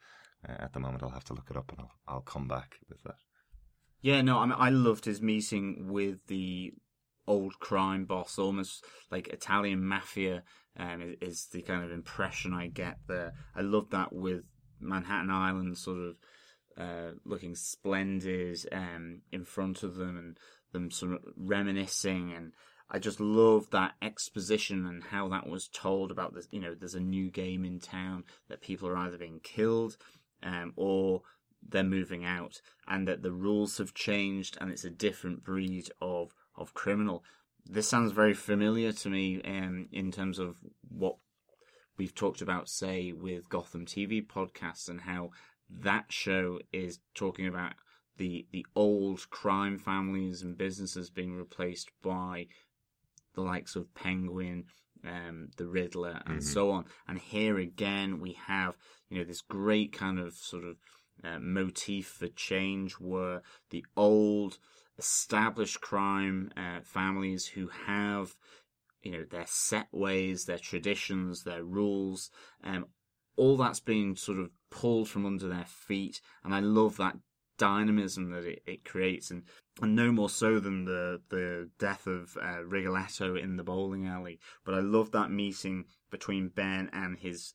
Uh, 0.47 0.55
at 0.59 0.73
the 0.73 0.79
moment, 0.79 1.03
I'll 1.03 1.09
have 1.09 1.23
to 1.25 1.33
look 1.33 1.49
it 1.49 1.57
up 1.57 1.71
and 1.71 1.81
I'll 1.81 1.91
I'll 2.07 2.21
come 2.21 2.47
back 2.47 2.79
with 2.89 3.01
that. 3.03 3.15
Yeah, 4.01 4.21
no, 4.21 4.37
I 4.37 4.45
mean, 4.45 4.55
I 4.57 4.69
loved 4.69 5.05
his 5.05 5.21
meeting 5.21 5.87
with 5.89 6.27
the 6.27 6.73
old 7.27 7.59
crime 7.59 8.05
boss, 8.05 8.37
almost 8.37 8.85
like 9.11 9.27
Italian 9.27 9.83
mafia, 9.85 10.43
um, 10.77 11.01
is, 11.01 11.15
is 11.21 11.47
the 11.51 11.61
kind 11.61 11.83
of 11.83 11.91
impression 11.91 12.53
I 12.53 12.67
get 12.67 12.97
there. 13.07 13.33
I 13.55 13.61
love 13.61 13.89
that 13.91 14.13
with 14.13 14.43
Manhattan 14.79 15.31
Island 15.31 15.77
sort 15.77 15.99
of 15.99 16.15
uh, 16.77 17.11
looking 17.23 17.55
splendid 17.55 18.59
um, 18.71 19.21
in 19.31 19.45
front 19.45 19.83
of 19.83 19.95
them 19.95 20.17
and 20.17 20.37
them 20.73 20.91
sort 20.91 21.13
of 21.13 21.19
reminiscing 21.37 22.33
and 22.33 22.51
I 22.89 22.99
just 22.99 23.19
love 23.19 23.71
that 23.71 23.95
exposition 24.01 24.85
and 24.85 25.03
how 25.03 25.27
that 25.29 25.47
was 25.47 25.67
told 25.67 26.11
about 26.11 26.35
this. 26.35 26.47
You 26.51 26.59
know, 26.59 26.75
there's 26.75 26.93
a 26.93 26.99
new 26.99 27.31
game 27.31 27.65
in 27.65 27.79
town 27.79 28.25
that 28.47 28.61
people 28.61 28.87
are 28.87 28.97
either 28.97 29.17
being 29.17 29.39
killed 29.41 29.97
um, 30.43 30.73
or 30.75 31.23
they're 31.67 31.83
moving 31.83 32.23
out, 32.23 32.61
and 32.87 33.07
that 33.07 33.23
the 33.23 33.31
rules 33.31 33.79
have 33.79 33.95
changed 33.95 34.55
and 34.61 34.69
it's 34.69 34.83
a 34.83 34.89
different 34.91 35.43
breed 35.43 35.89
of 35.99 36.35
of 36.57 36.73
criminal. 36.73 37.23
This 37.65 37.87
sounds 37.87 38.11
very 38.11 38.33
familiar 38.33 38.91
to 38.91 39.09
me 39.09 39.41
um, 39.43 39.87
in 39.91 40.11
terms 40.11 40.39
of 40.39 40.57
what 40.87 41.17
we've 41.97 42.13
talked 42.13 42.41
about, 42.41 42.69
say, 42.69 43.11
with 43.11 43.49
Gotham 43.49 43.85
TV 43.85 44.25
podcasts 44.25 44.89
and 44.89 45.01
how 45.01 45.31
that 45.69 46.05
show 46.11 46.59
is 46.71 46.99
talking 47.15 47.47
about 47.47 47.73
the 48.17 48.45
the 48.51 48.65
old 48.75 49.29
crime 49.29 49.77
families 49.77 50.41
and 50.41 50.57
businesses 50.57 51.09
being 51.09 51.33
replaced 51.33 51.89
by 52.01 52.47
the 53.33 53.41
likes 53.41 53.75
of 53.75 53.93
Penguin, 53.93 54.65
um, 55.05 55.49
the 55.57 55.67
Riddler, 55.67 56.21
and 56.25 56.43
so 56.43 56.71
on. 56.71 56.85
And 57.07 57.19
here 57.19 57.57
again, 57.57 58.19
we 58.19 58.37
have 58.47 58.77
you 59.09 59.19
know 59.19 59.25
this 59.25 59.41
great 59.41 59.91
kind 59.91 60.19
of 60.19 60.33
sort 60.33 60.63
of 60.63 60.77
uh, 61.23 61.39
motif 61.39 62.07
for 62.07 62.27
change, 62.27 62.93
where 62.93 63.41
the 63.71 63.85
old 63.97 64.57
established 64.97 65.81
crime 65.81 66.51
uh, 66.55 66.79
families 66.83 67.47
who 67.47 67.69
have 67.85 68.35
you 69.03 69.11
know 69.11 69.23
their 69.29 69.45
set 69.47 69.87
ways, 69.91 70.45
their 70.45 70.57
traditions, 70.57 71.43
their 71.43 71.63
rules, 71.63 72.31
um, 72.63 72.87
all 73.37 73.57
that's 73.57 73.79
being 73.79 74.15
sort 74.15 74.39
of 74.39 74.49
pulled 74.71 75.09
from 75.09 75.25
under 75.25 75.47
their 75.47 75.67
feet, 75.67 76.21
and 76.43 76.53
I 76.53 76.59
love 76.59 76.97
that 76.97 77.17
dynamism 77.57 78.31
that 78.31 78.45
it, 78.45 78.63
it 78.65 78.85
creates, 78.85 79.31
and 79.31 79.43
and 79.81 79.95
no 79.95 80.11
more 80.11 80.29
so 80.29 80.59
than 80.59 80.85
the 80.85 81.21
the 81.29 81.69
death 81.77 82.07
of 82.07 82.37
uh, 82.41 82.63
Rigoletto 82.63 83.35
in 83.35 83.57
the 83.57 83.63
bowling 83.63 84.07
alley. 84.07 84.39
But 84.65 84.75
I 84.75 84.79
love 84.79 85.11
that 85.11 85.31
meeting 85.31 85.85
between 86.09 86.49
Ben 86.49 86.89
and 86.91 87.17
his 87.17 87.53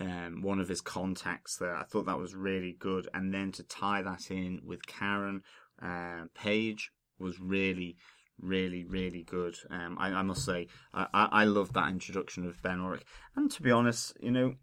um, 0.00 0.42
one 0.42 0.60
of 0.60 0.68
his 0.68 0.80
contacts 0.80 1.56
there. 1.56 1.76
I 1.76 1.84
thought 1.84 2.06
that 2.06 2.18
was 2.18 2.34
really 2.34 2.76
good, 2.78 3.08
and 3.14 3.32
then 3.32 3.52
to 3.52 3.62
tie 3.62 4.02
that 4.02 4.30
in 4.30 4.60
with 4.64 4.86
Karen 4.86 5.42
uh, 5.82 6.24
Page 6.34 6.90
was 7.18 7.40
really. 7.40 7.96
Really, 8.40 8.84
really 8.84 9.24
good. 9.24 9.56
Um, 9.68 9.96
I, 9.98 10.10
I 10.10 10.22
must 10.22 10.44
say, 10.44 10.68
I, 10.94 11.08
I, 11.12 11.28
I 11.32 11.44
love 11.44 11.72
that 11.72 11.90
introduction 11.90 12.46
of 12.46 12.62
Ben 12.62 12.78
Urich. 12.78 13.02
And 13.34 13.50
to 13.50 13.62
be 13.62 13.72
honest, 13.72 14.16
you 14.20 14.30
know, 14.30 14.54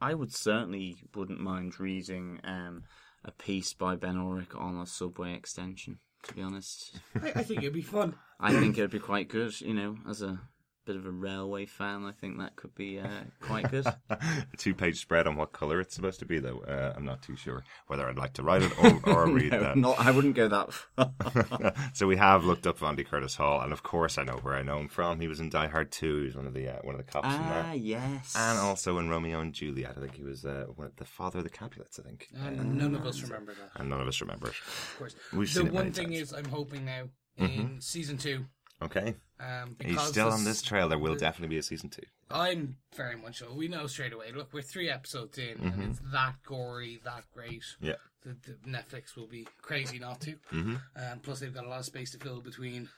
I 0.00 0.14
would 0.14 0.32
certainly 0.32 0.94
wouldn't 1.12 1.40
mind 1.40 1.80
reading 1.80 2.38
um, 2.44 2.84
a 3.24 3.32
piece 3.32 3.74
by 3.74 3.96
Ben 3.96 4.14
Urich 4.14 4.56
on 4.56 4.78
a 4.78 4.86
subway 4.86 5.34
extension. 5.34 5.98
To 6.22 6.34
be 6.34 6.42
honest, 6.42 7.00
I, 7.20 7.32
I 7.34 7.42
think 7.42 7.62
it'd 7.62 7.72
be 7.72 7.82
fun. 7.82 8.14
I 8.38 8.52
think 8.52 8.78
it'd 8.78 8.92
be 8.92 9.00
quite 9.00 9.28
good. 9.28 9.60
You 9.60 9.74
know, 9.74 9.96
as 10.08 10.22
a 10.22 10.38
bit 10.84 10.96
of 10.96 11.06
a 11.06 11.10
railway 11.10 11.66
fan, 11.66 12.04
I 12.04 12.12
think 12.12 12.38
that 12.38 12.56
could 12.56 12.74
be 12.74 12.98
uh, 12.98 13.06
quite 13.40 13.70
good. 13.70 13.86
a 14.10 14.44
two 14.56 14.74
page 14.74 15.00
spread 15.00 15.26
on 15.26 15.36
what 15.36 15.52
colour 15.52 15.80
it's 15.80 15.94
supposed 15.94 16.18
to 16.20 16.24
be, 16.26 16.38
though. 16.38 16.60
Uh, 16.60 16.92
I'm 16.96 17.04
not 17.04 17.22
too 17.22 17.36
sure 17.36 17.64
whether 17.86 18.08
I'd 18.08 18.16
like 18.16 18.32
to 18.34 18.42
write 18.42 18.62
it 18.62 18.72
or, 18.78 19.00
or 19.14 19.26
read 19.30 19.52
no, 19.52 19.60
that. 19.60 19.76
not, 19.76 19.98
I 19.98 20.10
wouldn't 20.10 20.34
go 20.34 20.48
that 20.48 20.72
far. 20.96 21.72
so 21.92 22.06
we 22.06 22.16
have 22.16 22.44
looked 22.44 22.66
up 22.66 22.78
Vondie 22.78 23.06
Curtis 23.06 23.36
Hall, 23.36 23.60
and 23.60 23.72
of 23.72 23.82
course 23.82 24.18
I 24.18 24.24
know 24.24 24.38
where 24.42 24.54
I 24.54 24.62
know 24.62 24.78
him 24.78 24.88
from. 24.88 25.20
He 25.20 25.28
was 25.28 25.40
in 25.40 25.50
Die 25.50 25.66
Hard 25.68 25.92
2. 25.92 26.18
He 26.20 26.24
was 26.26 26.36
one 26.36 26.46
of 26.46 26.54
the 26.54 26.68
uh, 26.68 26.78
one 26.82 26.94
of 26.94 27.04
the 27.04 27.10
cops 27.10 27.28
in 27.28 27.40
ah, 27.40 27.72
yes. 27.72 28.34
And 28.36 28.58
also 28.58 28.98
in 28.98 29.08
Romeo 29.08 29.40
and 29.40 29.52
Juliet, 29.52 29.94
I 29.96 30.00
think 30.00 30.14
he 30.14 30.22
was 30.22 30.44
uh, 30.44 30.66
one 30.74 30.86
of 30.86 30.96
the 30.96 31.04
father 31.04 31.38
of 31.38 31.44
the 31.44 31.50
Capulets, 31.50 31.98
I 31.98 32.02
think. 32.02 32.28
And 32.34 32.76
none 32.76 32.94
of 32.94 33.06
us 33.06 33.22
remember 33.22 33.52
that, 33.54 33.80
And 33.80 33.90
none 33.90 34.00
of 34.00 34.08
us 34.08 34.20
remember 34.20 34.48
it. 34.48 34.54
of 34.54 34.94
course. 34.98 35.14
We've 35.32 35.52
the 35.52 35.60
seen 35.60 35.66
it 35.68 35.72
one 35.72 35.84
many 35.84 35.94
thing 35.94 36.04
times. 36.06 36.16
Mm-hmm. 36.16 36.22
is, 36.22 36.32
I'm 36.32 36.50
hoping 36.50 36.84
now 36.84 37.08
in 37.36 37.80
season 37.80 38.18
two. 38.18 38.44
Okay. 38.82 39.14
Um, 39.38 39.76
He's 39.80 40.00
still 40.02 40.28
on 40.30 40.44
this- 40.44 40.62
trail. 40.62 40.88
There 40.88 40.98
will 40.98 41.16
definitely 41.16 41.54
be 41.54 41.58
a 41.58 41.62
season 41.62 41.90
two. 41.90 42.02
I'm 42.30 42.76
very 42.94 43.16
much 43.16 43.38
so. 43.38 43.52
We 43.52 43.68
know 43.68 43.86
straight 43.86 44.12
away. 44.12 44.32
Look, 44.32 44.52
we're 44.52 44.62
three 44.62 44.88
episodes 44.88 45.36
in, 45.38 45.56
Mm-hmm. 45.58 45.80
and 45.80 45.90
it's 45.90 46.00
that 46.12 46.36
gory, 46.46 47.00
that 47.04 47.24
great. 47.34 47.64
Yeah. 47.80 47.94
The, 48.22 48.36
the 48.46 48.52
Netflix 48.68 49.16
will 49.16 49.26
be 49.26 49.46
crazy 49.62 49.98
not 49.98 50.20
to. 50.22 50.32
Mm-hmm. 50.52 50.74
And 50.96 51.22
plus, 51.22 51.40
they've 51.40 51.52
got 51.54 51.64
a 51.64 51.68
lot 51.68 51.80
of 51.80 51.86
space 51.86 52.12
to 52.12 52.18
fill 52.18 52.40
between 52.40 52.88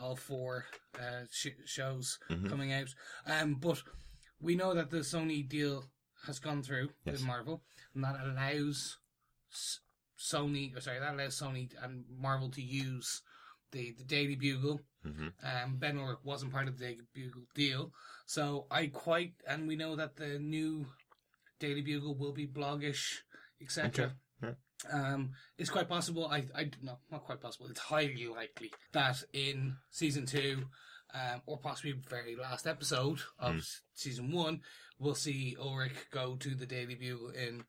all 0.00 0.16
four 0.16 0.64
uh, 0.98 1.24
sh- 1.30 1.48
shows 1.66 2.18
Mm-hmm. 2.30 2.48
coming 2.48 2.72
out. 2.72 2.88
Um, 3.26 3.54
but 3.54 3.82
we 4.40 4.54
know 4.56 4.74
that 4.74 4.90
the 4.90 4.98
Sony 4.98 5.46
deal 5.48 5.84
has 6.26 6.38
gone 6.38 6.62
through 6.62 6.88
Yes. 7.04 7.14
with 7.18 7.24
Marvel, 7.26 7.62
and 7.94 8.02
that 8.04 8.16
allows 8.24 8.98
S- 9.52 9.80
Sony, 10.18 10.76
or 10.76 10.80
sorry, 10.80 10.98
that 11.00 11.14
allows 11.14 11.38
Sony 11.38 11.70
and 11.82 12.04
Marvel 12.18 12.48
to 12.50 12.62
use 12.62 13.22
the 13.72 13.92
the 13.98 14.04
Daily 14.04 14.36
Bugle. 14.36 14.80
Mm-hmm. 15.06 15.28
Um, 15.44 15.76
Ben 15.78 15.96
Urich 15.98 16.24
wasn't 16.24 16.52
part 16.52 16.68
of 16.68 16.78
the 16.78 16.84
Daily 16.84 17.00
Bugle 17.14 17.42
deal, 17.54 17.92
so 18.26 18.66
I 18.70 18.86
quite 18.86 19.34
and 19.48 19.66
we 19.66 19.76
know 19.76 19.96
that 19.96 20.16
the 20.16 20.38
new 20.38 20.86
Daily 21.58 21.82
Bugle 21.82 22.14
will 22.16 22.32
be 22.32 22.46
bloggish, 22.46 23.18
etc. 23.60 23.86
Okay. 23.88 24.12
Yeah. 24.42 24.52
Um, 24.92 25.30
it's 25.58 25.70
quite 25.70 25.88
possible. 25.88 26.26
I, 26.26 26.44
I 26.54 26.70
no, 26.82 26.98
not 27.10 27.24
quite 27.24 27.40
possible. 27.40 27.66
It's 27.68 27.80
highly 27.80 28.26
likely 28.26 28.72
that 28.92 29.22
in 29.32 29.76
season 29.90 30.26
two, 30.26 30.64
um, 31.14 31.42
or 31.46 31.58
possibly 31.58 31.92
very 32.08 32.34
last 32.36 32.66
episode 32.66 33.20
of 33.38 33.56
s- 33.58 33.82
season 33.94 34.32
one, 34.32 34.60
we'll 34.98 35.14
see 35.14 35.56
Ulrich 35.60 36.10
go 36.10 36.34
to 36.36 36.54
the 36.54 36.66
Daily 36.66 36.94
Bugle 36.96 37.30
in, 37.30 37.64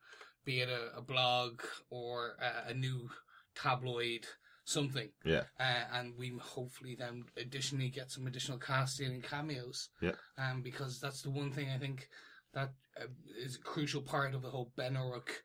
be 0.45 0.61
it 0.61 0.69
a, 0.69 0.97
a 0.97 1.01
blog 1.01 1.61
or 1.91 2.35
a, 2.41 2.71
a 2.71 2.73
new 2.73 3.09
tabloid, 3.55 4.25
something. 4.65 5.09
Yeah. 5.25 5.43
Uh, 5.59 5.85
and 5.93 6.13
we 6.17 6.33
hopefully 6.41 6.95
then 6.97 7.25
additionally 7.37 7.89
get 7.89 8.11
some 8.11 8.27
additional 8.27 8.57
casting 8.57 9.11
and 9.11 9.23
cameos. 9.23 9.89
Yeah. 10.01 10.13
Um, 10.37 10.61
because 10.61 10.99
that's 10.99 11.21
the 11.21 11.31
one 11.31 11.51
thing 11.51 11.69
I 11.73 11.77
think 11.77 12.07
that 12.53 12.71
uh, 12.99 13.05
is 13.43 13.55
a 13.55 13.59
crucial 13.59 14.01
part 14.01 14.33
of 14.33 14.41
the 14.41 14.49
whole 14.49 14.71
Ben 14.75 14.93
Urich 14.95 15.41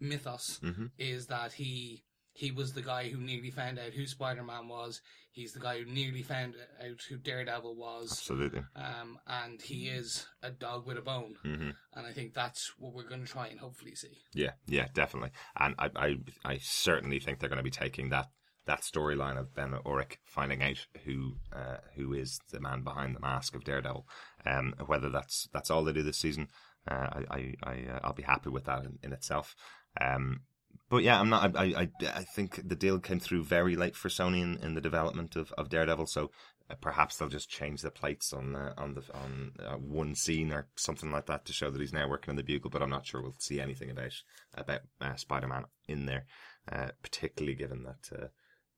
mythos 0.00 0.60
Mm-hmm. 0.62 0.86
is 0.98 1.26
that 1.26 1.52
he 1.52 2.04
he 2.32 2.52
was 2.52 2.72
the 2.72 2.82
guy 2.82 3.08
who 3.08 3.18
nearly 3.20 3.50
found 3.50 3.80
out 3.80 3.92
who 3.92 4.06
Spider 4.06 4.44
Man 4.44 4.68
was. 4.68 5.00
He's 5.32 5.52
the 5.52 5.60
guy 5.60 5.78
who 5.80 5.84
nearly 5.92 6.22
found 6.22 6.54
out 6.80 7.00
who 7.08 7.16
Daredevil 7.16 7.74
was. 7.74 8.12
Absolutely. 8.12 8.62
Um, 8.76 9.18
and 9.26 9.60
he 9.60 9.88
is 9.88 10.26
a 10.40 10.50
dog 10.50 10.86
with 10.86 10.98
a 10.98 11.02
bone. 11.02 11.34
Mm-hmm. 11.44 11.70
And 11.94 12.06
I 12.06 12.12
think 12.12 12.34
that's 12.34 12.72
what 12.78 12.92
we're 12.94 13.08
going 13.08 13.24
to 13.24 13.30
try 13.30 13.48
and 13.48 13.58
hopefully 13.58 13.96
see. 13.96 14.18
Yeah, 14.34 14.52
yeah, 14.68 14.86
definitely. 14.94 15.30
And 15.58 15.74
I, 15.80 15.90
I, 15.96 16.14
I 16.44 16.58
certainly 16.62 17.18
think 17.18 17.40
they're 17.40 17.48
going 17.48 17.58
to 17.58 17.64
be 17.64 17.70
taking 17.70 18.10
that 18.10 18.28
that 18.68 18.82
storyline 18.82 19.38
of 19.38 19.54
Ben 19.54 19.72
Urich 19.84 20.18
finding 20.24 20.62
out 20.62 20.86
who 21.04 21.36
uh, 21.52 21.78
who 21.96 22.12
is 22.12 22.38
the 22.52 22.60
man 22.60 22.82
behind 22.82 23.16
the 23.16 23.20
mask 23.20 23.54
of 23.54 23.64
Daredevil. 23.64 24.06
Um, 24.46 24.74
whether 24.86 25.10
that's 25.10 25.48
that's 25.52 25.70
all 25.70 25.82
they 25.82 25.92
do 25.92 26.02
this 26.02 26.18
season, 26.18 26.48
uh, 26.88 27.08
I, 27.12 27.24
I, 27.30 27.54
I 27.64 27.72
uh, 27.92 28.00
I'll 28.04 28.12
be 28.12 28.22
happy 28.22 28.50
with 28.50 28.66
that 28.66 28.84
in, 28.84 28.98
in 29.02 29.12
itself. 29.12 29.56
Um, 30.00 30.42
but 30.90 31.02
yeah, 31.02 31.18
I'm 31.18 31.28
not. 31.28 31.56
I, 31.56 31.64
I 31.64 31.88
I 32.06 32.24
think 32.24 32.68
the 32.68 32.76
deal 32.76 32.98
came 33.00 33.20
through 33.20 33.44
very 33.44 33.74
late 33.74 33.96
for 33.96 34.08
Sony 34.08 34.42
in, 34.42 34.58
in 34.62 34.74
the 34.74 34.80
development 34.80 35.34
of, 35.36 35.52
of 35.58 35.70
Daredevil. 35.70 36.06
So 36.06 36.30
uh, 36.70 36.74
perhaps 36.80 37.16
they'll 37.16 37.28
just 37.28 37.50
change 37.50 37.82
the 37.82 37.90
plates 37.90 38.32
on 38.32 38.54
uh, 38.54 38.74
on 38.76 38.94
the 38.94 39.02
on 39.14 39.52
uh, 39.58 39.76
one 39.76 40.14
scene 40.14 40.52
or 40.52 40.68
something 40.76 41.10
like 41.10 41.26
that 41.26 41.44
to 41.46 41.52
show 41.52 41.70
that 41.70 41.80
he's 41.80 41.92
now 41.92 42.08
working 42.08 42.30
on 42.30 42.36
the 42.36 42.42
Bugle. 42.42 42.70
But 42.70 42.82
I'm 42.82 42.90
not 42.90 43.06
sure 43.06 43.22
we'll 43.22 43.34
see 43.38 43.60
anything 43.60 43.90
about 43.90 44.14
about 44.54 44.80
uh, 45.00 45.16
Spider-Man 45.16 45.64
in 45.88 46.06
there, 46.06 46.26
uh, 46.70 46.88
particularly 47.02 47.54
given 47.54 47.84
that 47.84 48.18
uh, 48.18 48.26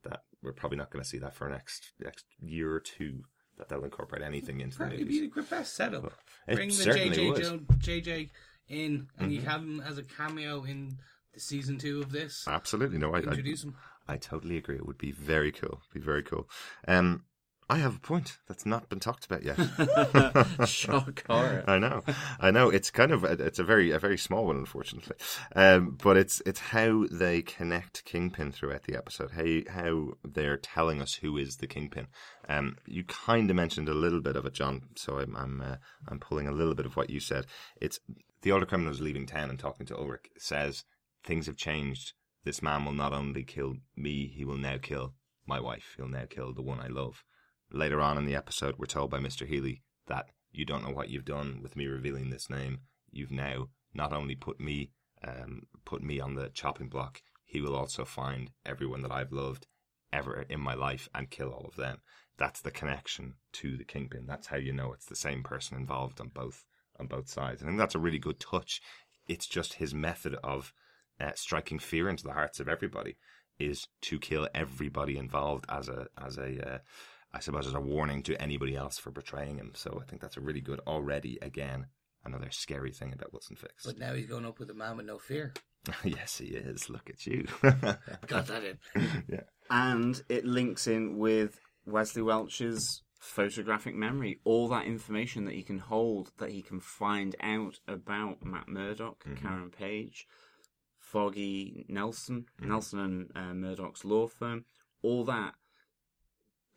that 0.04 0.20
we're 0.42 0.52
probably 0.52 0.78
not 0.78 0.90
going 0.90 1.02
to 1.02 1.08
see 1.08 1.18
that 1.18 1.34
for 1.34 1.48
next 1.48 1.92
next 2.00 2.24
year 2.40 2.72
or 2.72 2.80
two. 2.80 3.24
That 3.58 3.68
they'll 3.68 3.84
incorporate 3.84 4.22
anything 4.22 4.60
into 4.60 4.78
the 4.78 4.84
Probably 4.84 5.04
movies. 5.04 5.20
be 5.20 5.28
the 5.34 5.42
best 5.42 5.74
setup. 5.76 6.12
It 6.48 6.54
Bring 6.54 6.70
the 6.70 6.74
JJ. 6.74 7.36
Mm-hmm. 7.36 7.74
JJ 7.74 8.30
in, 8.68 9.08
and 9.18 9.32
you 9.32 9.42
have 9.42 9.60
him 9.60 9.82
as 9.86 9.98
a 9.98 10.02
cameo 10.02 10.62
in 10.64 10.96
the 11.34 11.40
season 11.40 11.76
two 11.76 12.00
of 12.00 12.10
this. 12.10 12.46
Absolutely, 12.48 12.96
no, 12.96 13.12
I, 13.12 13.18
I 13.18 13.22
Introduce 13.22 13.64
him. 13.64 13.74
I 14.08 14.16
totally 14.16 14.56
agree. 14.56 14.76
It 14.76 14.86
would 14.86 14.98
be 14.98 15.12
very 15.12 15.52
cool. 15.52 15.82
Be 15.92 16.00
very 16.00 16.22
cool. 16.22 16.48
Um, 16.88 17.24
I 17.70 17.78
have 17.78 17.94
a 17.94 18.00
point 18.00 18.38
that's 18.48 18.66
not 18.66 18.88
been 18.88 18.98
talked 18.98 19.26
about 19.26 19.44
yet. 19.44 19.56
Shock 20.68 21.24
horror. 21.28 21.62
I 21.68 21.78
know, 21.78 22.02
I 22.40 22.50
know. 22.50 22.68
It's 22.68 22.90
kind 22.90 23.12
of 23.12 23.22
it's 23.22 23.60
a 23.60 23.64
very 23.64 23.92
a 23.92 24.00
very 24.00 24.18
small 24.18 24.46
one, 24.46 24.56
unfortunately. 24.56 25.14
Um, 25.54 25.96
but 26.02 26.16
it's 26.16 26.42
it's 26.44 26.58
how 26.58 27.06
they 27.12 27.42
connect 27.42 28.04
Kingpin 28.04 28.50
throughout 28.50 28.82
the 28.82 28.96
episode. 28.96 29.30
How 29.30 29.72
how 29.72 30.14
they're 30.24 30.56
telling 30.56 31.00
us 31.00 31.14
who 31.14 31.36
is 31.36 31.58
the 31.58 31.68
Kingpin. 31.68 32.08
Um, 32.48 32.76
you 32.86 33.04
kind 33.04 33.48
of 33.48 33.54
mentioned 33.54 33.88
a 33.88 33.94
little 33.94 34.20
bit 34.20 34.34
of 34.34 34.44
it, 34.46 34.54
John. 34.54 34.88
So 34.96 35.20
I'm 35.20 35.36
I'm 35.36 35.62
uh, 35.62 35.76
I'm 36.08 36.18
pulling 36.18 36.48
a 36.48 36.52
little 36.52 36.74
bit 36.74 36.86
of 36.86 36.96
what 36.96 37.08
you 37.08 37.20
said. 37.20 37.46
It's 37.80 38.00
the 38.42 38.50
older 38.50 38.66
criminal 38.66 38.92
is 38.92 39.00
leaving 39.00 39.26
town 39.26 39.48
and 39.48 39.60
talking 39.60 39.86
to 39.86 39.96
Ulrich 39.96 40.26
says 40.38 40.82
things 41.24 41.46
have 41.46 41.56
changed. 41.56 42.14
This 42.42 42.62
man 42.62 42.84
will 42.84 42.94
not 42.94 43.12
only 43.12 43.44
kill 43.44 43.76
me, 43.96 44.26
he 44.26 44.44
will 44.44 44.56
now 44.56 44.78
kill 44.82 45.14
my 45.46 45.60
wife. 45.60 45.94
He'll 45.96 46.08
now 46.08 46.24
kill 46.28 46.52
the 46.52 46.62
one 46.62 46.80
I 46.80 46.88
love. 46.88 47.22
Later 47.72 48.00
on 48.00 48.18
in 48.18 48.24
the 48.24 48.34
episode, 48.34 48.76
we're 48.78 48.86
told 48.86 49.10
by 49.10 49.18
Mr. 49.18 49.46
Healy 49.46 49.82
that 50.08 50.26
you 50.50 50.64
don't 50.64 50.82
know 50.82 50.90
what 50.90 51.08
you've 51.08 51.24
done 51.24 51.60
with 51.62 51.76
me 51.76 51.86
revealing 51.86 52.30
this 52.30 52.50
name. 52.50 52.80
You've 53.12 53.30
now 53.30 53.68
not 53.94 54.12
only 54.12 54.34
put 54.34 54.60
me 54.60 54.90
um, 55.22 55.66
put 55.84 56.02
me 56.02 56.18
on 56.18 56.34
the 56.34 56.48
chopping 56.48 56.88
block, 56.88 57.20
he 57.44 57.60
will 57.60 57.76
also 57.76 58.04
find 58.04 58.50
everyone 58.64 59.02
that 59.02 59.12
I've 59.12 59.32
loved 59.32 59.66
ever 60.12 60.46
in 60.48 60.60
my 60.60 60.74
life 60.74 61.08
and 61.14 61.30
kill 61.30 61.50
all 61.50 61.66
of 61.66 61.76
them. 61.76 61.98
That's 62.38 62.60
the 62.60 62.70
connection 62.70 63.34
to 63.54 63.76
the 63.76 63.84
kingpin. 63.84 64.26
That's 64.26 64.46
how 64.46 64.56
you 64.56 64.72
know 64.72 64.92
it's 64.92 65.06
the 65.06 65.14
same 65.14 65.42
person 65.42 65.76
involved 65.76 66.20
on 66.20 66.28
both 66.28 66.64
on 66.98 67.06
both 67.06 67.28
sides. 67.28 67.62
I 67.62 67.66
think 67.66 67.78
that's 67.78 67.94
a 67.94 68.00
really 68.00 68.18
good 68.18 68.40
touch. 68.40 68.80
It's 69.28 69.46
just 69.46 69.74
his 69.74 69.94
method 69.94 70.36
of 70.42 70.72
uh, 71.20 71.32
striking 71.34 71.78
fear 71.78 72.08
into 72.08 72.24
the 72.24 72.32
hearts 72.32 72.58
of 72.58 72.68
everybody 72.68 73.16
is 73.58 73.86
to 74.00 74.18
kill 74.18 74.48
everybody 74.54 75.18
involved 75.18 75.66
as 75.68 75.88
a 75.88 76.08
as 76.18 76.38
a 76.38 76.74
uh, 76.74 76.78
I 77.32 77.40
suppose 77.40 77.66
as 77.66 77.74
a 77.74 77.80
warning 77.80 78.22
to 78.24 78.40
anybody 78.40 78.76
else 78.76 78.98
for 78.98 79.10
betraying 79.10 79.56
him. 79.58 79.72
So 79.74 80.00
I 80.02 80.08
think 80.08 80.20
that's 80.20 80.36
a 80.36 80.40
really 80.40 80.60
good 80.60 80.80
already 80.86 81.38
again 81.40 81.86
another 82.24 82.50
scary 82.50 82.92
thing 82.92 83.12
about 83.12 83.32
Wilson 83.32 83.56
Fisk. 83.56 83.84
But 83.84 83.98
now 83.98 84.14
he's 84.14 84.26
going 84.26 84.44
up 84.44 84.58
with 84.58 84.70
a 84.70 84.74
man 84.74 84.96
with 84.96 85.06
no 85.06 85.18
fear. 85.18 85.54
yes, 86.04 86.38
he 86.38 86.46
is. 86.48 86.90
Look 86.90 87.08
at 87.08 87.26
you. 87.26 87.46
Got 87.62 88.46
that 88.46 88.64
in. 88.64 88.78
yeah. 89.28 89.42
and 89.70 90.22
it 90.28 90.44
links 90.44 90.86
in 90.86 91.18
with 91.18 91.58
Wesley 91.86 92.22
Welch's 92.22 93.02
photographic 93.18 93.94
memory, 93.94 94.40
all 94.44 94.68
that 94.68 94.86
information 94.86 95.44
that 95.44 95.54
he 95.54 95.62
can 95.62 95.78
hold, 95.78 96.32
that 96.38 96.50
he 96.50 96.62
can 96.62 96.80
find 96.80 97.36
out 97.40 97.78
about 97.86 98.44
Matt 98.44 98.68
Murdock, 98.68 99.24
Karen 99.40 99.70
Page, 99.70 100.26
Foggy 100.98 101.84
Nelson, 101.88 102.46
Nelson 102.60 102.98
and 102.98 103.30
uh, 103.34 103.54
Murdock's 103.54 104.04
law 104.04 104.26
firm, 104.26 104.64
all 105.02 105.24
that 105.24 105.54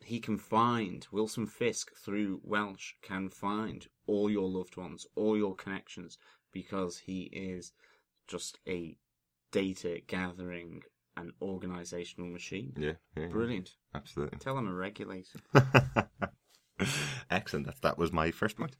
he 0.02 0.20
can 0.20 0.38
find. 0.38 1.06
Wilson 1.12 1.46
Fisk 1.46 1.92
through 1.96 2.40
Welsh 2.42 2.92
can 3.02 3.28
find 3.30 3.86
all 4.06 4.30
your 4.30 4.48
loved 4.48 4.76
ones, 4.76 5.06
all 5.14 5.36
your 5.36 5.54
connections, 5.54 6.18
because 6.52 6.98
he 6.98 7.22
is 7.32 7.72
just 8.28 8.58
a 8.68 8.96
data 9.52 10.00
gathering 10.06 10.82
and 11.16 11.32
organizational 11.40 12.28
machine. 12.28 12.72
yeah, 12.76 12.92
yeah, 13.16 13.26
Brilliant. 13.28 13.74
absolutely. 13.94 14.38
Tell 14.38 14.58
him 14.58 14.66
a 14.68 14.74
regulator. 14.74 15.38
Excellent. 17.30 17.66
That 17.66 17.80
that 17.82 17.98
was 17.98 18.12
my 18.12 18.30
first 18.30 18.56
point. 18.56 18.76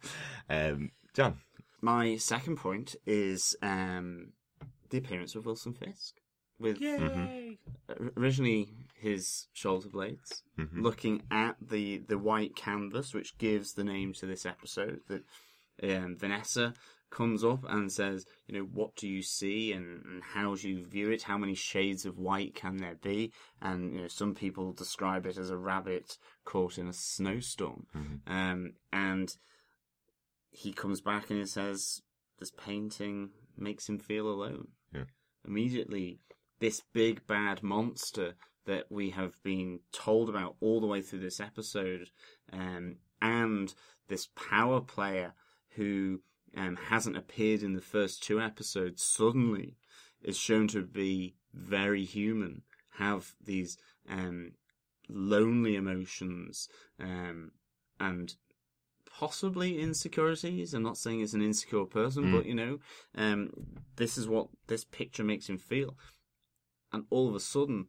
Um, 0.50 0.90
John. 1.14 1.38
My 1.81 2.16
second 2.16 2.57
point 2.57 2.96
is 3.07 3.55
um, 3.62 4.33
the 4.90 4.98
appearance 4.98 5.35
of 5.35 5.46
Wilson 5.46 5.74
Fisk. 5.74 6.14
With 6.64 6.81
Yay! 6.81 7.59
originally 8.16 8.70
his 8.98 9.48
shoulder 9.53 9.90
blades, 9.90 10.42
looking 10.72 11.22
at 11.31 11.57
the, 11.61 11.98
the 12.09 12.16
white 12.16 12.57
canvas, 12.57 13.12
which 13.12 13.37
gives 13.37 13.74
the 13.74 13.85
name 13.85 14.14
to 14.14 14.27
this 14.27 14.46
episode. 14.46 15.00
That 15.09 15.24
um, 15.83 16.16
Vanessa 16.18 16.72
comes 17.11 17.44
up 17.44 17.64
and 17.68 17.92
says, 17.92 18.24
you 18.46 18.55
know, 18.55 18.66
what 18.72 18.96
do 18.96 19.07
you 19.07 19.22
see 19.22 19.72
and, 19.72 20.05
and 20.05 20.22
how 20.22 20.55
do 20.55 20.68
you 20.68 20.87
view 20.87 21.11
it? 21.11 21.22
How 21.22 21.37
many 21.37 21.55
shades 21.55 22.07
of 22.07 22.18
white 22.18 22.55
can 22.55 22.79
there 22.79 22.96
be? 23.00 23.33
And 23.61 23.94
you 23.94 24.00
know, 24.00 24.09
some 24.09 24.35
people 24.35 24.72
describe 24.72 25.27
it 25.27 25.37
as 25.37 25.50
a 25.50 25.59
rabbit 25.59 26.16
caught 26.44 26.79
in 26.79 26.88
a 26.88 26.92
snowstorm. 26.94 27.87
Um, 28.27 28.72
and 28.90 29.37
he 30.50 30.72
comes 30.72 31.00
back 31.00 31.31
and 31.31 31.38
he 31.38 31.46
says, 31.46 32.00
this 32.38 32.50
painting 32.50 33.31
makes 33.57 33.88
him 33.88 33.98
feel 33.98 34.29
alone. 34.29 34.68
Yeah. 34.92 35.05
Immediately, 35.46 36.20
this 36.60 36.82
big 36.92 37.26
bad 37.26 37.62
monster 37.62 38.34
that 38.66 38.90
we 38.90 39.10
have 39.10 39.42
been 39.42 39.80
told 39.92 40.28
about 40.28 40.56
all 40.60 40.80
the 40.80 40.86
way 40.86 41.02
through 41.02 41.20
this 41.20 41.40
episode, 41.40 42.10
um, 42.52 42.96
and 43.20 43.74
this 44.08 44.28
power 44.34 44.80
player 44.80 45.34
who 45.76 46.20
um, 46.56 46.76
hasn't 46.88 47.16
appeared 47.16 47.62
in 47.62 47.74
the 47.74 47.80
first 47.80 48.22
two 48.22 48.40
episodes 48.40 49.02
suddenly 49.02 49.76
is 50.22 50.36
shown 50.36 50.68
to 50.68 50.82
be 50.82 51.34
very 51.52 52.04
human, 52.04 52.62
have 52.98 53.32
these 53.44 53.76
um, 54.08 54.52
lonely 55.08 55.76
emotions, 55.76 56.68
um, 57.00 57.52
and 58.00 58.36
possibly 59.18 59.80
insecurities. 59.80 60.74
I'm 60.74 60.82
not 60.82 60.96
saying 60.96 61.20
he's 61.20 61.34
an 61.34 61.42
insecure 61.42 61.84
person, 61.84 62.32
but 62.32 62.46
you 62.46 62.54
know, 62.54 62.78
um, 63.16 63.50
this 63.96 64.18
is 64.18 64.26
what 64.26 64.48
this 64.66 64.84
picture 64.84 65.24
makes 65.24 65.48
him 65.48 65.58
feel. 65.58 65.96
And 66.94 67.07
all 67.11 67.28
of 67.28 67.35
a 67.35 67.40
sudden, 67.40 67.88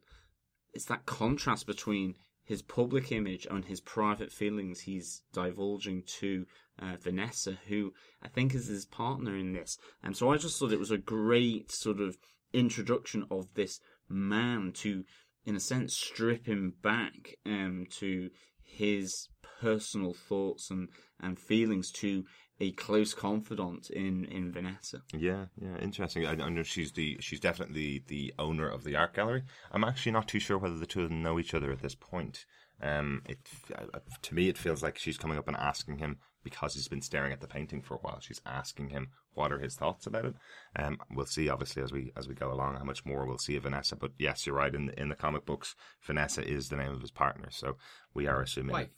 it's 0.73 0.85
that 0.85 1.05
contrast 1.05 1.67
between 1.67 2.15
his 2.43 2.63
public 2.63 3.11
image 3.11 3.45
and 3.51 3.65
his 3.65 3.79
private 3.79 4.31
feelings 4.31 4.81
he's 4.81 5.21
divulging 5.31 6.01
to 6.19 6.47
uh, 6.79 6.95
Vanessa, 6.99 7.59
who 7.67 7.93
I 8.23 8.29
think 8.29 8.55
is 8.55 8.65
his 8.65 8.87
partner 8.87 9.37
in 9.37 9.53
this. 9.53 9.77
And 10.01 10.17
so 10.17 10.31
I 10.31 10.37
just 10.37 10.57
thought 10.57 10.71
it 10.71 10.79
was 10.79 10.89
a 10.89 10.97
great 10.97 11.71
sort 11.71 12.01
of 12.01 12.17
introduction 12.51 13.27
of 13.29 13.53
this 13.53 13.79
man 14.09 14.71
to, 14.77 15.03
in 15.45 15.55
a 15.55 15.59
sense, 15.59 15.95
strip 15.95 16.47
him 16.47 16.73
back 16.81 17.35
um, 17.45 17.85
to 17.99 18.31
his 18.63 19.29
personal 19.61 20.15
thoughts 20.15 20.71
and, 20.71 20.89
and 21.19 21.39
feelings 21.39 21.91
to 21.91 22.23
a 22.59 22.71
close 22.71 23.13
confidant 23.13 23.89
in, 23.89 24.25
in 24.25 24.51
Vanessa. 24.51 25.01
Yeah, 25.13 25.45
yeah, 25.61 25.77
interesting. 25.81 26.25
I, 26.25 26.31
I 26.31 26.49
know 26.49 26.63
she's 26.63 26.93
the 26.93 27.17
she's 27.19 27.39
definitely 27.39 28.03
the 28.07 28.33
owner 28.39 28.67
of 28.69 28.83
the 28.83 28.95
art 28.95 29.13
gallery. 29.13 29.43
I'm 29.71 29.83
actually 29.83 30.13
not 30.13 30.27
too 30.27 30.39
sure 30.39 30.57
whether 30.57 30.77
the 30.77 30.85
two 30.85 31.03
of 31.03 31.09
them 31.09 31.21
know 31.21 31.39
each 31.39 31.53
other 31.53 31.71
at 31.71 31.81
this 31.81 31.95
point. 31.95 32.45
Um, 32.81 33.21
it 33.27 33.39
uh, 33.73 33.99
to 34.21 34.35
me 34.35 34.49
it 34.49 34.57
feels 34.57 34.83
like 34.83 34.97
she's 34.97 35.17
coming 35.17 35.37
up 35.37 35.47
and 35.47 35.55
asking 35.57 35.97
him 35.99 36.17
because 36.43 36.75
he's 36.75 36.87
been 36.87 37.01
staring 37.01 37.33
at 37.33 37.41
the 37.41 37.47
painting 37.47 37.81
for 37.81 37.95
a 37.95 37.99
while. 37.99 38.19
She's 38.19 38.41
asking 38.45 38.89
him 38.89 39.09
what 39.33 39.51
are 39.51 39.59
his 39.59 39.75
thoughts 39.75 40.05
about 40.05 40.25
it. 40.25 40.35
Um, 40.75 40.99
we'll 41.09 41.25
see 41.25 41.49
obviously 41.49 41.81
as 41.83 41.91
we 41.91 42.11
as 42.15 42.27
we 42.27 42.35
go 42.35 42.51
along 42.51 42.75
how 42.75 42.83
much 42.83 43.05
more 43.05 43.25
we'll 43.25 43.37
see 43.37 43.55
of 43.55 43.63
Vanessa. 43.63 43.95
But 43.95 44.11
yes, 44.17 44.45
you're 44.45 44.55
right. 44.55 44.73
In 44.73 44.87
the, 44.87 44.99
in 45.01 45.09
the 45.09 45.15
comic 45.15 45.45
books, 45.45 45.75
Vanessa 46.05 46.45
is 46.45 46.69
the 46.69 46.77
name 46.77 46.91
of 46.91 47.01
his 47.01 47.11
partner, 47.11 47.49
so 47.49 47.77
we 48.13 48.27
are 48.27 48.41
assuming 48.41 48.73
Wife. 48.73 48.89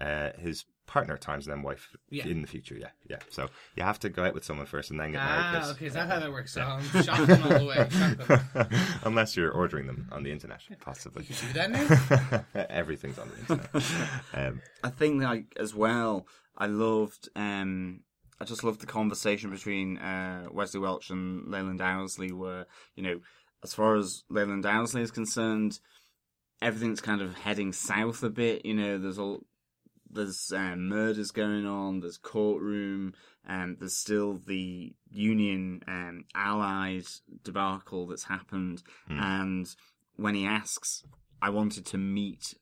uh, 0.00 0.30
his 0.38 0.64
partner 0.86 1.16
times 1.16 1.46
then 1.46 1.62
wife 1.62 1.88
Yeah. 2.10 2.26
in 2.26 2.42
the 2.42 2.46
future. 2.46 2.76
Yeah, 2.76 2.88
yeah. 3.08 3.18
So 3.30 3.48
you 3.76 3.82
have 3.82 3.98
to 4.00 4.08
go 4.08 4.24
out 4.24 4.34
with 4.34 4.44
someone 4.44 4.66
first 4.66 4.90
and 4.90 5.00
then 5.00 5.12
get 5.12 5.18
married. 5.18 5.62
Ah, 5.64 5.70
okay, 5.70 5.86
is 5.86 5.94
that 5.94 6.08
how 6.08 6.20
that 6.20 6.30
works? 6.30 6.52
So 6.52 6.60
I'm 6.62 6.82
shocking 7.02 7.42
all 7.42 7.58
the 7.58 7.64
way. 7.64 7.88
Shocking. 7.90 8.78
Unless 9.04 9.36
you're 9.36 9.50
ordering 9.50 9.86
them 9.86 10.08
on 10.12 10.22
the 10.22 10.30
internet, 10.32 10.60
possibly. 10.80 11.24
You 11.28 11.34
do 11.34 11.52
that 11.54 11.70
now? 11.70 12.44
Everything's 12.70 13.18
on 13.18 13.30
the 13.30 13.40
internet. 13.40 13.70
Um, 14.34 14.60
I 14.82 14.90
think 14.90 15.22
like 15.22 15.54
as 15.58 15.74
well, 15.74 16.26
I 16.56 16.66
loved 16.66 17.28
um 17.36 18.00
I 18.40 18.44
just 18.44 18.64
loved 18.64 18.80
the 18.80 18.86
conversation 18.86 19.50
between 19.50 19.96
uh 19.98 20.48
Wesley 20.50 20.80
Welch 20.80 21.10
and 21.10 21.48
Leland 21.50 21.80
Owsley 21.80 22.32
where, 22.32 22.66
you 22.96 23.02
know, 23.02 23.20
as 23.62 23.72
far 23.72 23.96
as 23.96 24.24
Leland 24.28 24.66
Owsley 24.66 25.02
is 25.02 25.10
concerned, 25.10 25.78
everything's 26.60 27.00
kind 27.00 27.22
of 27.22 27.34
heading 27.34 27.72
south 27.72 28.22
a 28.22 28.30
bit, 28.30 28.64
you 28.66 28.74
know, 28.74 28.98
there's 28.98 29.18
all 29.18 29.40
there's 30.14 30.52
um, 30.54 30.88
murders 30.88 31.30
going 31.30 31.66
on. 31.66 32.00
There's 32.00 32.16
courtroom, 32.16 33.14
and 33.46 33.76
there's 33.78 33.96
still 33.96 34.40
the 34.46 34.94
Union 35.10 35.82
um, 35.86 36.24
Allied 36.34 37.06
debacle 37.42 38.06
that's 38.06 38.24
happened. 38.24 38.82
And 39.08 39.66
when 40.16 40.34
he 40.34 40.46
asks, 40.46 41.04
"I 41.42 41.50
wanted 41.50 41.86
to 41.86 41.98
meet 41.98 42.54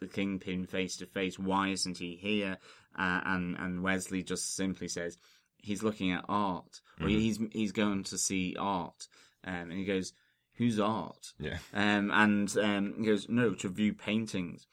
the 0.00 0.08
Kingpin 0.08 0.66
face 0.66 0.96
to 0.98 1.06
face. 1.06 1.38
Why 1.38 1.68
isn't 1.68 1.98
he 1.98 2.16
here?" 2.16 2.58
Uh, 2.98 3.20
and 3.24 3.56
and 3.58 3.82
Wesley 3.82 4.22
just 4.22 4.54
simply 4.54 4.88
says, 4.88 5.16
"He's 5.58 5.82
looking 5.82 6.12
at 6.12 6.24
art, 6.28 6.80
or 7.00 7.08
he's 7.08 7.38
he's 7.52 7.72
going 7.72 8.04
to 8.04 8.18
see 8.18 8.56
art." 8.58 9.08
Um, 9.44 9.70
and 9.70 9.72
he 9.72 9.84
goes, 9.84 10.12
"Who's 10.54 10.78
art?" 10.78 11.32
Yeah. 11.38 11.58
Um, 11.72 12.10
and 12.12 12.54
um, 12.58 12.94
he 12.98 13.06
goes, 13.06 13.28
no, 13.28 13.54
to 13.54 13.68
view 13.68 13.94
paintings. 13.94 14.66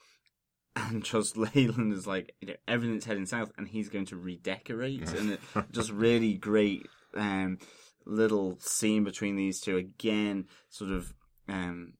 And 0.75 1.03
just 1.03 1.35
Leland 1.35 1.93
is 1.93 2.07
like, 2.07 2.33
you 2.39 2.47
know, 2.47 2.55
everything's 2.67 3.05
heading 3.05 3.25
south, 3.25 3.51
and 3.57 3.67
he's 3.67 3.89
going 3.89 4.05
to 4.07 4.15
redecorate, 4.15 5.09
and 5.13 5.31
it, 5.31 5.39
just 5.71 5.91
really 5.91 6.33
great 6.35 6.87
um, 7.15 7.57
little 8.05 8.57
scene 8.59 9.03
between 9.03 9.35
these 9.35 9.59
two. 9.59 9.77
Again, 9.77 10.45
sort 10.69 10.91
of 10.91 11.13
um, 11.47 11.93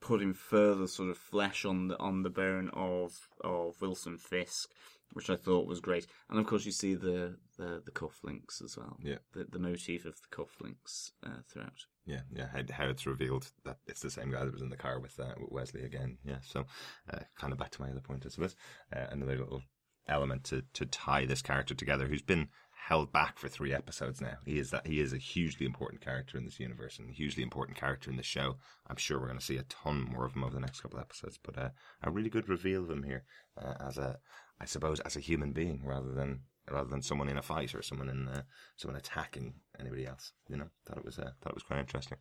putting 0.00 0.34
further 0.34 0.86
sort 0.86 1.10
of 1.10 1.16
flesh 1.16 1.64
on 1.64 1.88
the 1.88 1.98
on 1.98 2.22
the 2.22 2.30
bone 2.30 2.70
of 2.74 3.28
of 3.42 3.80
Wilson 3.80 4.18
Fisk, 4.18 4.70
which 5.12 5.30
I 5.30 5.36
thought 5.36 5.66
was 5.66 5.80
great. 5.80 6.06
And 6.28 6.38
of 6.38 6.46
course, 6.46 6.66
you 6.66 6.72
see 6.72 6.94
the 6.94 7.36
the, 7.58 7.82
the 7.84 7.92
cufflinks 7.92 8.62
as 8.62 8.76
well. 8.76 8.98
Yeah. 9.02 9.18
the 9.32 9.44
the 9.44 9.58
motif 9.58 10.04
of 10.04 10.16
the 10.20 10.36
cufflinks 10.36 11.12
uh, 11.24 11.40
throughout. 11.50 11.86
Yeah, 12.04 12.22
yeah. 12.34 12.48
How, 12.52 12.62
how 12.72 12.90
it's 12.90 13.06
revealed 13.06 13.48
that 13.64 13.78
it's 13.86 14.00
the 14.00 14.10
same 14.10 14.30
guy 14.30 14.44
that 14.44 14.52
was 14.52 14.62
in 14.62 14.70
the 14.70 14.76
car 14.76 14.98
with, 14.98 15.18
uh, 15.20 15.34
with 15.40 15.52
Wesley 15.52 15.84
again. 15.84 16.18
Yeah. 16.24 16.38
So, 16.42 16.66
uh, 17.12 17.20
kind 17.38 17.52
of 17.52 17.58
back 17.58 17.70
to 17.72 17.82
my 17.82 17.90
other 17.90 18.00
point, 18.00 18.24
I 18.26 18.28
suppose. 18.28 18.56
Uh, 18.94 19.06
another 19.10 19.38
little 19.38 19.62
element 20.08 20.44
to, 20.44 20.64
to 20.74 20.86
tie 20.86 21.26
this 21.26 21.42
character 21.42 21.74
together, 21.74 22.08
who's 22.08 22.22
been 22.22 22.48
held 22.88 23.12
back 23.12 23.38
for 23.38 23.48
three 23.48 23.72
episodes 23.72 24.20
now. 24.20 24.38
He 24.44 24.58
is 24.58 24.70
that 24.70 24.86
he 24.86 24.98
is 24.98 25.12
a 25.12 25.18
hugely 25.18 25.64
important 25.64 26.02
character 26.02 26.36
in 26.36 26.44
this 26.44 26.58
universe 26.58 26.98
and 26.98 27.08
a 27.08 27.12
hugely 27.12 27.42
important 27.44 27.78
character 27.78 28.10
in 28.10 28.16
the 28.16 28.22
show. 28.24 28.56
I'm 28.88 28.96
sure 28.96 29.20
we're 29.20 29.28
going 29.28 29.38
to 29.38 29.44
see 29.44 29.56
a 29.56 29.62
ton 29.62 30.00
more 30.00 30.24
of 30.24 30.34
him 30.34 30.42
over 30.42 30.54
the 30.54 30.60
next 30.60 30.80
couple 30.80 30.98
of 30.98 31.04
episodes. 31.04 31.38
But 31.40 31.56
uh, 31.56 31.68
a 32.02 32.10
really 32.10 32.30
good 32.30 32.48
reveal 32.48 32.82
of 32.82 32.90
him 32.90 33.04
here 33.04 33.22
uh, 33.56 33.74
as 33.80 33.98
a, 33.98 34.18
I 34.60 34.64
suppose, 34.64 34.98
as 35.00 35.14
a 35.14 35.20
human 35.20 35.52
being 35.52 35.82
rather 35.84 36.12
than 36.12 36.40
rather 36.70 36.88
than 36.88 37.02
someone 37.02 37.28
in 37.28 37.36
a 37.38 37.42
fight 37.42 37.74
or 37.74 37.82
someone 37.82 38.08
in 38.08 38.28
uh, 38.28 38.42
someone 38.76 38.96
attacking 38.98 39.54
anybody 39.80 40.06
else. 40.06 40.32
You 40.48 40.56
know, 40.56 40.66
thought 40.86 40.98
it 40.98 41.04
was 41.04 41.18
uh, 41.18 41.30
thought 41.40 41.50
it 41.50 41.54
was 41.56 41.62
quite 41.64 41.80
interesting. 41.80 42.18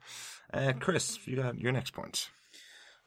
Uh, 0.54 0.74
Chris, 0.80 1.20
you 1.28 1.36
got 1.38 1.58
your 1.58 1.72
next 1.72 1.92
point. 1.92 2.30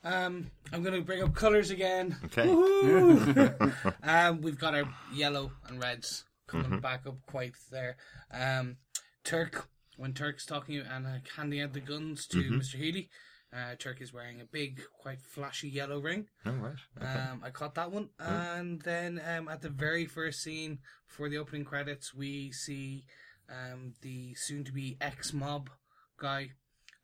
Um, 0.03 0.51
I'm 0.73 0.83
going 0.83 0.95
to 0.95 1.01
bring 1.01 1.23
up 1.23 1.35
colours 1.35 1.71
again. 1.71 2.17
Okay. 2.27 2.43
um, 4.03 4.43
we've 4.43 4.59
got 4.59 4.75
our 4.75 4.85
yellow 5.13 5.53
and 5.67 5.83
reds 5.83 6.25
coming 6.47 6.67
Mm-hmm. 6.67 6.79
back 6.81 7.07
up 7.07 7.17
quite 7.27 7.55
there. 7.71 7.97
Um, 8.31 8.77
Turk, 9.25 9.67
when 9.97 10.13
Turk's 10.13 10.45
talking 10.45 10.77
and 10.79 11.07
uh, 11.07 11.11
handing 11.37 11.63
out 11.63 11.73
the 11.73 11.81
guns 11.81 12.27
to 12.29 12.37
Mm-hmm. 12.37 12.57
Mr. 12.59 12.75
Healy, 12.77 13.09
uh, 13.55 13.75
Turk 13.79 14.01
is 14.01 14.13
wearing 14.13 14.41
a 14.41 14.45
big, 14.45 14.81
quite 15.01 15.21
flashy 15.21 15.69
yellow 15.69 16.01
ring. 16.01 16.27
Oh, 16.45 16.53
right. 16.53 16.77
Um, 17.01 17.43
I 17.45 17.51
caught 17.51 17.75
that 17.77 17.93
one. 17.93 18.09
And 18.19 18.83
then 18.83 19.21
um, 19.27 19.49
at 19.49 19.63
the 19.63 19.69
very 19.69 20.07
first 20.07 20.43
scene 20.43 20.79
for 21.07 21.29
the 21.29 21.39
opening 21.39 21.65
credits, 21.65 22.15
we 22.15 22.51
see 22.53 23.05
um, 23.49 23.95
the 24.03 24.35
soon 24.35 24.65
to 24.65 24.73
be 24.73 24.97
ex 25.01 25.33
mob 25.33 25.71
guy 26.19 26.51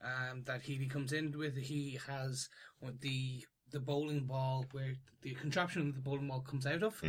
um, 0.03 0.43
that 0.47 0.63
Healy 0.63 0.87
comes 0.87 1.13
in 1.13 1.37
with. 1.37 1.57
He 1.57 1.99
has 2.07 2.49
the 3.01 3.45
the 3.71 3.81
bowling 3.81 4.25
ball 4.25 4.67
where 4.73 4.95
the 5.23 5.33
contraption 5.35 5.87
that 5.87 5.95
the 5.95 6.01
bowling 6.01 6.27
ball 6.27 6.41
comes 6.41 6.67
out 6.67 6.83
of 6.83 7.01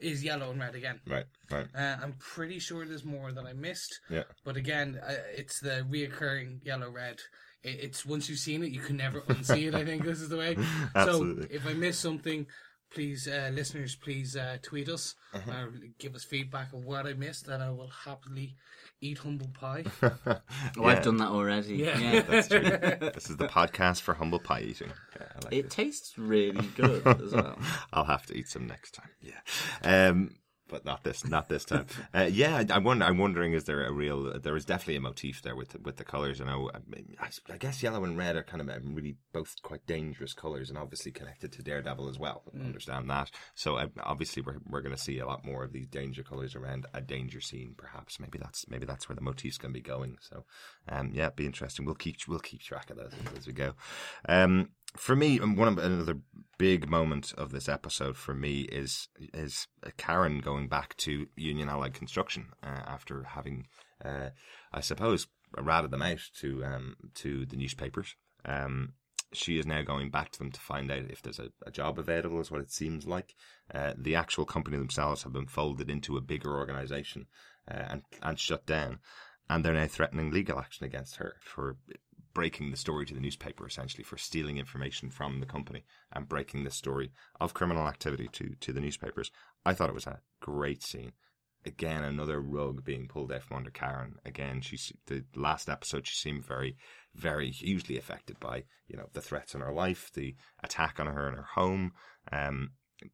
is 0.00 0.22
yellow 0.22 0.50
and 0.50 0.60
red 0.60 0.74
again. 0.74 1.00
Right, 1.06 1.24
right. 1.50 1.66
Uh, 1.74 1.96
I'm 2.02 2.14
pretty 2.18 2.58
sure 2.58 2.84
there's 2.84 3.04
more 3.04 3.32
that 3.32 3.46
I 3.46 3.52
missed. 3.52 4.00
Yeah. 4.10 4.24
But 4.44 4.56
again, 4.56 5.00
uh, 5.02 5.14
it's 5.34 5.60
the 5.60 5.86
reoccurring 5.90 6.64
yellow 6.64 6.90
red. 6.90 7.18
It, 7.62 7.78
it's 7.84 8.06
once 8.06 8.28
you've 8.28 8.38
seen 8.38 8.62
it, 8.62 8.70
you 8.72 8.80
can 8.80 8.96
never 8.96 9.20
unsee 9.22 9.68
it. 9.68 9.74
I 9.74 9.84
think 9.84 10.04
this 10.04 10.20
is 10.20 10.28
the 10.28 10.36
way. 10.36 10.56
Absolutely. 10.94 11.44
So 11.48 11.54
if 11.54 11.66
I 11.66 11.72
miss 11.74 11.98
something, 11.98 12.46
please, 12.90 13.28
uh, 13.28 13.50
listeners, 13.52 13.94
please 13.94 14.36
uh, 14.36 14.58
tweet 14.62 14.88
us 14.88 15.14
Uh-huh. 15.32 15.50
or 15.52 15.72
give 15.98 16.14
us 16.14 16.24
feedback 16.24 16.72
of 16.72 16.84
what 16.84 17.06
I 17.06 17.12
missed, 17.12 17.48
and 17.48 17.62
I 17.62 17.70
will 17.70 17.90
happily 18.04 18.56
eat 19.00 19.18
humble 19.18 19.48
pie. 19.54 19.84
Oh, 20.76 20.82
Yeah. 20.82 20.86
I've 20.86 21.02
done 21.04 21.16
that 21.18 21.28
already. 21.28 21.76
Yeah. 21.76 21.98
yeah. 21.98 22.20
That's 22.22 22.48
true. 22.48 22.60
this 23.14 23.30
is 23.30 23.36
the 23.36 23.48
podcast 23.48 24.00
for 24.02 24.14
humble 24.14 24.38
pie 24.38 24.60
eating. 24.62 24.92
Yeah, 25.16 25.26
I 25.36 25.44
like 25.44 25.52
It 25.54 25.70
tastes 25.70 26.18
really 26.18 26.66
good 26.76 27.06
as 27.06 27.32
well. 27.32 27.58
I'll 27.92 28.04
have 28.04 28.26
to 28.26 28.36
eat 28.36 28.48
some 28.48 28.66
next 28.66 28.92
time. 28.94 29.08
Yeah. 29.20 30.08
Um, 30.08 30.36
but 30.70 30.84
not 30.84 31.02
this, 31.02 31.26
not 31.26 31.48
this 31.48 31.64
time. 31.64 31.86
Uh, 32.12 32.28
yeah, 32.30 32.64
I, 32.70 32.78
wonder. 32.78 33.04
I'm 33.04 33.18
wondering, 33.18 33.52
is 33.52 33.64
there 33.64 33.84
a 33.84 33.92
real? 33.92 34.38
There 34.40 34.56
is 34.56 34.64
definitely 34.64 34.96
a 34.96 35.00
motif 35.00 35.42
there 35.42 35.54
with 35.54 35.80
with 35.80 35.96
the 35.96 36.04
colors. 36.04 36.40
You 36.40 36.46
know, 36.46 36.70
I, 37.20 37.28
I 37.52 37.56
guess 37.56 37.82
yellow 37.82 38.04
and 38.04 38.16
red 38.18 38.36
are 38.36 38.42
kind 38.42 38.60
of 38.60 38.68
um, 38.68 38.94
really 38.94 39.16
both 39.32 39.54
quite 39.62 39.86
dangerous 39.86 40.32
colors, 40.32 40.68
and 40.68 40.78
obviously 40.78 41.12
connected 41.12 41.52
to 41.52 41.62
Daredevil 41.62 42.08
as 42.08 42.18
well. 42.18 42.42
I 42.58 42.64
understand 42.64 43.08
that. 43.10 43.30
So 43.54 43.76
uh, 43.76 43.88
obviously, 44.02 44.42
we're 44.42 44.58
we're 44.68 44.80
going 44.80 44.94
to 44.94 45.00
see 45.00 45.18
a 45.18 45.26
lot 45.26 45.44
more 45.44 45.62
of 45.62 45.72
these 45.72 45.86
danger 45.86 46.22
colors 46.22 46.56
around 46.56 46.86
a 46.92 47.00
danger 47.00 47.40
scene. 47.40 47.74
Perhaps 47.76 48.18
maybe 48.18 48.38
that's 48.38 48.68
maybe 48.68 48.86
that's 48.86 49.08
where 49.08 49.16
the 49.16 49.22
motif's 49.22 49.58
going 49.58 49.72
to 49.72 49.78
be 49.78 49.82
going. 49.82 50.16
So, 50.20 50.44
um, 50.88 51.12
yeah, 51.14 51.26
it'd 51.26 51.36
be 51.36 51.46
interesting. 51.46 51.84
We'll 51.84 51.94
keep 51.94 52.16
we'll 52.26 52.40
keep 52.40 52.62
track 52.62 52.90
of 52.90 52.96
those 52.96 53.12
as 53.36 53.46
we 53.46 53.52
go. 53.52 53.74
Um, 54.28 54.70
for 54.96 55.14
me, 55.14 55.38
and 55.38 55.56
one 55.56 55.68
of 55.68 55.78
another 55.78 56.18
big 56.58 56.90
moment 56.90 57.32
of 57.38 57.52
this 57.52 57.68
episode 57.68 58.16
for 58.16 58.34
me 58.34 58.62
is 58.62 59.08
is 59.32 59.66
Karen 59.96 60.40
going 60.40 60.68
back 60.68 60.96
to 60.98 61.26
Union 61.36 61.68
Allied 61.68 61.94
Construction 61.94 62.48
uh, 62.62 62.82
after 62.86 63.22
having, 63.22 63.66
uh, 64.04 64.30
I 64.72 64.80
suppose, 64.80 65.26
ratted 65.56 65.90
them 65.90 66.02
out 66.02 66.20
to 66.40 66.64
um, 66.64 66.96
to 67.14 67.46
the 67.46 67.56
newspapers. 67.56 68.16
Um, 68.44 68.94
she 69.32 69.58
is 69.58 69.66
now 69.66 69.82
going 69.82 70.10
back 70.10 70.32
to 70.32 70.38
them 70.38 70.50
to 70.50 70.60
find 70.60 70.90
out 70.90 71.10
if 71.10 71.22
there's 71.22 71.38
a, 71.38 71.50
a 71.64 71.70
job 71.70 71.98
available, 71.98 72.40
is 72.40 72.50
what 72.50 72.60
it 72.60 72.72
seems 72.72 73.06
like. 73.06 73.34
Uh, 73.72 73.94
the 73.96 74.16
actual 74.16 74.44
company 74.44 74.76
themselves 74.76 75.22
have 75.22 75.32
been 75.32 75.46
folded 75.46 75.88
into 75.88 76.16
a 76.16 76.20
bigger 76.22 76.58
organization 76.58 77.26
uh, 77.70 77.84
and 77.88 78.02
and 78.22 78.38
shut 78.38 78.66
down, 78.66 78.98
and 79.48 79.64
they're 79.64 79.72
now 79.72 79.86
threatening 79.86 80.30
legal 80.30 80.58
action 80.58 80.84
against 80.84 81.16
her 81.16 81.36
for 81.40 81.76
breaking 82.32 82.70
the 82.70 82.76
story 82.76 83.06
to 83.06 83.14
the 83.14 83.20
newspaper, 83.20 83.66
essentially 83.66 84.04
for 84.04 84.16
stealing 84.16 84.58
information 84.58 85.10
from 85.10 85.40
the 85.40 85.46
company 85.46 85.84
and 86.12 86.28
breaking 86.28 86.64
the 86.64 86.70
story 86.70 87.12
of 87.40 87.54
criminal 87.54 87.88
activity 87.88 88.28
to 88.32 88.54
to 88.60 88.72
the 88.72 88.80
newspapers. 88.80 89.30
I 89.64 89.74
thought 89.74 89.90
it 89.90 89.94
was 89.94 90.06
a 90.06 90.20
great 90.40 90.82
scene. 90.82 91.12
Again, 91.66 92.02
another 92.02 92.40
rug 92.40 92.84
being 92.84 93.06
pulled 93.06 93.30
out 93.30 93.42
from 93.42 93.58
under 93.58 93.70
Karen. 93.70 94.14
Again, 94.24 94.62
she's 94.62 94.92
the 95.06 95.24
last 95.36 95.68
episode. 95.68 96.06
She 96.06 96.16
seemed 96.16 96.46
very, 96.46 96.76
very 97.14 97.50
hugely 97.50 97.98
affected 97.98 98.40
by 98.40 98.64
you 98.88 98.96
know 98.96 99.08
the 99.12 99.20
threats 99.20 99.54
on 99.54 99.60
her 99.60 99.72
life, 99.72 100.10
the 100.14 100.36
attack 100.62 100.98
on 100.98 101.06
her 101.06 101.28
in 101.28 101.34
her 101.34 101.48
home, 101.54 101.92
um, 102.32 102.70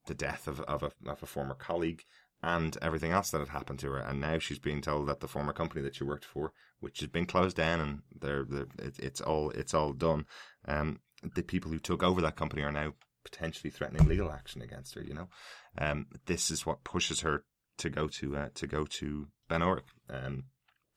the 0.06 0.14
death 0.14 0.46
of 0.46 0.60
of 0.60 0.82
a, 0.82 0.92
of 1.06 1.22
a 1.22 1.26
former 1.26 1.54
colleague, 1.54 2.04
and 2.42 2.76
everything 2.82 3.12
else 3.12 3.30
that 3.30 3.40
had 3.40 3.48
happened 3.48 3.78
to 3.80 3.90
her. 3.92 3.98
And 3.98 4.20
now 4.20 4.38
she's 4.38 4.58
being 4.58 4.80
told 4.80 5.08
that 5.08 5.20
the 5.20 5.28
former 5.28 5.52
company 5.52 5.82
that 5.82 5.94
she 5.94 6.04
worked 6.04 6.24
for, 6.24 6.52
which 6.80 7.00
has 7.00 7.08
been 7.08 7.26
closed 7.26 7.56
down, 7.56 7.80
and 7.80 8.02
they're, 8.20 8.44
they're 8.44 8.66
it, 8.78 8.98
it's 8.98 9.20
all 9.20 9.50
it's 9.50 9.74
all 9.74 9.92
done. 9.92 10.26
Um, 10.66 11.00
the 11.34 11.42
people 11.42 11.70
who 11.70 11.78
took 11.78 12.02
over 12.02 12.20
that 12.20 12.36
company 12.36 12.62
are 12.62 12.72
now 12.72 12.94
potentially 13.24 13.70
threatening 13.70 14.06
legal 14.06 14.30
action 14.30 14.62
against 14.62 14.94
her. 14.94 15.02
You 15.02 15.14
know, 15.14 15.28
um, 15.78 16.06
this 16.26 16.50
is 16.50 16.66
what 16.66 16.84
pushes 16.84 17.20
her 17.20 17.44
to 17.78 17.90
go 17.90 18.08
to 18.08 18.36
uh, 18.36 18.48
to 18.54 18.66
go 18.66 18.84
to 18.84 19.28
Ben 19.48 19.60
Urich, 19.60 19.82
um, 20.10 20.44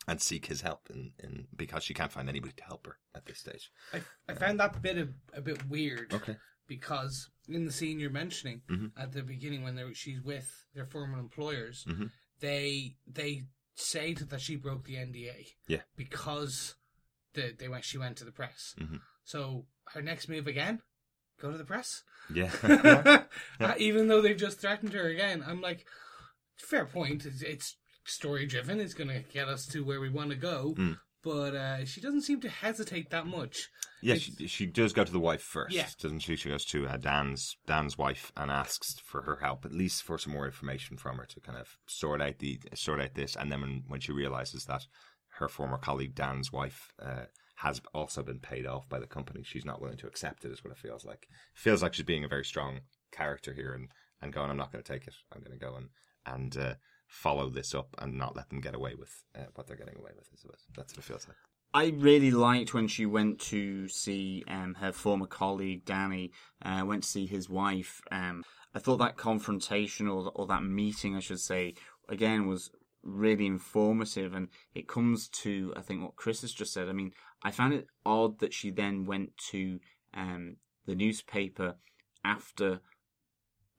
and 0.08 0.22
seek 0.22 0.48
his 0.48 0.62
help, 0.62 0.90
in, 0.94 1.12
in 1.20 1.48
because 1.56 1.84
she 1.84 1.94
can't 1.94 2.12
find 2.12 2.30
anybody 2.30 2.54
to 2.58 2.64
help 2.64 2.86
her 2.88 2.98
at 3.16 3.26
this 3.26 3.40
stage. 3.40 3.72
I, 3.94 4.02
I 4.28 4.34
found 4.34 4.60
that 4.60 4.82
bit 4.82 4.98
a, 4.98 5.10
a 5.34 5.42
bit 5.42 5.68
weird. 5.70 6.14
Okay. 6.14 6.36
Because 6.70 7.30
in 7.50 7.66
the 7.66 7.72
scene 7.74 8.00
you're 8.00 8.12
mentioning 8.12 8.62
Mhm. 8.70 8.92
at 8.96 9.12
the 9.12 9.24
beginning, 9.24 9.64
when 9.64 9.76
they're, 9.76 9.94
she's 9.94 10.22
with 10.22 10.50
their 10.74 10.86
former 10.86 11.20
employers, 11.20 11.84
Mhm. 11.90 12.12
they 12.40 12.96
they 13.08 13.44
say 13.76 14.14
that 14.14 14.40
she 14.42 14.56
broke 14.56 14.86
the 14.86 14.96
NDA. 14.96 15.48
Yeah. 15.68 15.82
Because 15.98 16.76
the, 17.34 17.54
they 17.58 17.68
went, 17.68 17.84
she 17.86 17.98
went 17.98 18.18
to 18.18 18.26
the 18.26 18.32
press. 18.32 18.76
Mhm. 18.78 19.02
So 19.24 19.66
her 19.94 20.02
next 20.02 20.30
move 20.30 20.48
again, 20.48 20.82
go 21.42 21.52
to 21.52 21.58
the 21.58 21.66
press. 21.66 22.04
Yeah. 22.34 22.52
Uh, 23.60 23.74
even 23.78 24.08
though 24.08 24.22
they've 24.22 24.38
just 24.38 24.60
threatened 24.62 24.94
her 24.94 25.08
again, 25.08 25.44
I'm 25.46 25.60
like, 25.62 25.86
fair 26.58 26.86
point. 26.86 27.26
It's, 27.26 27.42
it's 27.42 27.78
story 28.06 28.46
driven. 28.46 28.80
It's 28.80 28.94
going 28.94 29.10
to 29.10 29.20
get 29.34 29.48
us 29.48 29.66
to 29.68 29.84
where 29.84 30.00
we 30.00 30.10
want 30.10 30.30
to 30.32 30.36
go. 30.36 30.76
Mm. 30.78 30.98
But 31.22 31.54
uh, 31.54 31.86
she 31.86 32.00
doesn't 32.00 32.22
seem 32.22 32.40
to 32.42 32.50
hesitate 32.50 33.10
that 33.10 33.28
much. 33.28 33.68
Yeah, 34.02 34.16
It's- 34.16 34.38
she, 34.38 34.48
she 34.48 34.66
does 34.66 34.94
go 34.94 35.04
to 35.04 35.12
the 35.12 35.20
wife 35.20 35.42
first, 35.42 35.76
Yeah. 35.76 35.88
doesn't 36.02 36.20
she? 36.20 36.38
She 36.38 36.50
goes 36.50 36.64
to 36.66 36.88
uh, 36.88 36.96
Dan's 36.98 37.58
Dan's 37.68 37.98
wife 37.98 38.32
and 38.38 38.50
asks 38.50 38.98
for 39.04 39.24
her 39.24 39.38
help, 39.42 39.66
at 39.66 39.74
least 39.74 40.04
for 40.04 40.18
some 40.18 40.32
more 40.34 40.46
information 40.46 40.96
from 40.98 41.18
her 41.18 41.26
to 41.26 41.40
kind 41.42 41.58
of 41.58 41.78
sort 41.88 42.22
out 42.22 42.40
the 42.40 42.60
sort 42.74 43.02
out 43.02 43.16
this. 43.16 43.36
And 43.36 43.52
then 43.52 43.60
when, 43.62 43.84
when 43.88 44.00
she 44.00 44.14
realizes 44.14 44.64
that 44.66 44.86
her 45.40 45.50
former 45.50 45.78
colleague 45.78 46.16
Dan's 46.16 46.52
wife 46.54 46.94
uh, 47.02 47.26
has 47.56 47.82
also 47.94 48.24
been 48.24 48.40
paid 48.40 48.66
off 48.66 48.88
by 48.88 49.00
the 49.00 49.06
company, 49.08 49.44
she's 49.44 49.66
not 49.66 49.82
willing 49.82 49.98
to 49.98 50.08
accept 50.08 50.46
it. 50.46 50.52
Is 50.52 50.64
what 50.64 50.72
it 50.72 50.78
feels 50.80 51.04
like. 51.04 51.28
feels 51.54 51.84
like 51.84 51.94
she's 51.94 52.06
being 52.06 52.24
a 52.24 52.30
very 52.30 52.46
strong 52.46 52.80
character 53.12 53.52
here 53.54 53.74
and 53.74 53.90
and 54.22 54.32
going, 54.32 54.50
I'm 54.50 54.58
not 54.58 54.72
going 54.72 54.84
to 54.84 54.90
take 54.94 55.06
it. 55.08 55.16
I'm 55.34 55.42
going 55.42 55.58
to 55.60 55.66
go 55.66 55.76
and 55.76 55.90
and 56.26 56.56
uh, 56.58 56.74
follow 57.10 57.50
this 57.50 57.74
up 57.74 57.96
and 57.98 58.18
not 58.18 58.36
let 58.36 58.50
them 58.50 58.62
get 58.62 58.76
away 58.76 58.94
with 58.96 59.24
uh, 59.36 59.46
what 59.56 59.68
they're 59.68 59.76
getting 59.76 59.98
away 59.98 60.12
with. 60.16 60.30
I 60.32 60.38
suppose 60.38 60.64
that's 60.76 60.94
what 60.94 61.00
it 61.00 61.04
feels 61.04 61.28
like. 61.28 61.38
I 61.74 61.94
really 61.98 62.32
liked 62.32 62.74
when 62.74 62.88
she 62.88 63.06
went 63.06 63.40
to 63.40 63.88
see 63.90 64.44
um, 64.48 64.76
her 64.76 64.92
former 64.92 65.28
colleague 65.28 65.86
Danny. 65.86 66.32
Uh, 66.64 66.84
went 66.86 67.04
to 67.04 67.10
see 67.10 67.26
his 67.26 67.50
wife. 67.50 68.02
Um, 68.12 68.44
I 68.74 68.80
thought 68.80 68.98
that 68.98 69.18
confrontation 69.18 70.08
or 70.08 70.32
or 70.36 70.48
that 70.48 70.64
meeting, 70.64 71.16
I 71.16 71.20
should 71.20 71.40
say, 71.40 71.74
again 72.08 72.48
was 72.48 72.72
really 73.04 73.46
informative, 73.46 74.34
and 74.34 74.50
it 74.74 74.88
comes 74.88 75.28
to 75.30 75.74
I 75.76 75.82
think 75.82 76.04
what 76.04 76.16
Chris 76.16 76.42
has 76.42 76.54
just 76.54 76.74
said. 76.74 76.90
I 76.90 76.94
mean, 76.94 77.12
I 77.44 77.52
found 77.52 77.74
it 77.74 77.88
odd 78.06 78.40
that 78.40 78.54
she 78.54 78.72
then 78.72 79.06
went 79.06 79.38
to 79.52 79.80
um, 80.14 80.58
the 80.86 80.96
newspaper 80.96 81.76
after 82.24 82.82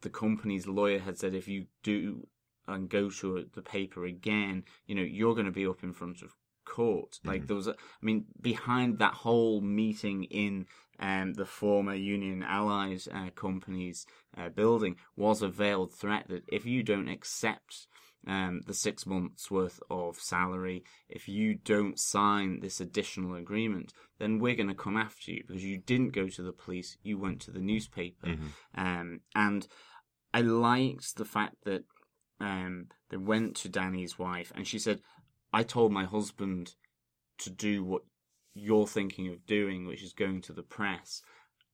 the 0.03 0.11
company's 0.11 0.67
lawyer 0.67 0.99
had 0.99 1.19
said 1.19 1.35
if 1.35 1.47
you 1.47 1.67
do 1.83 2.27
and 2.71 2.89
go 2.89 3.11
to 3.11 3.47
the 3.55 3.63
paper 3.63 4.05
again, 4.05 4.65
you 4.87 4.95
know, 4.95 5.03
you're 5.03 5.35
going 5.35 5.47
to 5.47 5.53
be 5.53 5.67
up 5.67 5.83
in 5.83 5.93
front 5.93 6.23
of 6.23 6.35
court. 6.65 7.19
Like 7.25 7.47
there 7.47 7.57
was, 7.57 7.67
a, 7.67 7.73
I 7.73 8.03
mean, 8.03 8.27
behind 8.41 8.99
that 8.99 9.15
whole 9.15 9.61
meeting 9.61 10.25
in 10.25 10.67
um, 10.99 11.35
the 11.35 11.47
former 11.47 11.95
Union 11.95 12.43
Allies 12.43 13.09
uh, 13.13 13.31
company's 13.35 14.07
uh, 14.37 14.51
building 14.51 14.97
was 15.17 15.43
a 15.43 15.49
veiled 15.49 15.93
threat 15.95 16.29
that 16.29 16.45
if 16.49 16.67
you 16.67 16.83
don't 16.83 17.09
accept 17.09 17.87
um, 18.27 18.61
the 18.67 18.75
six 18.75 19.07
months 19.07 19.51
worth 19.51 19.81
of 19.91 20.17
salary, 20.17 20.85
if 21.09 21.27
you 21.27 21.55
don't 21.55 21.99
sign 21.99 22.61
this 22.61 22.81
additional 22.81 23.35
agreement, 23.35 23.93
then 24.19 24.39
we're 24.39 24.55
going 24.55 24.69
to 24.69 24.75
come 24.75 24.97
after 24.97 25.33
you 25.33 25.43
because 25.47 25.65
you 25.65 25.79
didn't 25.79 26.11
go 26.13 26.29
to 26.29 26.43
the 26.43 26.53
police, 26.53 26.99
you 27.03 27.19
went 27.19 27.41
to 27.43 27.51
the 27.51 27.61
newspaper. 27.61 28.29
Um, 28.77 29.21
and 29.35 29.67
I 30.35 30.43
liked 30.43 31.17
the 31.17 31.25
fact 31.25 31.57
that 31.65 31.85
um, 32.41 32.87
they 33.11 33.17
went 33.17 33.57
to 33.57 33.69
Danny's 33.69 34.19
wife 34.19 34.53
and 34.55 34.67
she 34.67 34.79
said, 34.79 35.01
I 35.53 35.63
told 35.63 35.93
my 35.93 36.05
husband 36.05 36.75
to 37.39 37.51
do 37.51 37.85
what 37.85 38.03
you're 38.55 38.87
thinking 38.87 39.29
of 39.29 39.47
doing, 39.47 39.87
which 39.87 40.03
is 40.03 40.13
going 40.13 40.43
to 40.43 40.53
the 40.53 40.63
press. 40.63 41.23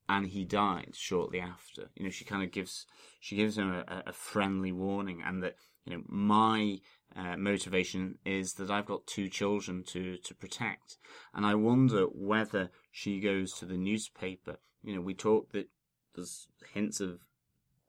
And 0.08 0.26
he 0.26 0.44
died 0.44 0.94
shortly 0.94 1.40
after. 1.40 1.90
You 1.96 2.04
know, 2.04 2.10
she 2.10 2.24
kind 2.24 2.44
of 2.44 2.52
gives 2.52 2.86
she 3.18 3.34
gives 3.34 3.58
him 3.58 3.72
a, 3.72 4.04
a 4.06 4.12
friendly 4.12 4.70
warning, 4.70 5.20
and 5.24 5.42
that 5.42 5.56
you 5.84 5.96
know 5.96 6.02
my 6.06 6.78
uh, 7.16 7.36
motivation 7.36 8.18
is 8.24 8.54
that 8.54 8.70
I've 8.70 8.86
got 8.86 9.08
two 9.08 9.28
children 9.28 9.82
to 9.88 10.16
to 10.18 10.34
protect, 10.36 10.98
and 11.34 11.44
I 11.44 11.56
wonder 11.56 12.04
whether 12.04 12.70
she 12.92 13.18
goes 13.18 13.54
to 13.54 13.66
the 13.66 13.76
newspaper. 13.76 14.58
You 14.84 14.94
know, 14.94 15.00
we 15.00 15.12
talked 15.12 15.52
that 15.54 15.70
there's 16.14 16.46
hints 16.72 17.00
of 17.00 17.18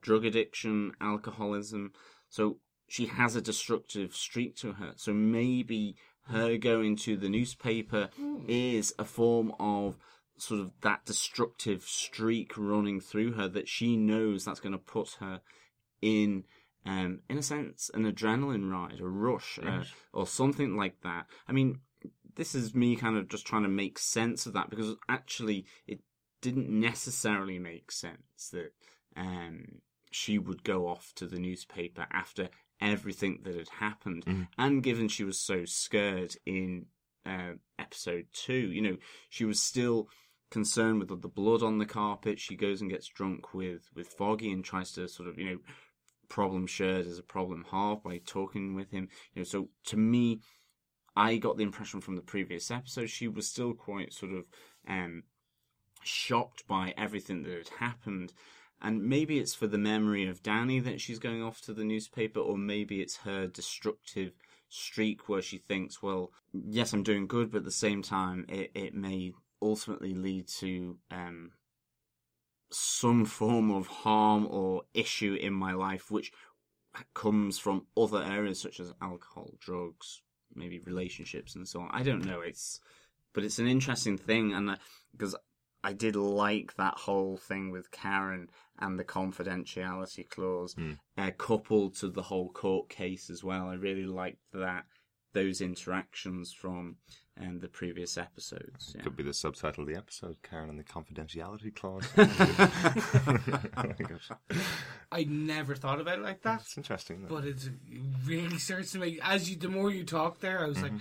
drug 0.01 0.25
addiction, 0.25 0.93
alcoholism, 0.99 1.91
so 2.29 2.57
she 2.87 3.07
has 3.07 3.35
a 3.35 3.41
destructive 3.41 4.15
streak 4.15 4.55
to 4.57 4.73
her. 4.73 4.93
So 4.95 5.13
maybe 5.13 5.95
her 6.29 6.57
going 6.57 6.95
to 6.97 7.17
the 7.17 7.29
newspaper 7.29 8.09
is 8.47 8.93
a 8.97 9.05
form 9.05 9.53
of 9.59 9.97
sort 10.37 10.61
of 10.61 10.71
that 10.81 11.05
destructive 11.05 11.83
streak 11.83 12.57
running 12.57 12.99
through 12.99 13.33
her 13.33 13.47
that 13.47 13.67
she 13.67 13.97
knows 13.97 14.45
that's 14.45 14.59
going 14.59 14.73
to 14.73 14.77
put 14.77 15.17
her 15.19 15.41
in 16.01 16.43
um 16.85 17.19
in 17.27 17.39
a 17.39 17.41
sense 17.41 17.89
an 17.95 18.03
adrenaline 18.03 18.71
ride 18.71 18.99
a 18.99 19.07
rush 19.07 19.57
uh, 19.63 19.83
or 20.13 20.27
something 20.27 20.77
like 20.77 21.01
that. 21.01 21.25
I 21.47 21.53
mean 21.53 21.79
this 22.35 22.53
is 22.53 22.75
me 22.75 22.95
kind 22.95 23.17
of 23.17 23.27
just 23.27 23.47
trying 23.47 23.63
to 23.63 23.69
make 23.69 23.97
sense 23.97 24.45
of 24.45 24.53
that 24.53 24.69
because 24.69 24.95
actually 25.09 25.65
it 25.87 25.99
didn't 26.41 26.69
necessarily 26.69 27.57
make 27.57 27.91
sense 27.91 28.49
that 28.51 28.73
um 29.15 29.81
she 30.11 30.37
would 30.37 30.63
go 30.63 30.87
off 30.87 31.13
to 31.15 31.25
the 31.25 31.39
newspaper 31.39 32.05
after 32.11 32.49
everything 32.81 33.41
that 33.43 33.55
had 33.55 33.69
happened. 33.69 34.23
And 34.57 34.83
given 34.83 35.07
she 35.07 35.23
was 35.23 35.39
so 35.39 35.65
scared 35.65 36.35
in 36.45 36.87
uh, 37.25 37.53
episode 37.77 38.25
two 38.31 38.53
you 38.53 38.81
know 38.81 38.95
she 39.29 39.43
was 39.43 39.61
still 39.61 40.07
concerned 40.49 40.99
with 40.99 41.09
the 41.21 41.27
blood 41.27 41.61
on 41.61 41.77
the 41.77 41.85
carpet. 41.85 42.39
She 42.39 42.55
goes 42.55 42.79
and 42.81 42.89
gets 42.89 43.07
drunk 43.07 43.53
with 43.53 43.89
with 43.93 44.07
foggy 44.07 44.51
and 44.51 44.63
tries 44.63 44.91
to 44.93 45.07
sort 45.07 45.27
of 45.27 45.37
you 45.37 45.45
know 45.45 45.57
problem 46.29 46.67
shared 46.67 47.05
is 47.05 47.19
a 47.19 47.23
problem 47.23 47.65
halved 47.71 48.03
by 48.03 48.19
talking 48.25 48.75
with 48.75 48.91
him. 48.91 49.09
You 49.33 49.41
know 49.41 49.43
so 49.43 49.69
to 49.85 49.97
me 49.97 50.39
i 51.15 51.37
got 51.37 51.57
the 51.57 51.63
impression 51.63 51.99
from 51.99 52.15
the 52.15 52.21
previous 52.21 52.69
episode 52.69 53.07
she 53.07 53.27
was 53.27 53.47
still 53.47 53.73
quite 53.73 54.13
sort 54.13 54.31
of 54.31 54.45
um 54.87 55.23
shocked 56.03 56.67
by 56.67 56.93
everything 56.97 57.43
that 57.43 57.51
had 57.51 57.69
happened 57.79 58.31
and 58.81 59.03
maybe 59.03 59.39
it's 59.39 59.55
for 59.55 59.67
the 59.67 59.77
memory 59.77 60.27
of 60.27 60.43
Danny 60.43 60.79
that 60.81 61.01
she's 61.01 61.19
going 61.19 61.43
off 61.43 61.61
to 61.61 61.73
the 61.73 61.83
newspaper, 61.83 62.39
or 62.39 62.57
maybe 62.57 63.01
it's 63.01 63.17
her 63.17 63.47
destructive 63.47 64.33
streak 64.69 65.27
where 65.27 65.41
she 65.41 65.57
thinks, 65.57 66.01
well, 66.03 66.31
yes, 66.53 66.93
I'm 66.93 67.03
doing 67.03 67.27
good, 67.27 67.51
but 67.51 67.59
at 67.59 67.65
the 67.65 67.71
same 67.71 68.01
time, 68.01 68.45
it, 68.49 68.71
it 68.73 68.93
may 68.93 69.33
ultimately 69.61 70.13
lead 70.13 70.47
to 70.59 70.97
um, 71.09 71.51
some 72.69 73.25
form 73.25 73.71
of 73.71 73.87
harm 73.87 74.47
or 74.49 74.83
issue 74.93 75.33
in 75.39 75.53
my 75.53 75.73
life, 75.73 76.11
which 76.11 76.31
comes 77.13 77.57
from 77.59 77.85
other 77.95 78.23
areas 78.23 78.59
such 78.59 78.79
as 78.79 78.93
alcohol, 79.01 79.53
drugs, 79.59 80.21
maybe 80.53 80.79
relationships, 80.79 81.55
and 81.55 81.67
so 81.67 81.81
on. 81.81 81.89
I 81.91 82.03
don't 82.03 82.25
know. 82.25 82.41
It's 82.41 82.79
but 83.33 83.43
it's 83.43 83.59
an 83.59 83.67
interesting 83.67 84.17
thing, 84.17 84.53
and 84.53 84.77
because 85.15 85.35
I 85.83 85.93
did 85.93 86.15
like 86.15 86.75
that 86.75 86.95
whole 86.95 87.37
thing 87.37 87.71
with 87.71 87.91
Karen 87.91 88.49
and 88.79 88.99
the 88.99 89.03
confidentiality 89.03 90.29
clause, 90.29 90.75
uh, 91.17 91.31
coupled 91.37 91.95
to 91.97 92.09
the 92.09 92.23
whole 92.23 92.49
court 92.49 92.89
case 92.89 93.29
as 93.29 93.43
well. 93.43 93.67
I 93.67 93.73
really 93.75 94.05
liked 94.05 94.39
that 94.53 94.85
those 95.33 95.61
interactions 95.61 96.51
from 96.51 96.95
um, 97.39 97.59
the 97.59 97.67
previous 97.67 98.17
episodes. 98.17 98.93
Yeah. 98.95 99.03
Could 99.03 99.15
be 99.15 99.23
the 99.23 99.33
subtitle 99.33 99.83
of 99.83 99.87
the 99.89 99.95
episode, 99.95 100.37
Karen 100.41 100.69
and 100.69 100.79
the 100.79 100.83
confidentiality 100.83 101.75
clause. 101.75 102.07
I 105.11 105.23
never 105.25 105.75
thought 105.75 105.99
about 106.01 106.19
it 106.19 106.23
like 106.23 106.41
that, 106.43 106.61
It's 106.61 106.77
interesting. 106.77 107.17
isn't 107.17 107.29
but 107.29 107.45
it's, 107.45 107.65
it 107.65 107.73
really 108.25 108.57
starts 108.57 108.91
to 108.93 108.99
make. 108.99 109.19
As 109.23 109.49
you, 109.49 109.55
the 109.57 109.69
more 109.69 109.91
you 109.91 110.03
talk 110.03 110.39
there, 110.39 110.63
I 110.63 110.67
was 110.67 110.81
like, 110.81 110.93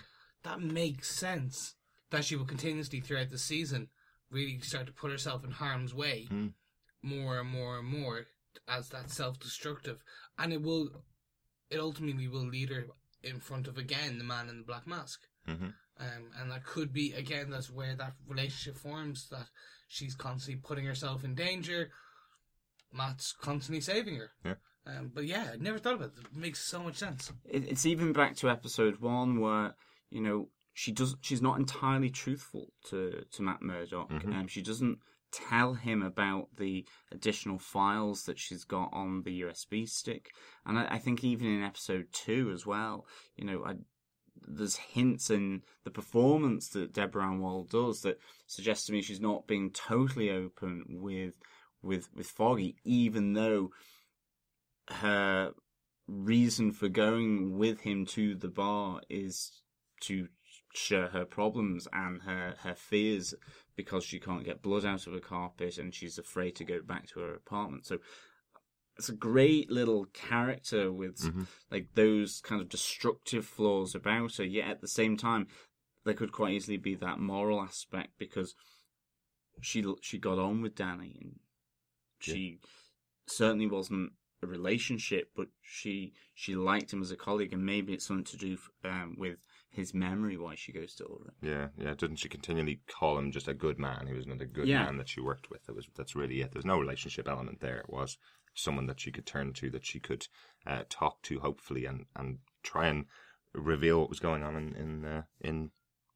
that 0.45 0.61
makes 0.61 1.11
sense. 1.11 1.75
That 2.11 2.25
she 2.25 2.37
will 2.37 2.45
continuously 2.45 3.01
throughout 3.01 3.31
the 3.31 3.39
season 3.39 3.89
really 4.31 4.61
start 4.61 4.87
to 4.87 4.93
put 4.93 5.11
herself 5.11 5.45
in 5.45 5.51
harm's 5.53 5.95
way 5.95 6.29
more 7.03 7.39
and 7.41 7.49
more 7.49 7.79
and 7.79 7.89
more 7.89 8.27
as 8.69 8.89
that 8.89 9.11
self-destructive, 9.11 10.03
and 10.39 10.53
it 10.53 10.63
will, 10.63 10.91
it 11.71 11.79
ultimately 11.79 12.27
will 12.27 12.47
lead 12.47 12.71
her 12.71 12.87
in 13.23 13.39
front 13.41 13.69
of 13.69 13.77
again 13.79 14.19
the 14.19 14.25
man 14.25 14.49
in 14.49 14.59
the 14.59 14.65
black 14.65 14.87
mask. 14.87 15.21
Mhm. 15.49 15.75
Um, 15.99 16.31
and 16.39 16.51
that 16.51 16.65
could 16.65 16.93
be 16.93 17.13
again 17.13 17.51
that's 17.51 17.71
where 17.71 17.95
that 17.97 18.15
relationship 18.29 18.77
forms 18.77 19.29
that 19.31 19.49
she's 19.89 20.15
constantly 20.15 20.61
putting 20.61 20.85
herself 20.85 21.25
in 21.25 21.35
danger. 21.35 21.91
Matt's 22.93 23.33
constantly 23.33 23.81
saving 23.81 24.17
her. 24.17 24.33
Yeah. 24.45 24.55
Um, 24.87 25.11
but 25.13 25.25
yeah, 25.25 25.51
I 25.55 25.57
never 25.57 25.79
thought 25.79 25.95
about 25.95 26.13
it. 26.17 26.25
It 26.25 26.37
makes 26.37 26.61
so 26.65 26.83
much 26.83 26.97
sense. 26.97 27.33
it, 27.45 27.65
it's 27.65 27.87
even 27.87 28.13
back 28.13 28.37
to 28.37 28.49
episode 28.51 29.01
one 29.01 29.41
where 29.41 29.75
you 30.11 30.21
know 30.21 30.49
she 30.77 30.93
does 30.93 31.17
she's 31.23 31.41
not 31.41 31.59
entirely 31.59 32.11
truthful 32.11 32.67
to 32.85 33.25
to 33.33 33.43
Matt 33.43 33.63
Murdock. 33.63 34.11
Um, 34.35 34.47
she 34.47 34.61
doesn't 34.61 34.99
tell 35.33 35.73
him 35.73 36.03
about 36.03 36.49
the 36.59 36.87
additional 37.11 37.59
files 37.59 38.25
that 38.25 38.39
she's 38.39 38.65
got 38.65 38.91
on 38.93 39.23
the 39.23 39.41
USB 39.41 39.89
stick, 39.89 40.29
and 40.67 40.79
I, 40.79 40.87
I 40.91 40.99
think 40.99 41.25
even 41.25 41.47
in 41.47 41.63
episode 41.63 42.09
two 42.13 42.51
as 42.53 42.67
well, 42.67 43.07
you 43.37 43.47
know, 43.47 43.65
I, 43.65 43.77
there's 44.47 44.77
hints 44.77 45.31
in 45.31 45.63
the 45.85 45.91
performance 45.91 46.69
that 46.69 46.93
Deborah 46.93 47.25
Ann 47.25 47.41
Woll 47.41 47.65
does 47.65 48.03
that 48.03 48.19
suggests 48.47 48.85
to 48.87 48.93
me 48.93 49.01
she's 49.01 49.19
not 49.19 49.47
being 49.47 49.71
totally 49.71 50.31
open 50.31 50.85
with 50.91 51.33
with 51.83 52.11
with 52.15 52.27
Foggy, 52.27 52.77
even 52.85 53.33
though 53.33 53.71
her 54.91 55.53
reason 56.07 56.71
for 56.71 56.91
going 56.91 57.57
with 57.57 57.81
him 57.81 58.05
to 58.05 58.35
the 58.35 58.49
bar 58.49 59.01
is 59.09 59.63
to 60.03 60.29
share 60.77 61.09
her 61.09 61.25
problems 61.25 61.89
and 61.93 62.23
her, 62.23 62.55
her 62.63 62.75
fears 62.75 63.35
because 63.77 64.05
she 64.05 64.19
can't 64.19 64.45
get 64.45 64.63
blood 64.63 64.85
out 64.85 65.07
of 65.07 65.13
her 65.13 65.21
carpet 65.21 65.79
and 65.79 65.95
she's 65.95 66.19
afraid 66.19 66.57
to 66.57 66.65
go 66.65 66.81
back 66.83 67.07
to 67.09 67.21
her 67.21 67.35
apartment. 67.35 67.87
So 67.87 67.99
it's 68.97 69.09
a 69.09 69.15
great 69.15 69.71
little 69.71 70.07
character 70.07 70.91
with 70.91 71.19
like 71.71 71.89
those 71.95 72.41
kind 72.41 72.61
of 72.61 72.69
destructive 72.69 73.45
flaws 73.45 73.95
about 73.95 74.37
her, 74.37 74.45
yet 74.45 74.69
at 74.69 74.81
the 74.81 74.89
same 74.89 75.17
time 75.17 75.49
there 76.05 76.15
could 76.15 76.33
quite 76.33 76.55
easily 76.55 76.79
be 76.79 76.95
that 76.95 77.19
moral 77.19 77.61
aspect 77.61 78.13
because 78.19 78.55
she 79.61 79.85
she 80.01 80.19
got 80.19 80.39
on 80.39 80.63
with 80.63 80.75
Danny 80.75 81.19
and 81.21 81.41
she 82.21 82.59
certainly 83.27 83.67
wasn't 83.67 84.13
a 84.43 84.47
relationship, 84.47 85.31
but 85.37 85.49
she 85.63 86.13
she 86.35 86.55
liked 86.55 86.93
him 86.93 87.03
as 87.03 87.11
a 87.11 87.17
colleague, 87.17 87.53
and 87.53 87.65
maybe 87.65 87.93
it's 87.93 88.07
something 88.07 88.25
to 88.25 88.37
do 88.37 88.59
um, 88.85 89.17
with 89.19 89.39
his 89.71 89.93
memory 89.93 90.37
why 90.37 90.55
she 90.55 90.73
goes 90.73 90.95
to 90.97 91.05
Urich. 91.05 91.31
Yeah, 91.43 91.69
yeah. 91.79 91.95
Didn't 91.95 92.17
she 92.17 92.29
continually 92.29 92.81
call 92.89 93.19
him 93.19 93.31
just 93.31 93.49
a 93.49 93.55
good 93.55 93.79
man? 93.79 94.07
He 94.07 94.15
was 94.15 94.27
not 94.27 94.41
a 94.41 94.47
good 94.47 94.67
Yeah. 94.69 94.85
man 94.85 94.97
that 94.99 95.09
she 95.09 95.21
worked 95.21 95.51
with. 95.51 95.69
It 95.69 95.75
was 95.75 95.87
that's 95.97 96.17
really 96.17 96.41
it. 96.41 96.53
There's 96.53 96.65
no 96.65 96.79
relationship 96.79 97.29
element 97.29 97.61
there. 97.61 97.79
It 97.79 97.91
was 97.91 98.17
someone 98.55 98.87
that 98.87 99.01
she 99.01 99.13
could 99.13 99.27
turn 99.27 99.53
to, 99.53 99.71
that 99.71 99.85
she 99.85 100.01
could 100.01 100.27
uh, 100.67 100.85
talk 100.89 101.21
to, 101.23 101.41
hopefully, 101.41 101.85
and, 101.85 102.07
and 102.17 102.39
try 102.63 102.87
and 102.87 103.05
reveal 103.53 104.01
what 104.01 104.09
was 104.09 104.21
going 104.21 104.43
on 104.43 104.57
in 104.57 104.75
in, 104.77 105.05
uh, 105.05 105.23
in 105.41 105.71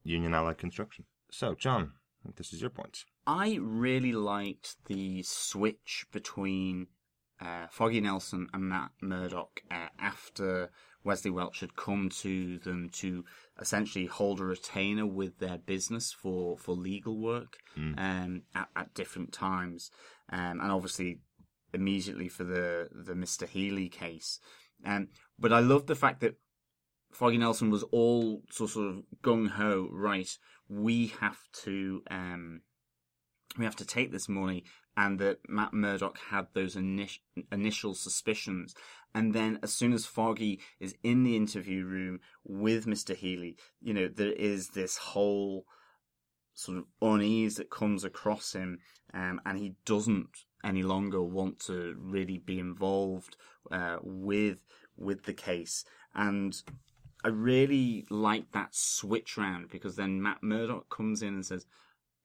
Union 0.05 0.33
Allied 0.35 0.59
construction. 0.59 1.05
So, 1.31 1.55
John, 1.55 1.93
I 2.23 2.25
think 2.25 2.37
this 2.37 2.53
is 2.53 2.61
your 2.63 2.71
point. 2.71 3.05
I 3.27 3.59
really 3.61 4.13
liked 4.13 4.77
the 4.87 5.23
switch 5.23 6.07
between 6.13 6.87
uh, 7.41 7.67
Foggy 7.71 8.01
Nelson 8.01 8.49
and 8.53 8.65
Matt 8.69 8.93
Murdock 9.03 9.63
uh, 9.71 9.89
after 9.99 10.71
Wesley 11.03 11.31
Welsh 11.31 11.61
had 11.61 11.77
come 11.77 12.09
to 12.21 12.59
them 12.59 12.91
to 12.95 13.25
essentially 13.59 14.07
hold 14.07 14.41
a 14.41 14.45
retainer 14.45 15.07
with 15.07 15.39
their 15.39 15.59
business 15.59 16.13
for, 16.13 16.59
for 16.59 16.75
legal 16.75 17.19
work 17.19 17.57
um, 17.99 18.43
at, 18.55 18.69
at 18.77 18.95
different 18.95 19.33
times. 19.33 19.91
Um, 20.31 20.61
and 20.61 20.71
obviously, 20.71 21.21
immediately 21.73 22.29
for 22.29 22.45
the, 22.45 22.89
the 22.93 23.15
Mr. 23.15 23.49
Healy 23.49 23.89
case. 23.89 24.41
Um, 24.85 25.09
but 25.39 25.53
I 25.53 25.61
love 25.61 25.87
the 25.87 25.95
fact 25.95 26.21
that 26.21 26.37
Foggy 27.13 27.39
Nelson 27.39 27.71
was 27.71 27.83
all 27.85 28.43
sort 28.51 28.77
of 28.77 29.03
gung 29.23 29.49
ho, 29.49 29.89
right? 29.91 30.29
We 30.69 31.09
have 31.21 31.39
to 31.65 32.03
um, 32.11 32.61
we 33.59 33.65
have 33.65 33.77
to 33.77 33.85
take 33.85 34.13
this 34.13 34.29
money, 34.29 34.65
and 34.97 35.19
that 35.19 35.39
Matt 35.49 35.73
Murdock 35.73 36.19
had 36.31 36.49
those 36.53 36.77
init- 36.77 37.21
initial 37.51 37.95
suspicions, 37.95 38.75
and 39.15 39.35
then 39.35 39.59
as 39.63 39.73
soon 39.73 39.93
as 39.93 40.07
Foggy 40.07 40.61
is 40.79 40.95
in 41.03 41.25
the 41.25 41.37
interview 41.37 41.85
room 41.85 42.21
with 42.45 42.87
Mister 42.87 43.15
Healy, 43.15 43.57
you 43.81 43.95
know 43.95 44.09
there 44.09 44.33
is 44.33 44.71
this 44.71 44.97
whole 44.97 45.65
sort 46.55 46.79
of 46.79 46.85
unease 47.01 47.57
that 47.57 47.71
comes 47.71 48.05
across 48.05 48.53
him, 48.53 48.79
um, 49.15 49.41
and 49.47 49.59
he 49.59 49.75
doesn't 49.85 50.29
any 50.63 50.83
longer 50.83 51.23
want 51.23 51.59
to 51.61 51.97
really 51.99 52.39
be 52.39 52.59
involved 52.59 53.37
uh, 53.71 53.97
with 54.03 54.59
with 54.97 55.25
the 55.25 55.33
case, 55.33 55.85
and 56.15 56.63
I 57.25 57.29
really 57.29 58.07
like 58.11 58.53
that 58.53 58.75
switch 58.75 59.37
round 59.37 59.69
because 59.71 59.97
then 59.97 60.23
Matt 60.23 60.43
Murdock 60.43 60.89
comes 60.89 61.23
in 61.23 61.35
and 61.35 61.45
says, 61.45 61.67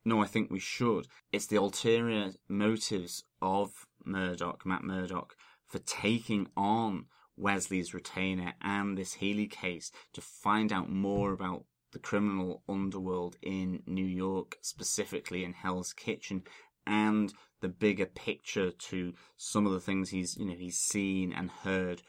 "No, 0.05 0.21
I 0.21 0.27
think 0.27 0.49
we 0.49 0.59
should." 0.59 1.07
It's 1.31 1.47
the 1.47 1.57
ulterior 1.57 2.33
motives 2.47 3.23
of 3.41 3.87
Murdock, 4.05 4.65
Matt 4.65 4.83
Murdock, 4.83 5.35
for 5.65 5.79
taking 5.79 6.47
on 6.55 7.07
Wesley's 7.35 7.93
retainer 7.93 8.53
and 8.61 8.97
this 8.97 9.15
Healy 9.15 9.47
case 9.47 9.91
to 10.13 10.21
find 10.21 10.71
out 10.71 10.89
more 10.89 11.33
about 11.33 11.65
the 11.91 11.99
criminal 11.99 12.63
underworld 12.67 13.37
in 13.41 13.81
New 13.85 14.05
York, 14.05 14.57
specifically 14.61 15.43
in 15.43 15.53
Hell's 15.53 15.93
Kitchen, 15.93 16.43
and 16.85 17.33
the 17.61 17.69
bigger 17.69 18.05
picture 18.05 18.69
to 18.69 19.13
some 19.37 19.65
of 19.65 19.71
the 19.71 19.79
things 19.79 20.09
he's 20.09 20.37
you 20.37 20.45
know 20.45 20.55
he's 20.55 20.77
seen 20.77 21.33
and 21.33 21.49
heard 21.49 22.01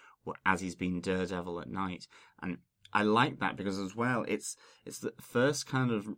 as 0.44 0.60
he's 0.60 0.74
been 0.74 1.00
Daredevil 1.00 1.60
at 1.60 1.70
night, 1.70 2.08
and 2.42 2.58
I 2.92 3.02
like 3.02 3.38
that 3.40 3.56
because 3.56 3.78
as 3.78 3.94
well 3.94 4.24
it's 4.28 4.56
it's 4.84 4.98
the 4.98 5.14
first 5.20 5.66
kind 5.66 5.90
of 5.90 6.08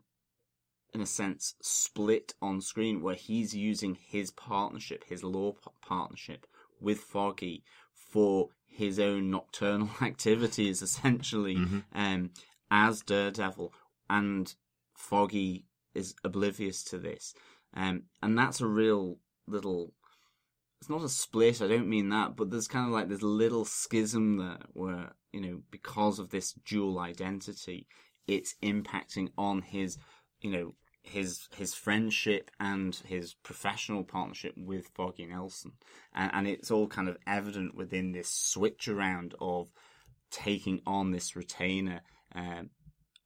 in 0.94 1.00
a 1.00 1.06
sense 1.06 1.54
split 1.60 2.34
on 2.40 2.60
screen 2.60 3.02
where 3.02 3.14
he's 3.14 3.54
using 3.54 3.94
his 3.94 4.30
partnership, 4.30 5.04
his 5.04 5.22
law 5.22 5.52
p- 5.52 5.70
partnership 5.82 6.46
with 6.80 6.98
Foggy 6.98 7.62
for 7.92 8.48
his 8.66 8.98
own 8.98 9.30
nocturnal 9.30 9.90
activities 10.02 10.82
essentially 10.82 11.56
um 11.94 12.30
as 12.70 13.02
Daredevil 13.02 13.72
and 14.08 14.54
Foggy 14.94 15.64
is 15.94 16.14
oblivious 16.24 16.84
to 16.84 16.98
this. 16.98 17.34
Um 17.74 18.04
and 18.22 18.38
that's 18.38 18.60
a 18.60 18.66
real 18.66 19.18
little 19.46 19.92
it's 20.80 20.90
not 20.90 21.02
a 21.02 21.08
split, 21.08 21.60
I 21.60 21.66
don't 21.66 21.88
mean 21.88 22.08
that, 22.10 22.36
but 22.36 22.50
there's 22.50 22.68
kind 22.68 22.86
of 22.86 22.92
like 22.92 23.08
this 23.08 23.22
little 23.22 23.64
schism 23.64 24.36
there 24.36 24.60
where, 24.74 25.12
you 25.32 25.40
know, 25.40 25.62
because 25.70 26.18
of 26.20 26.30
this 26.30 26.52
dual 26.52 27.00
identity, 27.00 27.88
it's 28.28 28.54
impacting 28.62 29.30
on 29.36 29.62
his, 29.62 29.98
you 30.40 30.50
know, 30.50 30.74
his 31.02 31.48
his 31.56 31.74
friendship 31.74 32.50
and 32.60 32.94
his 33.06 33.34
professional 33.34 34.04
partnership 34.04 34.54
with 34.56 34.88
Foggy 34.88 35.26
Nelson. 35.26 35.72
And, 36.14 36.30
and 36.34 36.48
it's 36.48 36.70
all 36.70 36.86
kind 36.86 37.08
of 37.08 37.16
evident 37.26 37.74
within 37.74 38.12
this 38.12 38.30
switch 38.30 38.88
around 38.88 39.34
of 39.40 39.68
taking 40.30 40.80
on 40.86 41.10
this 41.10 41.34
retainer 41.34 42.02
um, 42.34 42.70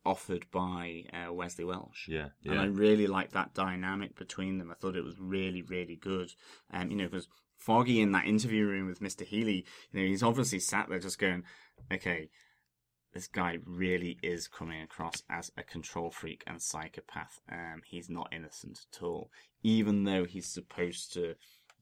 offered 0.04 0.46
by 0.50 1.04
uh, 1.12 1.32
Wesley 1.32 1.64
Welsh. 1.64 2.08
Yeah, 2.08 2.28
yeah, 2.42 2.52
And 2.52 2.60
I 2.60 2.64
really 2.66 3.06
liked 3.06 3.32
that 3.32 3.54
dynamic 3.54 4.16
between 4.16 4.58
them. 4.58 4.70
I 4.70 4.74
thought 4.74 4.96
it 4.96 5.04
was 5.04 5.18
really, 5.18 5.62
really 5.62 5.96
good. 5.96 6.32
Um, 6.72 6.90
you 6.90 6.96
know, 6.96 7.08
because 7.08 7.28
Foggy 7.56 8.00
in 8.00 8.12
that 8.12 8.26
interview 8.26 8.66
room 8.66 8.88
with 8.88 9.00
Mr. 9.00 9.24
Healy, 9.24 9.64
you 9.92 10.00
know, 10.00 10.06
he's 10.06 10.22
obviously 10.22 10.58
sat 10.58 10.88
there 10.88 10.98
just 10.98 11.18
going, 11.18 11.44
okay, 11.92 12.28
this 13.12 13.26
guy 13.26 13.58
really 13.66 14.18
is 14.22 14.48
coming 14.48 14.80
across 14.82 15.22
as 15.28 15.52
a 15.56 15.62
control 15.62 16.10
freak 16.10 16.42
and 16.46 16.60
psychopath. 16.60 17.40
Um, 17.50 17.82
he's 17.84 18.08
not 18.08 18.32
innocent 18.32 18.86
at 18.92 19.02
all, 19.02 19.30
even 19.62 20.04
though 20.04 20.24
he's 20.24 20.48
supposed 20.48 21.12
to 21.14 21.34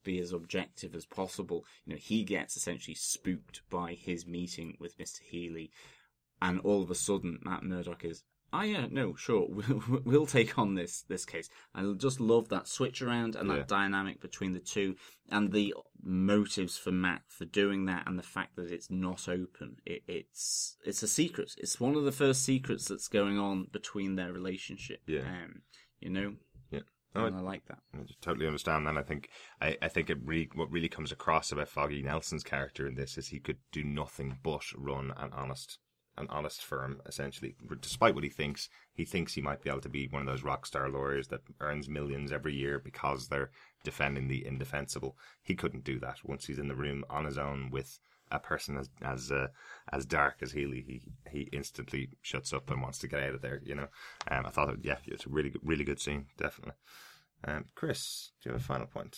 be 0.02 0.18
as 0.18 0.32
objective 0.32 0.94
as 0.94 1.06
possible. 1.06 1.64
You 1.84 1.92
know, 1.92 1.98
he 2.00 2.24
gets 2.24 2.56
essentially 2.56 2.94
spooked 2.94 3.62
by 3.70 3.92
his 3.94 4.26
meeting 4.26 4.76
with 4.80 4.98
Mr. 4.98 5.20
Healy, 5.20 5.70
and 6.42 6.60
all 6.60 6.82
of 6.82 6.90
a 6.90 6.94
sudden, 6.94 7.38
Matt 7.42 7.62
Murdock 7.62 8.04
is, 8.04 8.24
oh 8.52 8.62
yeah, 8.62 8.86
no, 8.90 9.14
sure, 9.14 9.46
we'll, 9.50 10.00
we'll 10.04 10.26
take 10.26 10.58
on 10.58 10.74
this 10.74 11.02
this 11.08 11.24
case. 11.24 11.48
I 11.74 11.82
just 11.96 12.20
love 12.20 12.48
that 12.48 12.68
switch 12.68 13.02
around 13.02 13.36
and 13.36 13.48
Yeah. 13.48 13.56
that 13.56 13.68
dynamic 13.68 14.20
between 14.20 14.52
the 14.52 14.60
two, 14.60 14.96
and 15.30 15.52
the 15.52 15.74
motives 16.02 16.76
for 16.78 16.92
Matt 16.92 17.22
for 17.28 17.44
doing 17.44 17.86
that, 17.86 18.06
and 18.06 18.18
the 18.18 18.22
fact 18.22 18.56
that 18.56 18.70
it's 18.70 18.90
not 18.90 19.28
open. 19.28 19.76
It, 19.86 20.02
it's 20.06 20.76
it's 20.84 21.02
a 21.02 21.08
secret. 21.08 21.52
It's 21.58 21.80
one 21.80 21.94
of 21.96 22.04
the 22.04 22.12
first 22.12 22.42
secrets 22.44 22.88
that's 22.88 23.08
going 23.08 23.38
on 23.38 23.66
between 23.72 24.16
their 24.16 24.32
relationship. 24.32 25.00
Yeah. 25.06 25.20
um, 25.20 25.62
you 26.00 26.10
know, 26.10 26.34
Yeah. 26.70 26.80
And 27.14 27.36
I 27.36 27.40
like 27.40 27.66
that. 27.66 27.78
I 27.92 27.98
totally 28.20 28.46
understand 28.46 28.86
that. 28.86 28.96
I 28.96 29.02
think 29.02 29.30
I, 29.60 29.76
I 29.82 29.88
think 29.88 30.10
it 30.10 30.18
really 30.24 30.48
what 30.54 30.70
really 30.70 30.88
comes 30.88 31.12
across 31.12 31.52
about 31.52 31.68
Foggy 31.68 32.02
Nelson's 32.02 32.44
character 32.44 32.86
in 32.86 32.94
this 32.94 33.18
is 33.18 33.28
he 33.28 33.40
could 33.40 33.58
do 33.72 33.82
nothing 33.84 34.38
but 34.42 34.62
run 34.76 35.12
an 35.16 35.30
honest 35.32 35.78
an 36.16 36.26
honest 36.30 36.62
firm 36.62 37.00
essentially. 37.06 37.54
Despite 37.80 38.14
what 38.14 38.24
he 38.24 38.30
thinks, 38.30 38.68
he 38.92 39.04
thinks 39.04 39.34
he 39.34 39.42
might 39.42 39.62
be 39.62 39.70
able 39.70 39.80
to 39.80 39.88
be 39.88 40.08
one 40.08 40.22
of 40.22 40.28
those 40.28 40.42
rock 40.42 40.66
star 40.66 40.88
lawyers 40.88 41.28
that 41.28 41.42
earns 41.60 41.88
millions 41.88 42.32
every 42.32 42.54
year 42.54 42.78
because 42.78 43.28
they're 43.28 43.50
defending 43.84 44.28
the 44.28 44.46
indefensible. 44.46 45.16
He 45.42 45.54
couldn't 45.54 45.84
do 45.84 45.98
that 46.00 46.18
once 46.24 46.46
he's 46.46 46.58
in 46.58 46.68
the 46.68 46.74
room 46.74 47.04
on 47.08 47.24
his 47.24 47.38
own 47.38 47.70
with 47.70 47.98
a 48.30 48.38
person 48.38 48.76
as 48.76 48.88
as 49.02 49.32
uh, 49.32 49.48
as 49.92 50.06
dark 50.06 50.36
as 50.42 50.52
Healy. 50.52 50.84
He 50.86 51.02
he 51.30 51.48
instantly 51.52 52.10
shuts 52.22 52.52
up 52.52 52.70
and 52.70 52.82
wants 52.82 52.98
to 52.98 53.08
get 53.08 53.22
out 53.22 53.34
of 53.34 53.42
there. 53.42 53.60
You 53.64 53.74
know, 53.74 53.88
um, 54.30 54.46
I 54.46 54.50
thought 54.50 54.76
yeah, 54.82 54.98
it's 55.06 55.26
a 55.26 55.30
really 55.30 55.50
good, 55.50 55.62
really 55.64 55.84
good 55.84 56.00
scene, 56.00 56.26
definitely. 56.36 56.74
Um, 57.42 57.64
Chris, 57.74 58.32
do 58.42 58.50
you 58.50 58.52
have 58.52 58.60
a 58.60 58.64
final 58.64 58.86
point? 58.86 59.16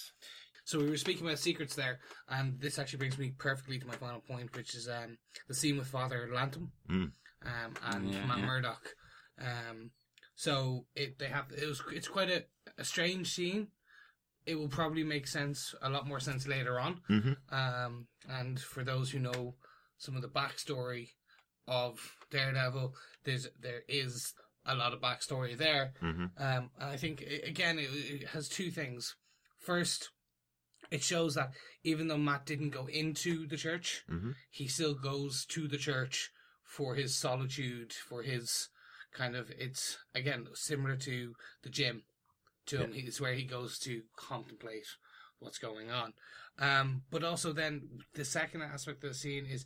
So 0.72 0.78
we 0.78 0.88
were 0.88 0.96
speaking 0.96 1.26
about 1.26 1.38
secrets 1.38 1.74
there, 1.74 1.98
and 2.30 2.58
this 2.58 2.78
actually 2.78 3.00
brings 3.00 3.18
me 3.18 3.34
perfectly 3.36 3.78
to 3.78 3.86
my 3.86 3.92
final 3.96 4.22
point, 4.22 4.56
which 4.56 4.74
is 4.74 4.88
um, 4.88 5.18
the 5.46 5.54
scene 5.54 5.76
with 5.76 5.86
Father 5.86 6.30
Lantom 6.32 6.72
Mm. 6.88 7.10
um, 7.44 7.74
and 7.84 8.10
Yeah, 8.10 8.24
Matt 8.24 8.38
yeah. 8.38 8.46
Murdock. 8.46 8.94
Um, 9.38 9.90
so 10.34 10.86
it 10.94 11.18
they 11.18 11.26
have 11.26 11.52
it 11.54 11.66
was 11.68 11.82
it's 11.92 12.08
quite 12.08 12.30
a, 12.30 12.44
a 12.78 12.84
strange 12.84 13.34
scene. 13.34 13.66
It 14.46 14.54
will 14.54 14.70
probably 14.70 15.04
make 15.04 15.28
sense 15.28 15.74
a 15.82 15.90
lot 15.90 16.08
more 16.08 16.20
sense 16.20 16.46
later 16.48 16.80
on. 16.80 17.02
Mm-hmm. 17.10 17.54
Um, 17.54 18.06
and 18.26 18.58
for 18.58 18.82
those 18.82 19.10
who 19.10 19.18
know 19.18 19.56
some 19.98 20.16
of 20.16 20.22
the 20.22 20.28
backstory 20.28 21.08
of 21.68 22.00
Daredevil, 22.30 22.94
there's 23.24 23.46
there 23.60 23.82
is 23.88 24.32
a 24.64 24.74
lot 24.74 24.94
of 24.94 25.02
backstory 25.02 25.54
there. 25.54 25.92
Mm-hmm. 26.02 26.42
Um, 26.42 26.70
and 26.80 26.90
I 26.90 26.96
think 26.96 27.22
again 27.46 27.78
it, 27.78 27.90
it 27.92 28.28
has 28.28 28.48
two 28.48 28.70
things. 28.70 29.14
First, 29.58 30.08
it 30.93 31.03
shows 31.03 31.34
that 31.34 31.53
even 31.82 32.09
though 32.09 32.18
Matt 32.18 32.45
didn't 32.47 32.70
go 32.70 32.86
into 32.86 33.47
the 33.47 33.57
church, 33.57 34.05
Mhm. 34.09 34.36
he 34.51 34.68
still 34.68 34.95
goes 34.95 35.45
to 35.47 35.66
the 35.66 35.78
church 35.78 36.30
for 36.64 36.95
his 36.95 37.16
solitude, 37.16 37.93
for 37.93 38.22
his 38.22 38.68
kind 39.12 39.34
of. 39.34 39.51
It's 39.51 39.99
again 40.14 40.49
similar 40.55 40.97
to 40.99 41.34
the 41.62 41.70
gym. 41.70 42.05
To 42.66 42.78
him, 42.78 42.93
it's 42.95 43.20
where 43.20 43.34
he 43.34 43.45
goes 43.45 43.78
to 43.80 44.05
contemplate 44.16 44.86
what's 45.40 45.59
going 45.59 45.90
on. 45.90 46.14
Um, 46.59 47.05
but 47.11 47.24
also 47.24 47.53
then 47.53 48.05
the 48.12 48.24
second 48.24 48.62
aspect 48.62 49.03
of 49.03 49.11
the 49.11 49.14
scene 49.14 49.47
is 49.47 49.64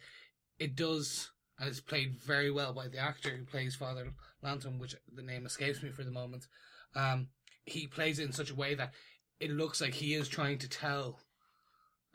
it 0.59 0.74
does 0.74 1.31
and 1.59 1.68
it's 1.68 1.81
played 1.81 2.14
very 2.16 2.51
well 2.51 2.72
by 2.72 2.87
the 2.89 2.99
actor 2.99 3.37
who 3.37 3.45
plays 3.45 3.74
Father 3.77 4.14
Lantom, 4.43 4.79
which 4.79 4.95
the 5.12 5.22
name 5.22 5.47
escapes 5.47 5.83
me 5.83 5.91
for 5.91 6.05
the 6.05 6.11
moment. 6.11 6.47
Um, 6.95 7.31
he 7.64 7.87
plays 7.87 8.18
it 8.18 8.24
in 8.24 8.33
such 8.33 8.51
a 8.51 8.55
way 8.55 8.74
that 8.74 8.93
it 9.41 9.51
looks 9.51 9.80
like 9.80 9.95
he 9.95 10.14
is 10.14 10.28
trying 10.28 10.59
to 10.59 10.68
tell 10.68 11.20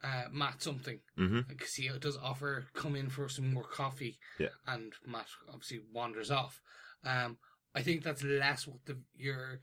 uh, 0.03 0.23
Matt 0.31 0.63
something 0.63 0.99
Mhm. 1.17 1.47
because 1.47 1.75
he 1.75 1.87
does 1.99 2.17
offer 2.17 2.65
come 2.73 2.95
in 2.95 3.09
for 3.09 3.29
some 3.29 3.53
more 3.53 3.63
coffee. 3.67 4.17
Yeah. 4.39 4.49
and 4.65 4.93
Matt 5.05 5.27
obviously 5.47 5.81
wanders 5.93 6.31
off. 6.31 6.59
Um, 7.03 7.37
I 7.75 7.83
think 7.83 8.03
that's 8.03 8.23
less 8.23 8.65
what 8.67 8.83
the 8.85 8.99
your 9.15 9.61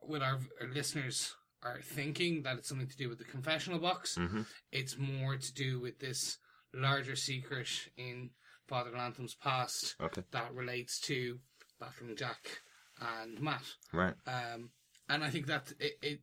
what 0.00 0.22
our, 0.22 0.38
our 0.60 0.68
listeners 0.68 1.34
are 1.64 1.80
thinking 1.82 2.42
that 2.42 2.56
it's 2.56 2.68
something 2.68 2.86
to 2.86 2.96
do 2.96 3.08
with 3.08 3.18
the 3.18 3.24
confessional 3.24 3.80
box. 3.80 4.14
Mhm. 4.16 4.46
It's 4.70 4.96
more 4.96 5.36
to 5.36 5.52
do 5.52 5.80
with 5.80 5.98
this 5.98 6.38
larger 6.72 7.16
secret 7.16 7.68
in 7.96 8.30
Father 8.68 8.92
Lantom's 8.92 9.34
past 9.34 9.96
Okay. 10.00 10.22
that 10.30 10.54
relates 10.54 11.00
to 11.00 11.40
Battling 11.80 12.14
Jack 12.16 12.62
and 13.00 13.40
Matt. 13.40 13.64
Right. 13.92 14.14
Um, 14.24 14.70
and 15.08 15.24
I 15.24 15.30
think 15.30 15.46
that 15.46 15.72
it, 15.80 15.98
it 16.00 16.20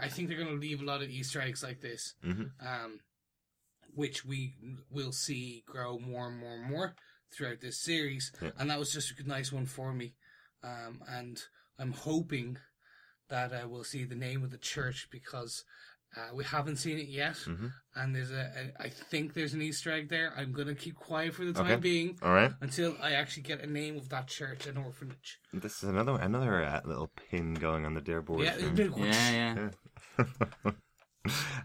I 0.00 0.08
think 0.08 0.28
they're 0.28 0.36
going 0.38 0.50
to 0.50 0.60
leave 0.60 0.80
a 0.80 0.84
lot 0.84 1.02
of 1.02 1.10
Easter 1.10 1.40
eggs 1.40 1.62
like 1.62 1.80
this, 1.80 2.14
Mhm. 2.24 2.50
um, 2.60 3.00
which 3.94 4.24
we 4.24 4.56
will 4.90 5.12
see 5.12 5.62
grow 5.66 5.98
more 5.98 6.28
and 6.28 6.38
more 6.38 6.54
and 6.54 6.64
more 6.64 6.96
throughout 7.32 7.60
this 7.60 7.78
series. 7.80 8.32
Yeah. 8.42 8.50
And 8.56 8.70
that 8.70 8.78
was 8.78 8.92
just 8.92 9.18
a 9.18 9.22
nice 9.28 9.52
one 9.52 9.66
for 9.66 9.92
me. 9.92 10.16
Um, 10.62 11.02
and 11.08 11.42
I'm 11.78 11.92
hoping 11.92 12.58
that 13.28 13.52
uh, 13.52 13.68
we'll 13.68 13.84
see 13.84 14.04
the 14.04 14.16
name 14.16 14.42
of 14.42 14.50
the 14.50 14.58
church 14.58 15.08
because 15.10 15.64
uh, 16.16 16.34
we 16.34 16.42
haven't 16.44 16.76
seen 16.76 16.98
it 16.98 17.08
yet. 17.08 17.34
Mhm. 17.46 17.72
And 17.94 18.14
there's 18.14 18.30
a, 18.30 18.50
a, 18.78 18.82
I 18.84 18.88
think 18.88 19.34
there's 19.34 19.52
an 19.54 19.62
Easter 19.62 19.90
egg 19.92 20.08
there. 20.08 20.32
I'm 20.36 20.52
going 20.52 20.68
to 20.68 20.74
keep 20.74 20.96
quiet 20.96 21.34
for 21.34 21.44
the 21.44 21.52
time 21.52 21.66
Okay. 21.66 21.76
being 21.76 22.18
All 22.22 22.32
right. 22.32 22.52
until 22.60 22.96
I 23.02 23.12
actually 23.12 23.44
get 23.44 23.60
a 23.60 23.66
name 23.66 23.96
of 23.96 24.08
that 24.10 24.26
church, 24.28 24.66
and 24.66 24.78
orphanage. 24.78 25.38
This 25.52 25.82
is 25.82 25.88
another 25.88 26.14
another 26.20 26.62
uh, 26.64 26.80
little 26.84 27.08
pin 27.08 27.54
going 27.54 27.84
on 27.86 27.94
the 27.94 28.00
dare 28.00 28.22
board. 28.22 28.44
Yeah, 28.44 28.56
here. 28.58 28.92
Yeah, 28.96 29.70
yeah. 30.18 30.72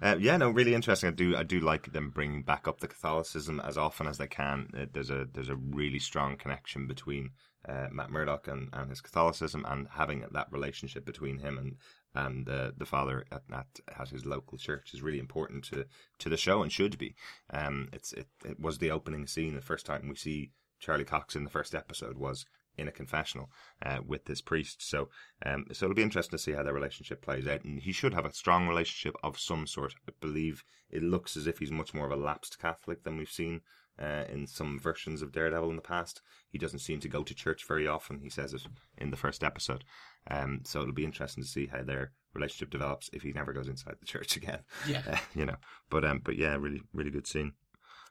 uh, 0.02 0.16
yeah, 0.20 0.38
no, 0.38 0.50
really 0.50 0.74
interesting. 0.76 1.10
I 1.10 1.14
do, 1.14 1.36
I 1.36 1.44
do 1.44 1.60
like 1.60 1.92
them 1.94 2.10
bringing 2.10 2.44
back 2.44 2.68
up 2.68 2.80
the 2.80 2.88
Catholicism 2.88 3.60
as 3.62 3.78
often 3.78 4.08
as 4.08 4.18
they 4.18 4.28
can. 4.28 4.70
Uh, 4.78 4.86
there's 4.92 5.10
a, 5.10 5.28
there's 5.32 5.50
a 5.50 5.56
really 5.56 6.00
strong 6.00 6.36
connection 6.38 6.88
between 6.88 7.32
uh, 7.68 7.88
Matt 7.92 8.12
Murdock 8.12 8.48
and, 8.48 8.70
and 8.74 8.90
his 8.90 9.02
Catholicism, 9.02 9.66
and 9.68 9.88
having 9.92 10.26
that 10.32 10.52
relationship 10.52 11.06
between 11.06 11.40
him 11.40 11.58
and 11.58 11.76
and 12.16 12.50
uh, 12.50 12.72
the 12.78 12.86
father 12.86 13.26
at, 13.32 13.44
at 13.54 13.68
at 14.00 14.10
his 14.10 14.26
local 14.26 14.58
church 14.58 14.94
is 14.94 15.02
really 15.02 15.20
important 15.20 15.66
to 15.66 15.86
to 16.20 16.30
the 16.30 16.38
show 16.38 16.64
and 16.64 16.72
should 16.72 16.98
be. 16.98 17.16
Um, 17.52 17.90
it's 17.94 18.14
it, 18.14 18.28
it 18.44 18.60
was 18.60 18.78
the 18.78 18.92
opening 18.92 19.28
scene. 19.28 19.56
The 19.56 19.62
first 19.62 19.86
time 19.86 20.08
we 20.10 20.16
see 20.16 20.52
Charlie 20.80 21.06
Cox 21.06 21.36
in 21.36 21.44
the 21.44 21.50
first 21.50 21.76
episode 21.76 22.18
was 22.18 22.46
in 22.78 22.88
a 22.88 22.92
confessional 22.92 23.50
uh, 23.86 24.00
with 24.06 24.26
this 24.26 24.42
priest. 24.42 24.88
So, 24.88 25.10
um, 25.46 25.66
so 25.72 25.86
it'll 25.86 25.96
be 25.96 26.02
interesting 26.02 26.38
to 26.38 26.44
see 26.44 26.52
how 26.52 26.64
their 26.64 26.74
relationship 26.74 27.22
plays 27.22 27.48
out. 27.48 27.64
And 27.64 27.80
he 27.80 27.92
should 27.92 28.14
have 28.14 28.26
a 28.26 28.34
strong 28.34 28.68
relationship 28.68 29.16
of 29.24 29.40
some 29.40 29.68
sort. 29.68 29.94
I 30.08 30.12
believe 30.20 30.64
it 30.90 31.04
looks 31.04 31.38
as 31.38 31.48
if 31.48 31.60
he's 31.60 31.72
much 31.72 31.94
more 31.94 32.06
of 32.06 32.12
a 32.12 32.22
lapsed 32.22 32.60
Catholic 32.60 33.04
than 33.04 33.18
we've 33.18 33.30
seen 33.30 33.62
uh, 34.02 34.24
in 34.30 34.48
some 34.48 34.80
versions 34.80 35.22
of 35.22 35.32
Daredevil 35.32 35.70
in 35.70 35.76
the 35.76 35.82
past. 35.82 36.22
He 36.50 36.58
doesn't 36.58 36.80
seem 36.80 37.00
to 37.02 37.08
go 37.10 37.24
to 37.24 37.34
church 37.36 37.66
very 37.68 37.88
often. 37.88 38.20
He 38.20 38.30
says 38.30 38.54
it 38.54 38.64
in 38.98 39.12
the 39.12 39.18
first 39.18 39.44
episode. 39.44 39.84
Um, 40.30 40.62
so 40.64 40.82
it'll 40.82 40.94
be 40.94 41.06
interesting 41.06 41.44
to 41.44 41.50
see 41.50 41.68
how 41.68 41.84
their 41.84 42.12
relationship 42.34 42.70
develops 42.72 43.10
if 43.14 43.22
he 43.22 43.32
never 43.32 43.54
goes 43.54 43.68
inside 43.68 43.96
the 44.00 44.06
church 44.06 44.36
again. 44.38 44.60
Yeah. 44.88 45.02
Uh, 45.10 45.18
you 45.34 45.46
know, 45.46 45.56
but 45.90 46.04
um, 46.06 46.22
but 46.24 46.38
yeah, 46.38 46.56
really, 46.56 46.82
really 46.94 47.12
good 47.12 47.28
scene. 47.28 47.54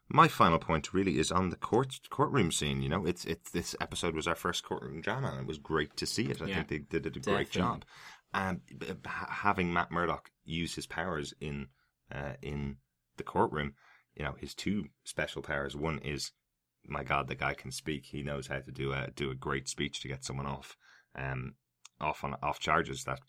My 0.08 0.28
final 0.28 0.58
point 0.58 0.92
really 0.92 1.18
is 1.18 1.32
on 1.32 1.48
the 1.48 1.56
court 1.56 1.98
courtroom 2.10 2.52
scene. 2.52 2.82
You 2.82 2.90
know, 2.90 3.06
it's 3.06 3.24
it's 3.24 3.50
this 3.50 3.74
episode 3.80 4.14
was 4.14 4.26
our 4.28 4.34
first 4.34 4.62
courtroom 4.62 5.00
drama, 5.00 5.28
and 5.32 5.40
it 5.40 5.46
was 5.46 5.58
great 5.58 5.96
to 5.96 6.06
see 6.06 6.26
it. 6.26 6.42
I 6.42 6.46
Yeah. 6.46 6.62
think 6.62 6.90
they 6.90 6.98
did 6.98 7.16
a 7.16 7.20
great 7.20 7.50
job. 7.50 7.84
And 8.34 8.60
b- 8.78 8.88
having 9.28 9.72
Matt 9.72 9.90
Murdock 9.92 10.30
use 10.44 10.74
his 10.74 10.86
powers 10.86 11.32
in 11.40 11.68
uh, 12.12 12.34
in 12.42 12.76
the 13.16 13.22
courtroom, 13.22 13.74
you 14.16 14.24
know, 14.24 14.34
his 14.38 14.54
two 14.54 14.86
special 15.04 15.42
powers. 15.42 15.76
One 15.76 15.98
is, 15.98 16.32
my 16.86 17.02
God, 17.02 17.28
the 17.28 17.34
guy 17.34 17.54
can 17.54 17.70
speak. 17.70 18.06
He 18.06 18.22
knows 18.22 18.46
how 18.46 18.58
to 18.58 18.70
do 18.70 18.92
a 18.92 19.10
do 19.14 19.30
a 19.30 19.34
great 19.34 19.68
speech 19.68 20.00
to 20.00 20.08
get 20.08 20.24
someone 20.24 20.46
off, 20.46 20.76
um, 21.14 21.54
off 22.00 22.24
on 22.24 22.36
off 22.42 22.58
charges 22.58 23.04
that 23.04 23.20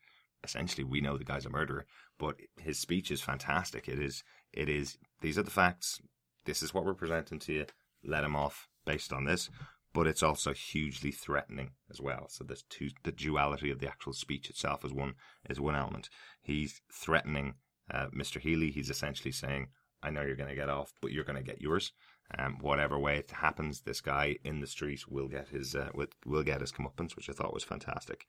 essentially 0.44 0.84
we 0.84 1.02
know 1.02 1.18
the 1.18 1.24
guy's 1.24 1.46
a 1.46 1.50
murderer. 1.50 1.86
But 2.20 2.36
his 2.58 2.80
speech 2.80 3.12
is 3.12 3.22
fantastic. 3.22 3.88
It 3.88 4.00
is 4.00 4.24
it 4.54 4.70
is 4.70 4.98
these 5.22 5.38
are 5.38 5.44
the 5.44 5.52
facts. 5.52 6.00
This 6.46 6.62
is 6.62 6.74
what 6.74 6.86
we're 6.86 6.94
presenting 6.94 7.40
to 7.40 7.54
you. 7.54 7.66
Let 8.04 8.24
him 8.24 8.36
off 8.36 8.68
based 8.86 9.12
on 9.12 9.26
this. 9.26 9.50
But 9.94 10.08
it's 10.08 10.24
also 10.24 10.54
hugely 10.54 11.12
threatening 11.12 11.72
as 11.90 12.02
well. 12.02 12.28
So 12.30 12.44
there's 12.44 12.66
two 12.70 12.90
the 13.04 13.12
duality 13.12 13.72
of 13.72 13.80
the 13.80 13.88
actual 13.88 14.14
speech 14.14 14.50
itself 14.50 14.86
is 14.86 14.94
one 14.94 15.16
is 15.50 15.60
one 15.60 15.76
element. 15.76 16.10
He's 16.42 16.82
threatening 16.92 17.56
uh, 17.90 18.08
Mr. 18.08 18.40
Healy. 18.40 18.72
He's 18.72 18.90
essentially 18.90 19.32
saying, 19.32 19.68
I 20.06 20.12
know 20.12 20.22
you're 20.22 20.36
going 20.36 20.50
to 20.50 20.56
get 20.56 20.70
off, 20.70 20.94
but 21.02 21.12
you're 21.12 21.24
going 21.24 21.44
to 21.44 21.52
get 21.52 21.62
yours. 21.62 21.92
Um, 22.38 22.58
whatever 22.62 22.98
way 23.00 23.18
it 23.18 23.32
happens, 23.32 23.82
this 23.82 24.02
guy 24.02 24.38
in 24.44 24.60
the 24.60 24.68
street 24.68 25.08
will 25.08 25.28
get 25.28 25.50
his 25.50 25.76
uh, 25.76 25.90
will, 26.26 26.44
get 26.44 26.62
his 26.62 26.72
comeuppance, 26.72 27.16
which 27.16 27.30
I 27.30 27.34
thought 27.34 27.54
was 27.54 27.64
fantastic. 27.64 28.26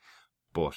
But 0.53 0.77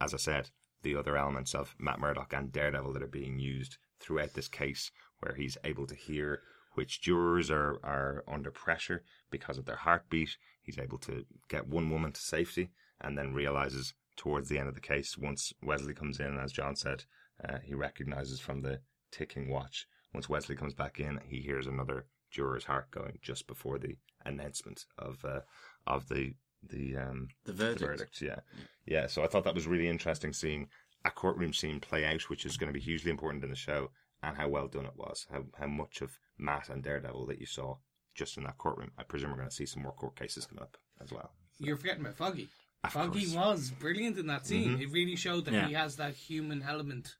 as 0.00 0.14
I 0.14 0.16
said, 0.16 0.50
the 0.82 0.96
other 0.96 1.16
elements 1.16 1.54
of 1.54 1.74
Matt 1.78 2.00
Murdock 2.00 2.32
and 2.32 2.52
Daredevil 2.52 2.92
that 2.92 3.02
are 3.02 3.08
being 3.08 3.38
used 3.38 3.78
throughout 4.00 4.34
this 4.34 4.48
case, 4.48 4.90
where 5.20 5.34
he's 5.34 5.58
able 5.64 5.86
to 5.86 5.94
hear 5.94 6.42
which 6.74 7.02
jurors 7.02 7.50
are, 7.50 7.78
are 7.84 8.24
under 8.26 8.50
pressure 8.50 9.04
because 9.30 9.58
of 9.58 9.66
their 9.66 9.76
heartbeat. 9.76 10.36
He's 10.62 10.78
able 10.78 10.98
to 10.98 11.24
get 11.48 11.68
one 11.68 11.90
woman 11.90 12.12
to 12.12 12.20
safety 12.20 12.70
and 13.00 13.18
then 13.18 13.34
realizes 13.34 13.94
towards 14.16 14.48
the 14.48 14.58
end 14.58 14.68
of 14.68 14.74
the 14.74 14.80
case, 14.80 15.16
once 15.18 15.52
Wesley 15.62 15.94
comes 15.94 16.20
in, 16.20 16.38
as 16.38 16.52
John 16.52 16.76
said, 16.76 17.04
uh, 17.46 17.58
he 17.62 17.74
recognizes 17.74 18.40
from 18.40 18.62
the 18.62 18.80
ticking 19.10 19.48
watch. 19.48 19.86
Once 20.12 20.28
Wesley 20.28 20.56
comes 20.56 20.74
back 20.74 21.00
in, 21.00 21.20
he 21.28 21.40
hears 21.40 21.66
another 21.66 22.06
juror's 22.30 22.64
heart 22.64 22.90
going 22.90 23.18
just 23.22 23.46
before 23.46 23.78
the 23.78 23.96
announcement 24.24 24.84
of 24.98 25.24
uh, 25.24 25.40
of 25.86 26.08
the 26.08 26.34
the 26.62 26.96
um, 26.96 27.28
The 27.44 27.52
the 27.52 27.64
verdict. 27.64 27.80
verdict. 27.80 28.20
Yeah, 28.22 28.40
yeah. 28.86 29.06
So 29.06 29.22
I 29.22 29.26
thought 29.26 29.44
that 29.44 29.54
was 29.54 29.66
really 29.66 29.88
interesting 29.88 30.32
seeing 30.32 30.68
a 31.04 31.10
courtroom 31.10 31.52
scene 31.52 31.80
play 31.80 32.04
out, 32.04 32.22
which 32.30 32.46
is 32.46 32.56
going 32.56 32.72
to 32.72 32.78
be 32.78 32.84
hugely 32.84 33.10
important 33.10 33.42
in 33.44 33.50
the 33.50 33.56
show, 33.56 33.90
and 34.22 34.36
how 34.36 34.48
well 34.48 34.68
done 34.68 34.86
it 34.86 34.96
was. 34.96 35.26
How 35.30 35.44
how 35.58 35.66
much 35.66 36.00
of 36.02 36.18
Matt 36.38 36.68
and 36.68 36.82
Daredevil 36.82 37.26
that 37.26 37.40
you 37.40 37.46
saw 37.46 37.76
just 38.14 38.36
in 38.36 38.44
that 38.44 38.58
courtroom. 38.58 38.90
I 38.98 39.02
presume 39.04 39.30
we're 39.30 39.36
going 39.38 39.48
to 39.48 39.54
see 39.54 39.66
some 39.66 39.82
more 39.82 39.92
court 39.92 40.16
cases 40.16 40.44
coming 40.46 40.62
up 40.62 40.76
as 41.02 41.10
well. 41.10 41.32
You're 41.58 41.76
forgetting 41.78 42.02
about 42.02 42.16
Foggy. 42.16 42.48
Of 42.84 42.92
Foggy 42.92 43.20
course. 43.32 43.34
was 43.34 43.70
brilliant 43.70 44.18
in 44.18 44.26
that 44.26 44.46
scene. 44.46 44.76
Mhm. 44.76 44.82
It 44.82 44.90
really 44.90 45.16
showed 45.16 45.46
that 45.46 45.54
Yeah. 45.54 45.68
he 45.68 45.74
has 45.74 45.96
that 45.96 46.14
human 46.14 46.62
element 46.62 47.16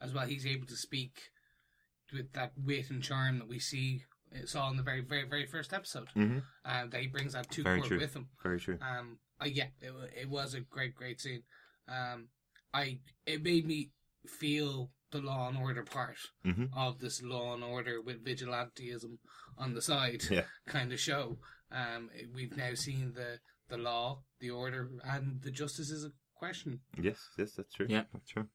as 0.00 0.12
well. 0.12 0.26
He's 0.26 0.46
able 0.46 0.66
to 0.66 0.76
speak 0.76 1.30
with 2.12 2.32
that 2.32 2.52
wit 2.56 2.90
and 2.90 3.02
charm 3.02 3.38
that 3.38 3.48
we 3.48 3.58
see 3.58 4.04
uh, 4.34 4.46
saw 4.46 4.70
in 4.70 4.76
the 4.76 4.82
very, 4.82 5.00
very, 5.02 5.28
very 5.28 5.46
first 5.46 5.72
episode. 5.72 6.08
Mm-hmm. 6.16 6.38
Uh, 6.64 6.86
that 6.90 7.00
he 7.00 7.06
brings 7.06 7.32
that 7.34 7.50
to 7.50 7.62
Very 7.62 7.78
court 7.78 7.88
true. 7.88 7.98
with 7.98 8.14
him. 8.14 8.28
Very 8.42 8.60
true. 8.60 8.78
Um, 8.80 9.18
uh, 9.40 9.46
yeah, 9.46 9.66
it, 9.80 9.92
it 10.22 10.28
was 10.28 10.54
a 10.54 10.60
great, 10.60 10.94
great 10.94 11.20
scene. 11.20 11.42
Um, 11.88 12.28
I 12.72 12.98
it 13.26 13.42
made 13.42 13.66
me 13.66 13.90
feel 14.26 14.90
the 15.10 15.20
law 15.20 15.48
and 15.48 15.58
order 15.58 15.82
part 15.84 16.16
Mhm. 16.46 16.70
of 16.74 16.98
this 17.00 17.22
law 17.22 17.52
and 17.54 17.62
order 17.62 18.00
with 18.00 18.24
vigilantism 18.24 19.18
on 19.58 19.74
the 19.74 19.82
side 19.82 20.22
Yeah. 20.30 20.44
kind 20.66 20.92
of 20.92 21.00
show. 21.00 21.38
Um, 21.70 22.08
we've 22.34 22.56
now 22.56 22.74
seen 22.74 23.12
the 23.14 23.40
the 23.68 23.76
law, 23.78 24.22
the 24.40 24.50
order, 24.50 24.90
and 25.04 25.40
the 25.42 25.50
justice 25.50 25.90
is 25.90 26.04
a 26.04 26.12
question. 26.34 26.80
Yes, 27.00 27.18
yes, 27.38 27.52
that's 27.54 27.72
true. 27.74 27.86
Yeah. 27.88 28.04
that's 28.12 28.28
true. 28.28 28.48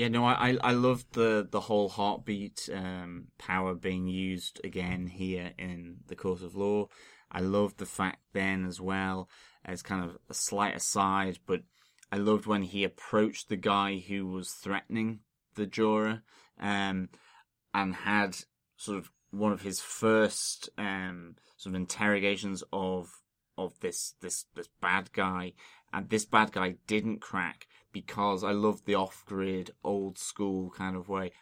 Yeah, 0.00 0.08
no, 0.08 0.24
I 0.24 0.56
I 0.62 0.72
loved 0.72 1.12
the 1.12 1.46
the 1.50 1.60
whole 1.60 1.90
heartbeat 1.90 2.70
um, 2.72 3.26
power 3.36 3.74
being 3.74 4.06
used 4.06 4.58
again 4.64 5.08
here 5.08 5.52
in 5.58 5.98
the 6.06 6.16
court 6.16 6.40
of 6.40 6.56
law. 6.56 6.88
I 7.30 7.40
loved 7.40 7.76
the 7.76 7.84
fact 7.84 8.20
then 8.32 8.64
as 8.64 8.80
well 8.80 9.28
as 9.62 9.82
kind 9.82 10.02
of 10.02 10.16
a 10.30 10.32
slight 10.32 10.74
aside, 10.74 11.40
but 11.44 11.64
I 12.10 12.16
loved 12.16 12.46
when 12.46 12.62
he 12.62 12.82
approached 12.82 13.50
the 13.50 13.58
guy 13.58 13.98
who 13.98 14.26
was 14.26 14.52
threatening 14.52 15.20
the 15.54 15.66
juror, 15.66 16.22
um, 16.58 17.10
and 17.74 17.94
had 17.94 18.38
sort 18.78 18.96
of 18.96 19.10
one 19.32 19.52
of 19.52 19.60
his 19.60 19.80
first 19.80 20.70
um 20.78 21.36
sort 21.58 21.74
of 21.74 21.80
interrogations 21.82 22.64
of 22.72 23.10
of 23.64 23.78
this 23.80 24.14
this 24.20 24.46
this 24.54 24.68
bad 24.80 25.12
guy, 25.12 25.52
and 25.92 26.08
this 26.08 26.24
bad 26.24 26.52
guy 26.52 26.76
didn't 26.86 27.20
crack 27.20 27.66
because 27.92 28.44
I 28.44 28.52
love 28.52 28.84
the 28.84 28.94
off-grid, 28.94 29.72
old 29.82 30.18
school 30.18 30.70
kind 30.70 30.96
of 30.96 31.08
way. 31.08 31.32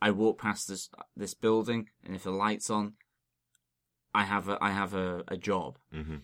I 0.00 0.10
walk 0.10 0.40
past 0.40 0.68
this 0.68 0.90
this 1.16 1.34
building, 1.34 1.88
and 2.04 2.14
if 2.14 2.24
the 2.24 2.30
lights 2.30 2.70
on, 2.70 2.94
I 4.14 4.24
have 4.24 4.48
a 4.48 4.58
I 4.60 4.70
have 4.70 4.94
a, 4.94 5.24
a 5.28 5.36
job. 5.36 5.78
Mm-hmm. 5.94 6.18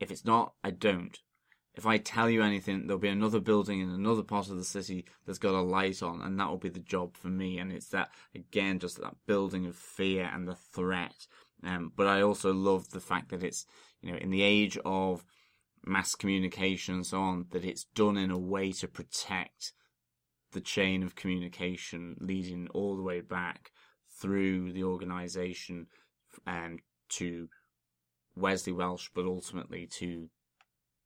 If 0.00 0.10
it's 0.10 0.24
not, 0.24 0.54
I 0.62 0.70
don't. 0.70 1.18
If 1.76 1.86
I 1.86 1.98
tell 1.98 2.30
you 2.30 2.42
anything, 2.42 2.86
there'll 2.86 3.00
be 3.00 3.08
another 3.08 3.40
building 3.40 3.80
in 3.80 3.90
another 3.90 4.22
part 4.22 4.48
of 4.48 4.56
the 4.56 4.64
city 4.64 5.06
that's 5.26 5.40
got 5.40 5.54
a 5.54 5.60
light 5.60 6.02
on, 6.02 6.20
and 6.22 6.38
that 6.38 6.48
will 6.48 6.56
be 6.56 6.68
the 6.68 6.78
job 6.78 7.16
for 7.16 7.28
me. 7.28 7.58
And 7.58 7.72
it's 7.72 7.88
that 7.88 8.10
again, 8.34 8.78
just 8.78 9.00
that 9.00 9.16
building 9.26 9.66
of 9.66 9.74
fear 9.74 10.30
and 10.32 10.46
the 10.46 10.54
threat. 10.54 11.26
Um, 11.64 11.92
but 11.96 12.06
I 12.06 12.22
also 12.22 12.52
love 12.52 12.90
the 12.90 13.00
fact 13.00 13.30
that 13.30 13.42
it's 13.42 13.66
you 14.02 14.12
know 14.12 14.18
in 14.18 14.30
the 14.30 14.42
age 14.42 14.78
of 14.84 15.24
mass 15.86 16.14
communication 16.14 16.96
and 16.96 17.06
so 17.06 17.20
on 17.20 17.46
that 17.52 17.64
it's 17.64 17.84
done 17.94 18.16
in 18.16 18.30
a 18.30 18.38
way 18.38 18.72
to 18.72 18.88
protect 18.88 19.72
the 20.52 20.60
chain 20.60 21.02
of 21.02 21.14
communication 21.14 22.16
leading 22.20 22.68
all 22.72 22.96
the 22.96 23.02
way 23.02 23.20
back 23.20 23.70
through 24.20 24.72
the 24.72 24.84
organisation 24.84 25.86
um, 26.46 26.78
to 27.08 27.48
Wesley 28.36 28.72
Welsh, 28.72 29.08
but 29.14 29.26
ultimately 29.26 29.86
to 29.98 30.28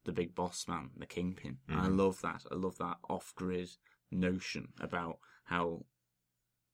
the 0.05 0.13
big 0.13 0.35
boss 0.35 0.67
man, 0.69 0.91
the 0.97 1.07
kingpin. 1.07 1.59
And 1.69 1.81
I 1.81 1.87
love 1.87 2.21
that. 2.23 2.43
I 2.51 2.55
love 2.55 2.79
that 2.79 2.97
off 3.09 3.33
grid 3.35 3.71
notion 4.11 4.69
about 4.81 5.19
how 5.45 5.85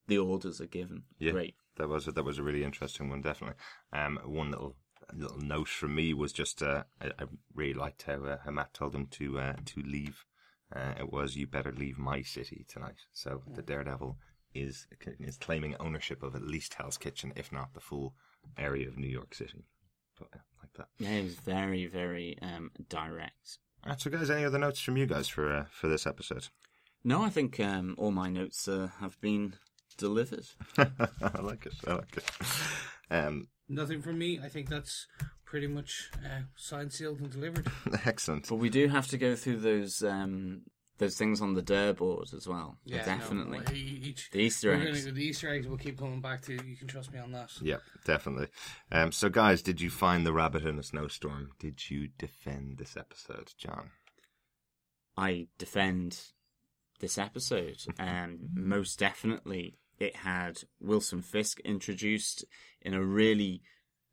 the 0.07 0.19
orders 0.19 0.61
are 0.61 0.67
given. 0.67 1.05
Yeah. 1.19 1.33
Great. 1.33 1.55
That 1.77 1.89
was 1.89 2.07
a, 2.07 2.13
that 2.13 2.25
was 2.25 2.39
a 2.39 2.43
really 2.43 2.65
interesting 2.65 3.09
one, 3.09 3.21
definitely. 3.23 3.57
Um, 3.93 4.19
one 4.25 4.51
little 4.51 4.77
little 5.13 5.39
note 5.39 5.69
from 5.69 5.95
me 5.95 6.15
was 6.15 6.33
just 6.33 6.63
uh, 6.63 6.85
I, 7.01 7.07
I 7.19 7.25
really 7.55 7.75
liked 7.75 8.05
how, 8.05 8.25
uh, 8.25 8.39
how 8.45 8.51
Matt 8.51 8.75
told 8.75 8.95
him 8.95 9.07
to 9.13 9.39
uh, 9.39 9.55
to 9.65 9.83
leave. 9.83 10.25
Uh, 10.75 10.95
it 10.99 11.13
was 11.13 11.37
you 11.37 11.47
better 11.47 11.73
leave 11.73 11.99
my 11.99 12.23
city 12.23 12.65
tonight. 12.69 13.03
So 13.13 13.43
the 13.55 13.63
Daredevil 13.63 14.17
is 14.55 14.87
is 15.21 15.37
claiming 15.37 15.77
ownership 15.79 16.23
of 16.23 16.35
at 16.35 16.43
least 16.43 16.75
Hell's 16.75 16.99
Kitchen, 16.99 17.33
if 17.37 17.53
not 17.53 17.75
the 17.75 17.81
full 17.81 18.15
area 18.57 18.89
of 18.89 18.97
New 18.97 19.09
York 19.09 19.35
City. 19.35 19.67
But, 20.19 20.29
like 20.61 20.73
that. 20.77 20.89
Yeah, 20.99 21.11
it 21.11 21.25
was 21.25 21.35
very, 21.35 21.87
very 21.87 22.39
um, 22.41 22.71
direct. 22.89 23.59
All 23.85 23.91
right, 23.91 24.01
so 24.01 24.11
guys, 24.11 24.31
any 24.31 24.45
other 24.45 24.59
notes 24.59 24.81
from 24.81 24.97
you 24.97 25.07
guys 25.07 25.29
for 25.29 25.53
uh, 25.53 25.65
for 25.71 25.89
this 25.89 26.07
episode? 26.07 26.49
No, 27.03 27.23
I 27.23 27.31
think 27.31 27.61
um, 27.61 27.95
all 27.99 28.13
my 28.13 28.31
notes 28.31 28.67
uh, 28.67 28.89
have 29.01 29.21
been 29.21 29.57
delivered. 29.97 30.47
I 30.79 31.41
like 31.41 31.67
it. 31.67 31.75
I 31.87 31.95
like 31.95 32.17
it. 32.17 32.25
Um, 33.11 33.49
Nothing 33.69 34.03
from 34.03 34.19
me. 34.19 34.41
I 34.43 34.49
think 34.49 34.69
that's 34.69 35.07
pretty 35.45 35.67
much 35.67 36.11
uh, 36.25 36.43
signed, 36.57 36.93
sealed, 36.93 37.21
and 37.21 37.31
delivered. 37.31 37.67
excellent. 38.05 38.49
But 38.49 38.57
we 38.57 38.69
do 38.69 38.89
have 38.89 39.07
to 39.09 39.19
go 39.19 39.35
through 39.37 39.59
those 39.59 40.03
um, 40.03 40.63
those 40.99 41.17
things 41.17 41.41
on 41.41 41.55
the 41.55 41.63
Dare 41.63 41.95
board 41.95 42.29
as 42.37 42.47
well. 42.47 42.77
Yeah, 42.85 42.99
no, 42.99 43.05
definitely. 43.05 43.61
e- 43.73 44.01
each, 44.11 44.31
The 44.31 44.41
Easter 44.41 44.73
eggs. 44.75 45.05
Gonna, 45.05 45.15
the 45.15 45.25
Easter 45.25 45.49
eggs 45.49 45.67
we'll 45.67 45.79
keep 45.79 45.99
coming 45.99 46.21
back 46.21 46.43
to. 46.43 46.53
You 46.53 46.77
can 46.77 46.89
trust 46.89 47.13
me 47.13 47.19
on 47.19 47.33
that. 47.33 47.51
Yeah, 47.63 47.79
definitely. 48.05 48.49
Um, 48.93 49.13
so, 49.13 49.29
guys, 49.29 49.63
did 49.63 49.81
you 49.81 49.91
find 49.91 50.27
the 50.27 50.33
rabbit 50.33 50.65
in 50.65 50.79
a 50.79 50.83
snowstorm? 50.83 51.51
Did 51.59 51.91
you 51.91 52.09
defend 52.19 52.79
this 52.79 52.97
episode, 52.97 53.53
John? 53.59 53.91
I 55.17 55.47
defend 55.59 56.21
this 57.01 57.19
episode. 57.19 57.79
Um, 57.99 58.39
most 58.55 58.99
definitely, 58.99 59.79
it 59.99 60.17
had 60.17 60.63
Wilson 60.81 61.23
Fisk 61.23 61.61
introduced 61.61 62.45
in 62.81 62.95
a 62.95 63.05
really 63.05 63.63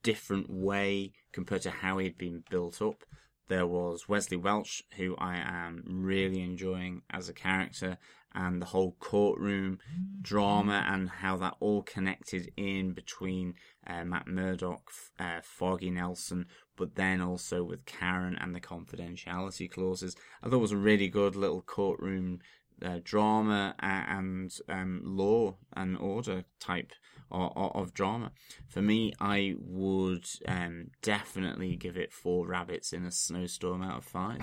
different 0.03 0.49
way 0.49 1.13
compared 1.31 1.61
to 1.63 1.69
how 1.69 1.97
he'd 1.97 2.17
been 2.17 2.43
built 2.49 2.81
up. 2.81 3.03
There 3.47 3.67
was 3.67 4.07
Wesley 4.07 4.37
Welsh, 4.37 4.81
who 4.95 5.15
I 5.17 5.35
am 5.35 5.83
really 5.85 6.41
enjoying 6.41 7.01
as 7.09 7.27
a 7.27 7.33
character, 7.33 7.97
and 8.33 8.61
the 8.61 8.67
whole 8.67 8.95
courtroom 8.99 9.79
drama 10.21 10.85
and 10.87 11.09
how 11.09 11.35
that 11.37 11.55
all 11.59 11.83
connected 11.83 12.51
in 12.55 12.93
between 12.93 13.55
uh, 13.85 14.05
Matt 14.05 14.27
Murdock, 14.27 14.89
uh, 15.19 15.41
Foggy 15.43 15.89
Nelson, 15.89 16.45
but 16.77 16.95
then 16.95 17.19
also 17.19 17.63
with 17.63 17.85
Karen 17.85 18.37
and 18.39 18.55
the 18.55 18.61
confidentiality 18.61 19.69
clauses. 19.69 20.15
I 20.41 20.47
thought 20.47 20.55
it 20.55 20.59
was 20.59 20.71
a 20.71 20.77
really 20.77 21.09
good 21.09 21.35
little 21.35 21.61
courtroom 21.61 22.39
uh, 22.83 22.99
drama 23.03 23.75
and 23.79 24.51
um, 24.69 25.01
law 25.03 25.55
and 25.73 25.97
order 25.97 26.43
type 26.59 26.93
of, 27.31 27.51
of 27.55 27.93
drama. 27.93 28.31
For 28.67 28.81
me, 28.81 29.13
I 29.19 29.55
would 29.59 30.27
um, 30.47 30.91
definitely 31.01 31.75
give 31.75 31.97
it 31.97 32.13
four 32.13 32.47
rabbits 32.47 32.93
in 32.93 33.05
a 33.05 33.11
snowstorm 33.11 33.81
out 33.81 33.99
of 33.99 34.05
five. 34.05 34.41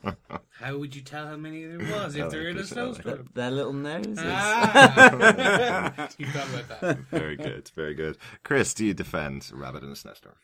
How 0.60 0.76
would 0.76 0.94
you 0.94 1.02
tell 1.02 1.26
how 1.26 1.36
many 1.36 1.64
there 1.64 1.78
was 1.78 2.14
if 2.14 2.30
they're 2.30 2.48
in 2.48 2.56
a 2.56 2.60
this, 2.60 2.76
I 2.76 2.82
like 2.82 2.94
snowstorm? 2.94 3.28
Their 3.34 3.50
little 3.50 3.72
noses. 3.72 4.18
Ah! 4.22 6.08
you 6.18 6.26
thought 6.26 6.48
about 6.48 6.80
that. 6.80 6.98
very 7.10 7.36
good, 7.36 7.70
very 7.74 7.94
good. 7.94 8.16
Chris, 8.44 8.72
do 8.72 8.86
you 8.86 8.94
defend 8.94 9.50
rabbit 9.52 9.82
in 9.82 9.90
a 9.90 9.96
snowstorm? 9.96 10.36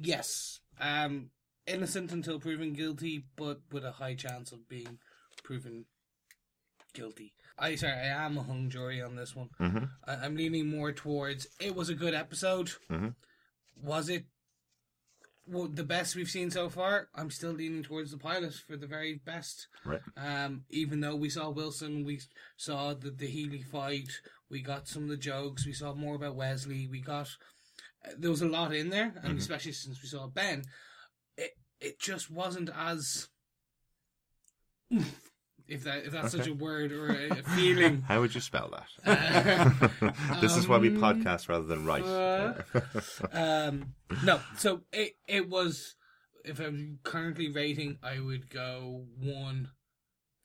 Yes. 0.00 0.60
Um, 0.80 1.30
innocent 1.66 2.12
until 2.12 2.38
proven 2.38 2.72
guilty, 2.72 3.24
but 3.36 3.62
with 3.72 3.84
a 3.84 3.92
high 3.92 4.14
chance 4.14 4.52
of 4.52 4.68
being 4.68 4.98
proven 5.42 5.86
guilty. 6.92 7.34
I 7.58 7.74
sorry, 7.76 7.92
I 7.92 8.24
am 8.24 8.38
a 8.38 8.42
hung 8.42 8.70
jury 8.70 9.02
on 9.02 9.16
this 9.16 9.36
one. 9.36 9.50
Mm-hmm. 9.60 9.84
I, 10.06 10.14
I'm 10.16 10.36
leaning 10.36 10.68
more 10.68 10.92
towards 10.92 11.46
it 11.60 11.74
was 11.74 11.88
a 11.88 11.94
good 11.94 12.14
episode. 12.14 12.72
Mhm. 12.90 13.14
Was 13.82 14.08
it 14.08 14.24
well, 15.46 15.68
the 15.68 15.84
best 15.84 16.14
we've 16.14 16.30
seen 16.30 16.50
so 16.50 16.68
far? 16.68 17.08
I'm 17.14 17.30
still 17.30 17.50
leaning 17.50 17.82
towards 17.82 18.12
the 18.12 18.18
pilot 18.18 18.54
for 18.54 18.76
the 18.76 18.86
very 18.86 19.20
best. 19.24 19.66
Right. 19.84 20.00
Um, 20.16 20.64
even 20.70 21.00
though 21.00 21.16
we 21.16 21.30
saw 21.30 21.50
Wilson, 21.50 22.04
we 22.04 22.20
saw 22.56 22.94
the 22.94 23.10
the 23.10 23.26
Healy 23.26 23.62
fight, 23.62 24.10
we 24.50 24.62
got 24.62 24.88
some 24.88 25.04
of 25.04 25.08
the 25.08 25.16
jokes, 25.16 25.66
we 25.66 25.72
saw 25.72 25.94
more 25.94 26.14
about 26.14 26.36
Wesley, 26.36 26.86
we 26.88 27.00
got 27.00 27.28
uh, 28.06 28.12
there 28.18 28.30
was 28.30 28.42
a 28.42 28.48
lot 28.48 28.74
in 28.74 28.90
there, 28.90 29.14
and 29.22 29.38
especially 29.38 29.72
since 29.72 30.00
we 30.02 30.08
saw 30.08 30.26
Ben, 30.26 30.62
it 31.36 31.52
it 31.80 32.00
just 32.00 32.30
wasn't 32.30 32.70
as 32.76 33.28
if 35.72 35.84
that 35.84 36.04
if 36.04 36.12
that's 36.12 36.32
such 36.32 36.46
a 36.46 36.54
word 36.54 36.92
or 36.92 37.08
a, 37.08 37.30
a 37.30 37.42
feeling. 37.56 38.02
How 38.02 38.20
would 38.20 38.34
you 38.34 38.40
spell 38.40 38.72
that? 39.04 39.92
this 40.40 40.56
is 40.56 40.68
why 40.68 40.78
we 40.78 40.88
Um, 40.88 40.96
podcast 41.00 41.48
rather 41.48 41.64
than 41.64 41.84
write. 41.84 42.04
uh, 42.04 42.54
um, 43.32 43.94
no, 44.24 44.40
so 44.58 44.82
it 44.92 45.12
it 45.26 45.48
was. 45.48 45.94
If 46.44 46.58
I'm 46.58 46.98
currently 47.04 47.48
rating, 47.52 47.98
I 48.02 48.18
would 48.18 48.50
go 48.50 49.04
one, 49.16 49.68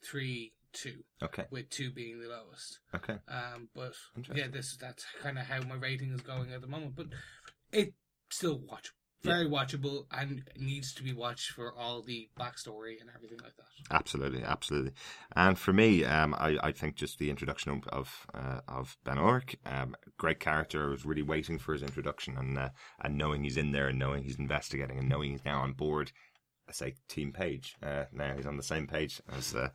three, 0.08 0.52
two, 0.72 1.02
okay, 1.22 1.46
with 1.50 1.70
two 1.70 1.90
being 1.90 2.20
the 2.20 2.28
lowest. 2.28 2.78
okay. 2.94 3.16
Um, 3.28 3.68
but 3.74 3.94
yeah, 4.34 4.46
this 4.48 4.76
that's 4.76 5.04
kind 5.22 5.38
of 5.38 5.46
how 5.46 5.60
my 5.62 5.74
rating 5.74 6.12
is 6.12 6.20
going 6.20 6.52
at 6.52 6.60
the 6.60 6.68
moment. 6.68 6.94
But 6.94 7.06
it 7.72 7.94
still 8.30 8.58
watchable, 8.60 8.97
very 9.22 9.46
watchable, 9.46 10.06
and 10.12 10.42
needs 10.56 10.92
to 10.94 11.02
be 11.02 11.12
watched 11.12 11.50
for 11.50 11.72
all 11.76 12.02
the 12.02 12.28
backstory 12.38 13.00
and 13.00 13.10
everything 13.14 13.38
like 13.42 13.56
that. 13.56 13.66
Absolutely, 13.90 14.42
absolutely. 14.42 14.92
And 15.34 15.58
for 15.58 15.72
me, 15.72 16.04
um, 16.04 16.34
I, 16.34 16.58
I 16.62 16.72
think 16.72 16.96
just 16.96 17.18
the 17.18 17.30
introduction 17.30 17.72
of 17.72 17.88
of, 17.88 18.26
uh, 18.34 18.60
of 18.68 18.96
Ben 19.04 19.16
Urich, 19.16 19.56
um, 19.66 19.96
great 20.18 20.40
character. 20.40 20.86
I 20.86 20.90
was 20.90 21.04
really 21.04 21.22
waiting 21.22 21.58
for 21.58 21.72
his 21.72 21.82
introduction 21.82 22.36
and 22.36 22.58
uh, 22.58 22.68
and 23.00 23.16
knowing 23.16 23.44
he's 23.44 23.56
in 23.56 23.72
there 23.72 23.88
and 23.88 23.98
knowing 23.98 24.24
he's 24.24 24.38
investigating 24.38 24.98
and 24.98 25.08
knowing 25.08 25.32
he's 25.32 25.44
now 25.44 25.60
on 25.60 25.72
board. 25.72 26.12
I 26.68 26.72
say 26.72 26.94
Team 27.08 27.32
Page. 27.32 27.76
Uh, 27.82 28.04
now 28.12 28.34
he's 28.36 28.46
on 28.46 28.56
the 28.58 28.62
same 28.62 28.86
page 28.86 29.22
as 29.36 29.54
uh, 29.54 29.70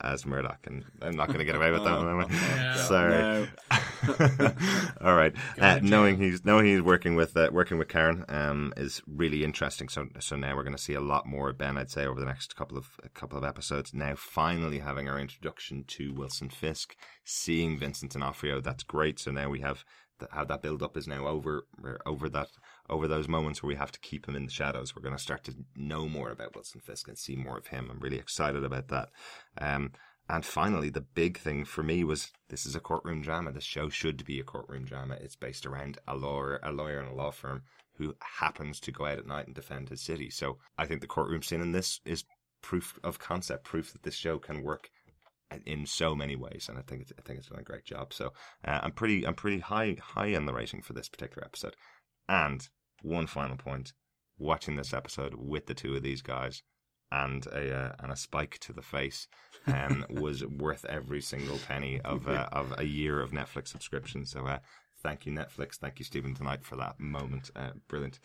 as 0.00 0.26
Murdock, 0.26 0.66
and 0.66 0.84
I'm 1.00 1.16
not 1.16 1.28
going 1.28 1.38
to 1.38 1.44
get 1.44 1.54
away 1.54 1.70
with 1.70 1.84
that 1.84 1.96
one. 1.98 2.08
am 2.08 2.20
I? 2.20 2.26
Yeah. 2.30 2.74
Sorry. 2.84 3.12
No. 3.12 4.52
All 5.00 5.14
right. 5.14 5.34
Uh, 5.58 5.78
knowing 5.82 6.18
he's 6.18 6.44
knowing 6.44 6.66
he's 6.66 6.82
working 6.82 7.14
with 7.14 7.34
uh, 7.36 7.48
working 7.50 7.78
with 7.78 7.88
Karen 7.88 8.24
um, 8.28 8.74
is 8.76 9.00
really 9.06 9.42
interesting. 9.42 9.88
So 9.88 10.08
so 10.20 10.36
now 10.36 10.54
we're 10.54 10.64
going 10.64 10.76
to 10.76 10.82
see 10.82 10.94
a 10.94 11.00
lot 11.00 11.26
more 11.26 11.48
of 11.50 11.58
Ben. 11.58 11.78
I'd 11.78 11.90
say 11.90 12.04
over 12.04 12.20
the 12.20 12.26
next 12.26 12.54
couple 12.56 12.76
of 12.76 12.88
a 13.02 13.08
couple 13.08 13.38
of 13.38 13.44
episodes. 13.44 13.94
Now 13.94 14.14
finally 14.14 14.80
having 14.80 15.08
our 15.08 15.18
introduction 15.18 15.84
to 15.88 16.12
Wilson 16.12 16.50
Fisk, 16.50 16.94
seeing 17.24 17.78
Vincent 17.78 18.12
D'Onofrio. 18.12 18.60
That's 18.60 18.82
great. 18.82 19.18
So 19.18 19.30
now 19.30 19.48
we 19.48 19.60
have 19.60 19.84
th- 20.18 20.30
how 20.32 20.44
that 20.44 20.60
build 20.62 20.82
up 20.82 20.96
is 20.96 21.08
now 21.08 21.26
over. 21.26 21.64
We're 21.80 22.00
over 22.04 22.28
that 22.28 22.48
over 22.90 23.08
those 23.08 23.28
moments 23.28 23.62
where 23.62 23.68
we 23.68 23.76
have 23.76 23.92
to 23.92 24.00
keep 24.00 24.26
him 24.26 24.36
in 24.36 24.44
the 24.44 24.52
shadows. 24.52 24.94
We're 24.94 25.02
going 25.02 25.16
to 25.16 25.22
start 25.22 25.44
to 25.44 25.54
know 25.74 26.08
more 26.08 26.30
about 26.30 26.54
Wilson 26.54 26.80
Fisk 26.80 27.08
and 27.08 27.18
see 27.18 27.36
more 27.36 27.58
of 27.58 27.68
him. 27.68 27.88
I'm 27.90 28.00
really 28.00 28.18
excited 28.18 28.64
about 28.64 28.88
that. 28.88 29.10
Um, 29.58 29.92
and 30.28 30.44
finally, 30.44 30.88
the 30.90 31.02
big 31.02 31.38
thing 31.38 31.64
for 31.64 31.82
me 31.82 32.02
was 32.02 32.32
this 32.48 32.64
is 32.64 32.74
a 32.74 32.80
courtroom 32.80 33.20
drama. 33.20 33.52
This 33.52 33.64
show 33.64 33.88
should 33.88 34.24
be 34.24 34.40
a 34.40 34.44
courtroom 34.44 34.84
drama. 34.84 35.16
It's 35.20 35.36
based 35.36 35.66
around 35.66 35.98
a 36.08 36.16
lawyer, 36.16 36.60
a 36.62 36.72
lawyer 36.72 37.00
in 37.00 37.06
a 37.06 37.14
law 37.14 37.30
firm 37.30 37.62
who 37.96 38.14
happens 38.20 38.80
to 38.80 38.92
go 38.92 39.06
out 39.06 39.18
at 39.18 39.26
night 39.26 39.46
and 39.46 39.54
defend 39.54 39.88
his 39.88 40.00
city. 40.00 40.30
So 40.30 40.58
I 40.78 40.86
think 40.86 41.00
the 41.00 41.06
courtroom 41.06 41.42
scene 41.42 41.60
in 41.60 41.72
this 41.72 42.00
is 42.04 42.24
proof 42.62 42.98
of 43.04 43.18
concept, 43.18 43.64
proof 43.64 43.92
that 43.92 44.02
this 44.02 44.14
show 44.14 44.38
can 44.38 44.62
work 44.62 44.88
in 45.66 45.86
so 45.86 46.14
many 46.14 46.36
ways. 46.36 46.66
And 46.68 46.78
I 46.78 46.82
think 46.82 47.02
it's, 47.02 47.12
I 47.18 47.22
think 47.22 47.38
it's 47.38 47.48
done 47.48 47.60
a 47.60 47.62
great 47.62 47.84
job. 47.84 48.12
So 48.12 48.32
uh, 48.66 48.80
I'm 48.82 48.92
pretty, 48.92 49.26
I'm 49.26 49.34
pretty 49.34 49.60
high, 49.60 49.96
high 50.00 50.26
in 50.26 50.46
the 50.46 50.54
rating 50.54 50.82
for 50.82 50.94
this 50.94 51.08
particular 51.08 51.44
episode. 51.44 51.76
And 52.28 52.66
one 53.02 53.26
final 53.26 53.56
point: 53.56 53.92
watching 54.38 54.76
this 54.76 54.92
episode 54.92 55.34
with 55.34 55.66
the 55.66 55.74
two 55.74 55.94
of 55.94 56.02
these 56.02 56.22
guys 56.22 56.62
and 57.14 57.46
a 57.46 57.74
uh, 57.74 57.92
and 58.00 58.12
a 58.12 58.16
spike 58.16 58.58
to 58.60 58.72
the 58.72 58.82
face 58.82 59.28
um, 59.66 60.04
was 60.10 60.44
worth 60.44 60.84
every 60.86 61.20
single 61.20 61.58
penny 61.68 62.00
of 62.00 62.28
uh, 62.28 62.48
of 62.52 62.74
a 62.78 62.84
year 62.84 63.20
of 63.20 63.30
Netflix 63.30 63.68
subscription. 63.68 64.26
So 64.26 64.46
uh, 64.46 64.58
thank 65.02 65.26
you 65.26 65.32
Netflix, 65.32 65.76
thank 65.76 65.98
you 65.98 66.04
Steven 66.04 66.34
DeKnight 66.34 66.64
for 66.64 66.76
that 66.76 66.98
moment. 66.98 67.50
Uh, 67.54 67.70
brilliant. 67.88 68.18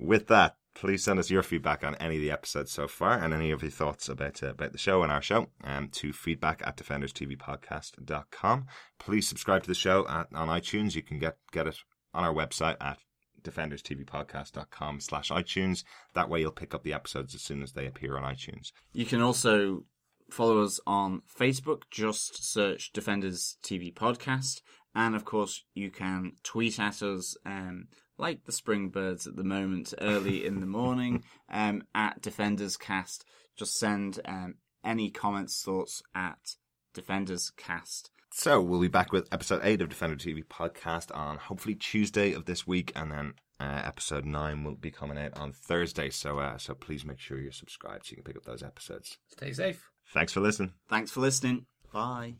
With 0.00 0.26
that, 0.28 0.56
please 0.74 1.04
send 1.04 1.20
us 1.20 1.30
your 1.30 1.44
feedback 1.44 1.84
on 1.84 1.94
any 1.96 2.16
of 2.16 2.22
the 2.22 2.32
episodes 2.32 2.72
so 2.72 2.88
far 2.88 3.12
and 3.12 3.32
any 3.32 3.52
of 3.52 3.62
your 3.62 3.70
thoughts 3.70 4.08
about 4.08 4.42
uh, 4.42 4.48
about 4.48 4.72
the 4.72 4.78
show 4.78 5.02
and 5.02 5.12
our 5.12 5.22
show 5.22 5.46
um, 5.62 5.88
to 5.88 6.12
feedback 6.12 6.62
at 6.66 6.76
defenderstvpodcast.com. 6.76 8.66
Please 8.98 9.28
subscribe 9.28 9.62
to 9.62 9.68
the 9.68 9.74
show 9.74 10.06
at, 10.08 10.26
on 10.34 10.48
iTunes. 10.48 10.96
You 10.96 11.02
can 11.02 11.18
get 11.18 11.36
get 11.52 11.68
it 11.68 11.76
on 12.12 12.24
our 12.24 12.34
website 12.34 12.76
at 12.80 12.98
defenderstvpodcast.com 13.44 15.00
slash 15.00 15.30
iTunes. 15.30 15.84
That 16.14 16.28
way 16.28 16.40
you'll 16.40 16.52
pick 16.52 16.74
up 16.74 16.82
the 16.82 16.92
episodes 16.92 17.34
as 17.34 17.42
soon 17.42 17.62
as 17.62 17.72
they 17.72 17.86
appear 17.86 18.16
on 18.16 18.24
iTunes. 18.24 18.72
You 18.92 19.06
can 19.06 19.20
also 19.20 19.84
follow 20.30 20.62
us 20.62 20.80
on 20.86 21.22
Facebook. 21.38 21.82
Just 21.90 22.52
search 22.52 22.92
Defenders 22.92 23.56
TV 23.62 23.92
Podcast. 23.92 24.62
And 24.94 25.14
of 25.14 25.24
course, 25.24 25.64
you 25.74 25.90
can 25.90 26.32
tweet 26.42 26.78
at 26.78 27.02
us, 27.02 27.36
um, 27.44 27.88
like 28.16 28.44
the 28.44 28.52
spring 28.52 28.90
birds 28.90 29.26
at 29.26 29.36
the 29.36 29.44
moment, 29.44 29.92
early 30.00 30.46
in 30.46 30.60
the 30.60 30.66
morning, 30.66 31.24
um, 31.48 31.82
at 31.94 32.22
Defenders 32.22 32.76
Cast. 32.76 33.24
Just 33.56 33.76
send 33.76 34.20
um, 34.24 34.54
any 34.84 35.10
comments, 35.10 35.62
thoughts 35.62 36.02
at 36.14 36.56
Defenders 36.92 37.50
Cast. 37.56 38.10
So 38.36 38.60
we'll 38.60 38.80
be 38.80 38.88
back 38.88 39.12
with 39.12 39.28
episode 39.32 39.60
eight 39.62 39.80
of 39.80 39.88
Defender 39.88 40.16
TV 40.16 40.42
podcast 40.42 41.16
on 41.16 41.36
hopefully 41.36 41.76
Tuesday 41.76 42.32
of 42.32 42.46
this 42.46 42.66
week, 42.66 42.90
and 42.96 43.12
then 43.12 43.34
uh, 43.60 43.82
episode 43.84 44.24
nine 44.24 44.64
will 44.64 44.74
be 44.74 44.90
coming 44.90 45.16
out 45.16 45.38
on 45.38 45.52
Thursday. 45.52 46.10
So 46.10 46.40
uh, 46.40 46.58
so 46.58 46.74
please 46.74 47.04
make 47.04 47.20
sure 47.20 47.38
you're 47.38 47.52
subscribed 47.52 48.06
so 48.06 48.10
you 48.10 48.16
can 48.16 48.24
pick 48.24 48.36
up 48.36 48.44
those 48.44 48.64
episodes. 48.64 49.18
Stay 49.28 49.52
safe. 49.52 49.88
Thanks 50.12 50.32
for 50.32 50.40
listening. 50.40 50.72
Thanks 50.88 51.12
for 51.12 51.20
listening. 51.20 51.66
Bye. 51.92 52.34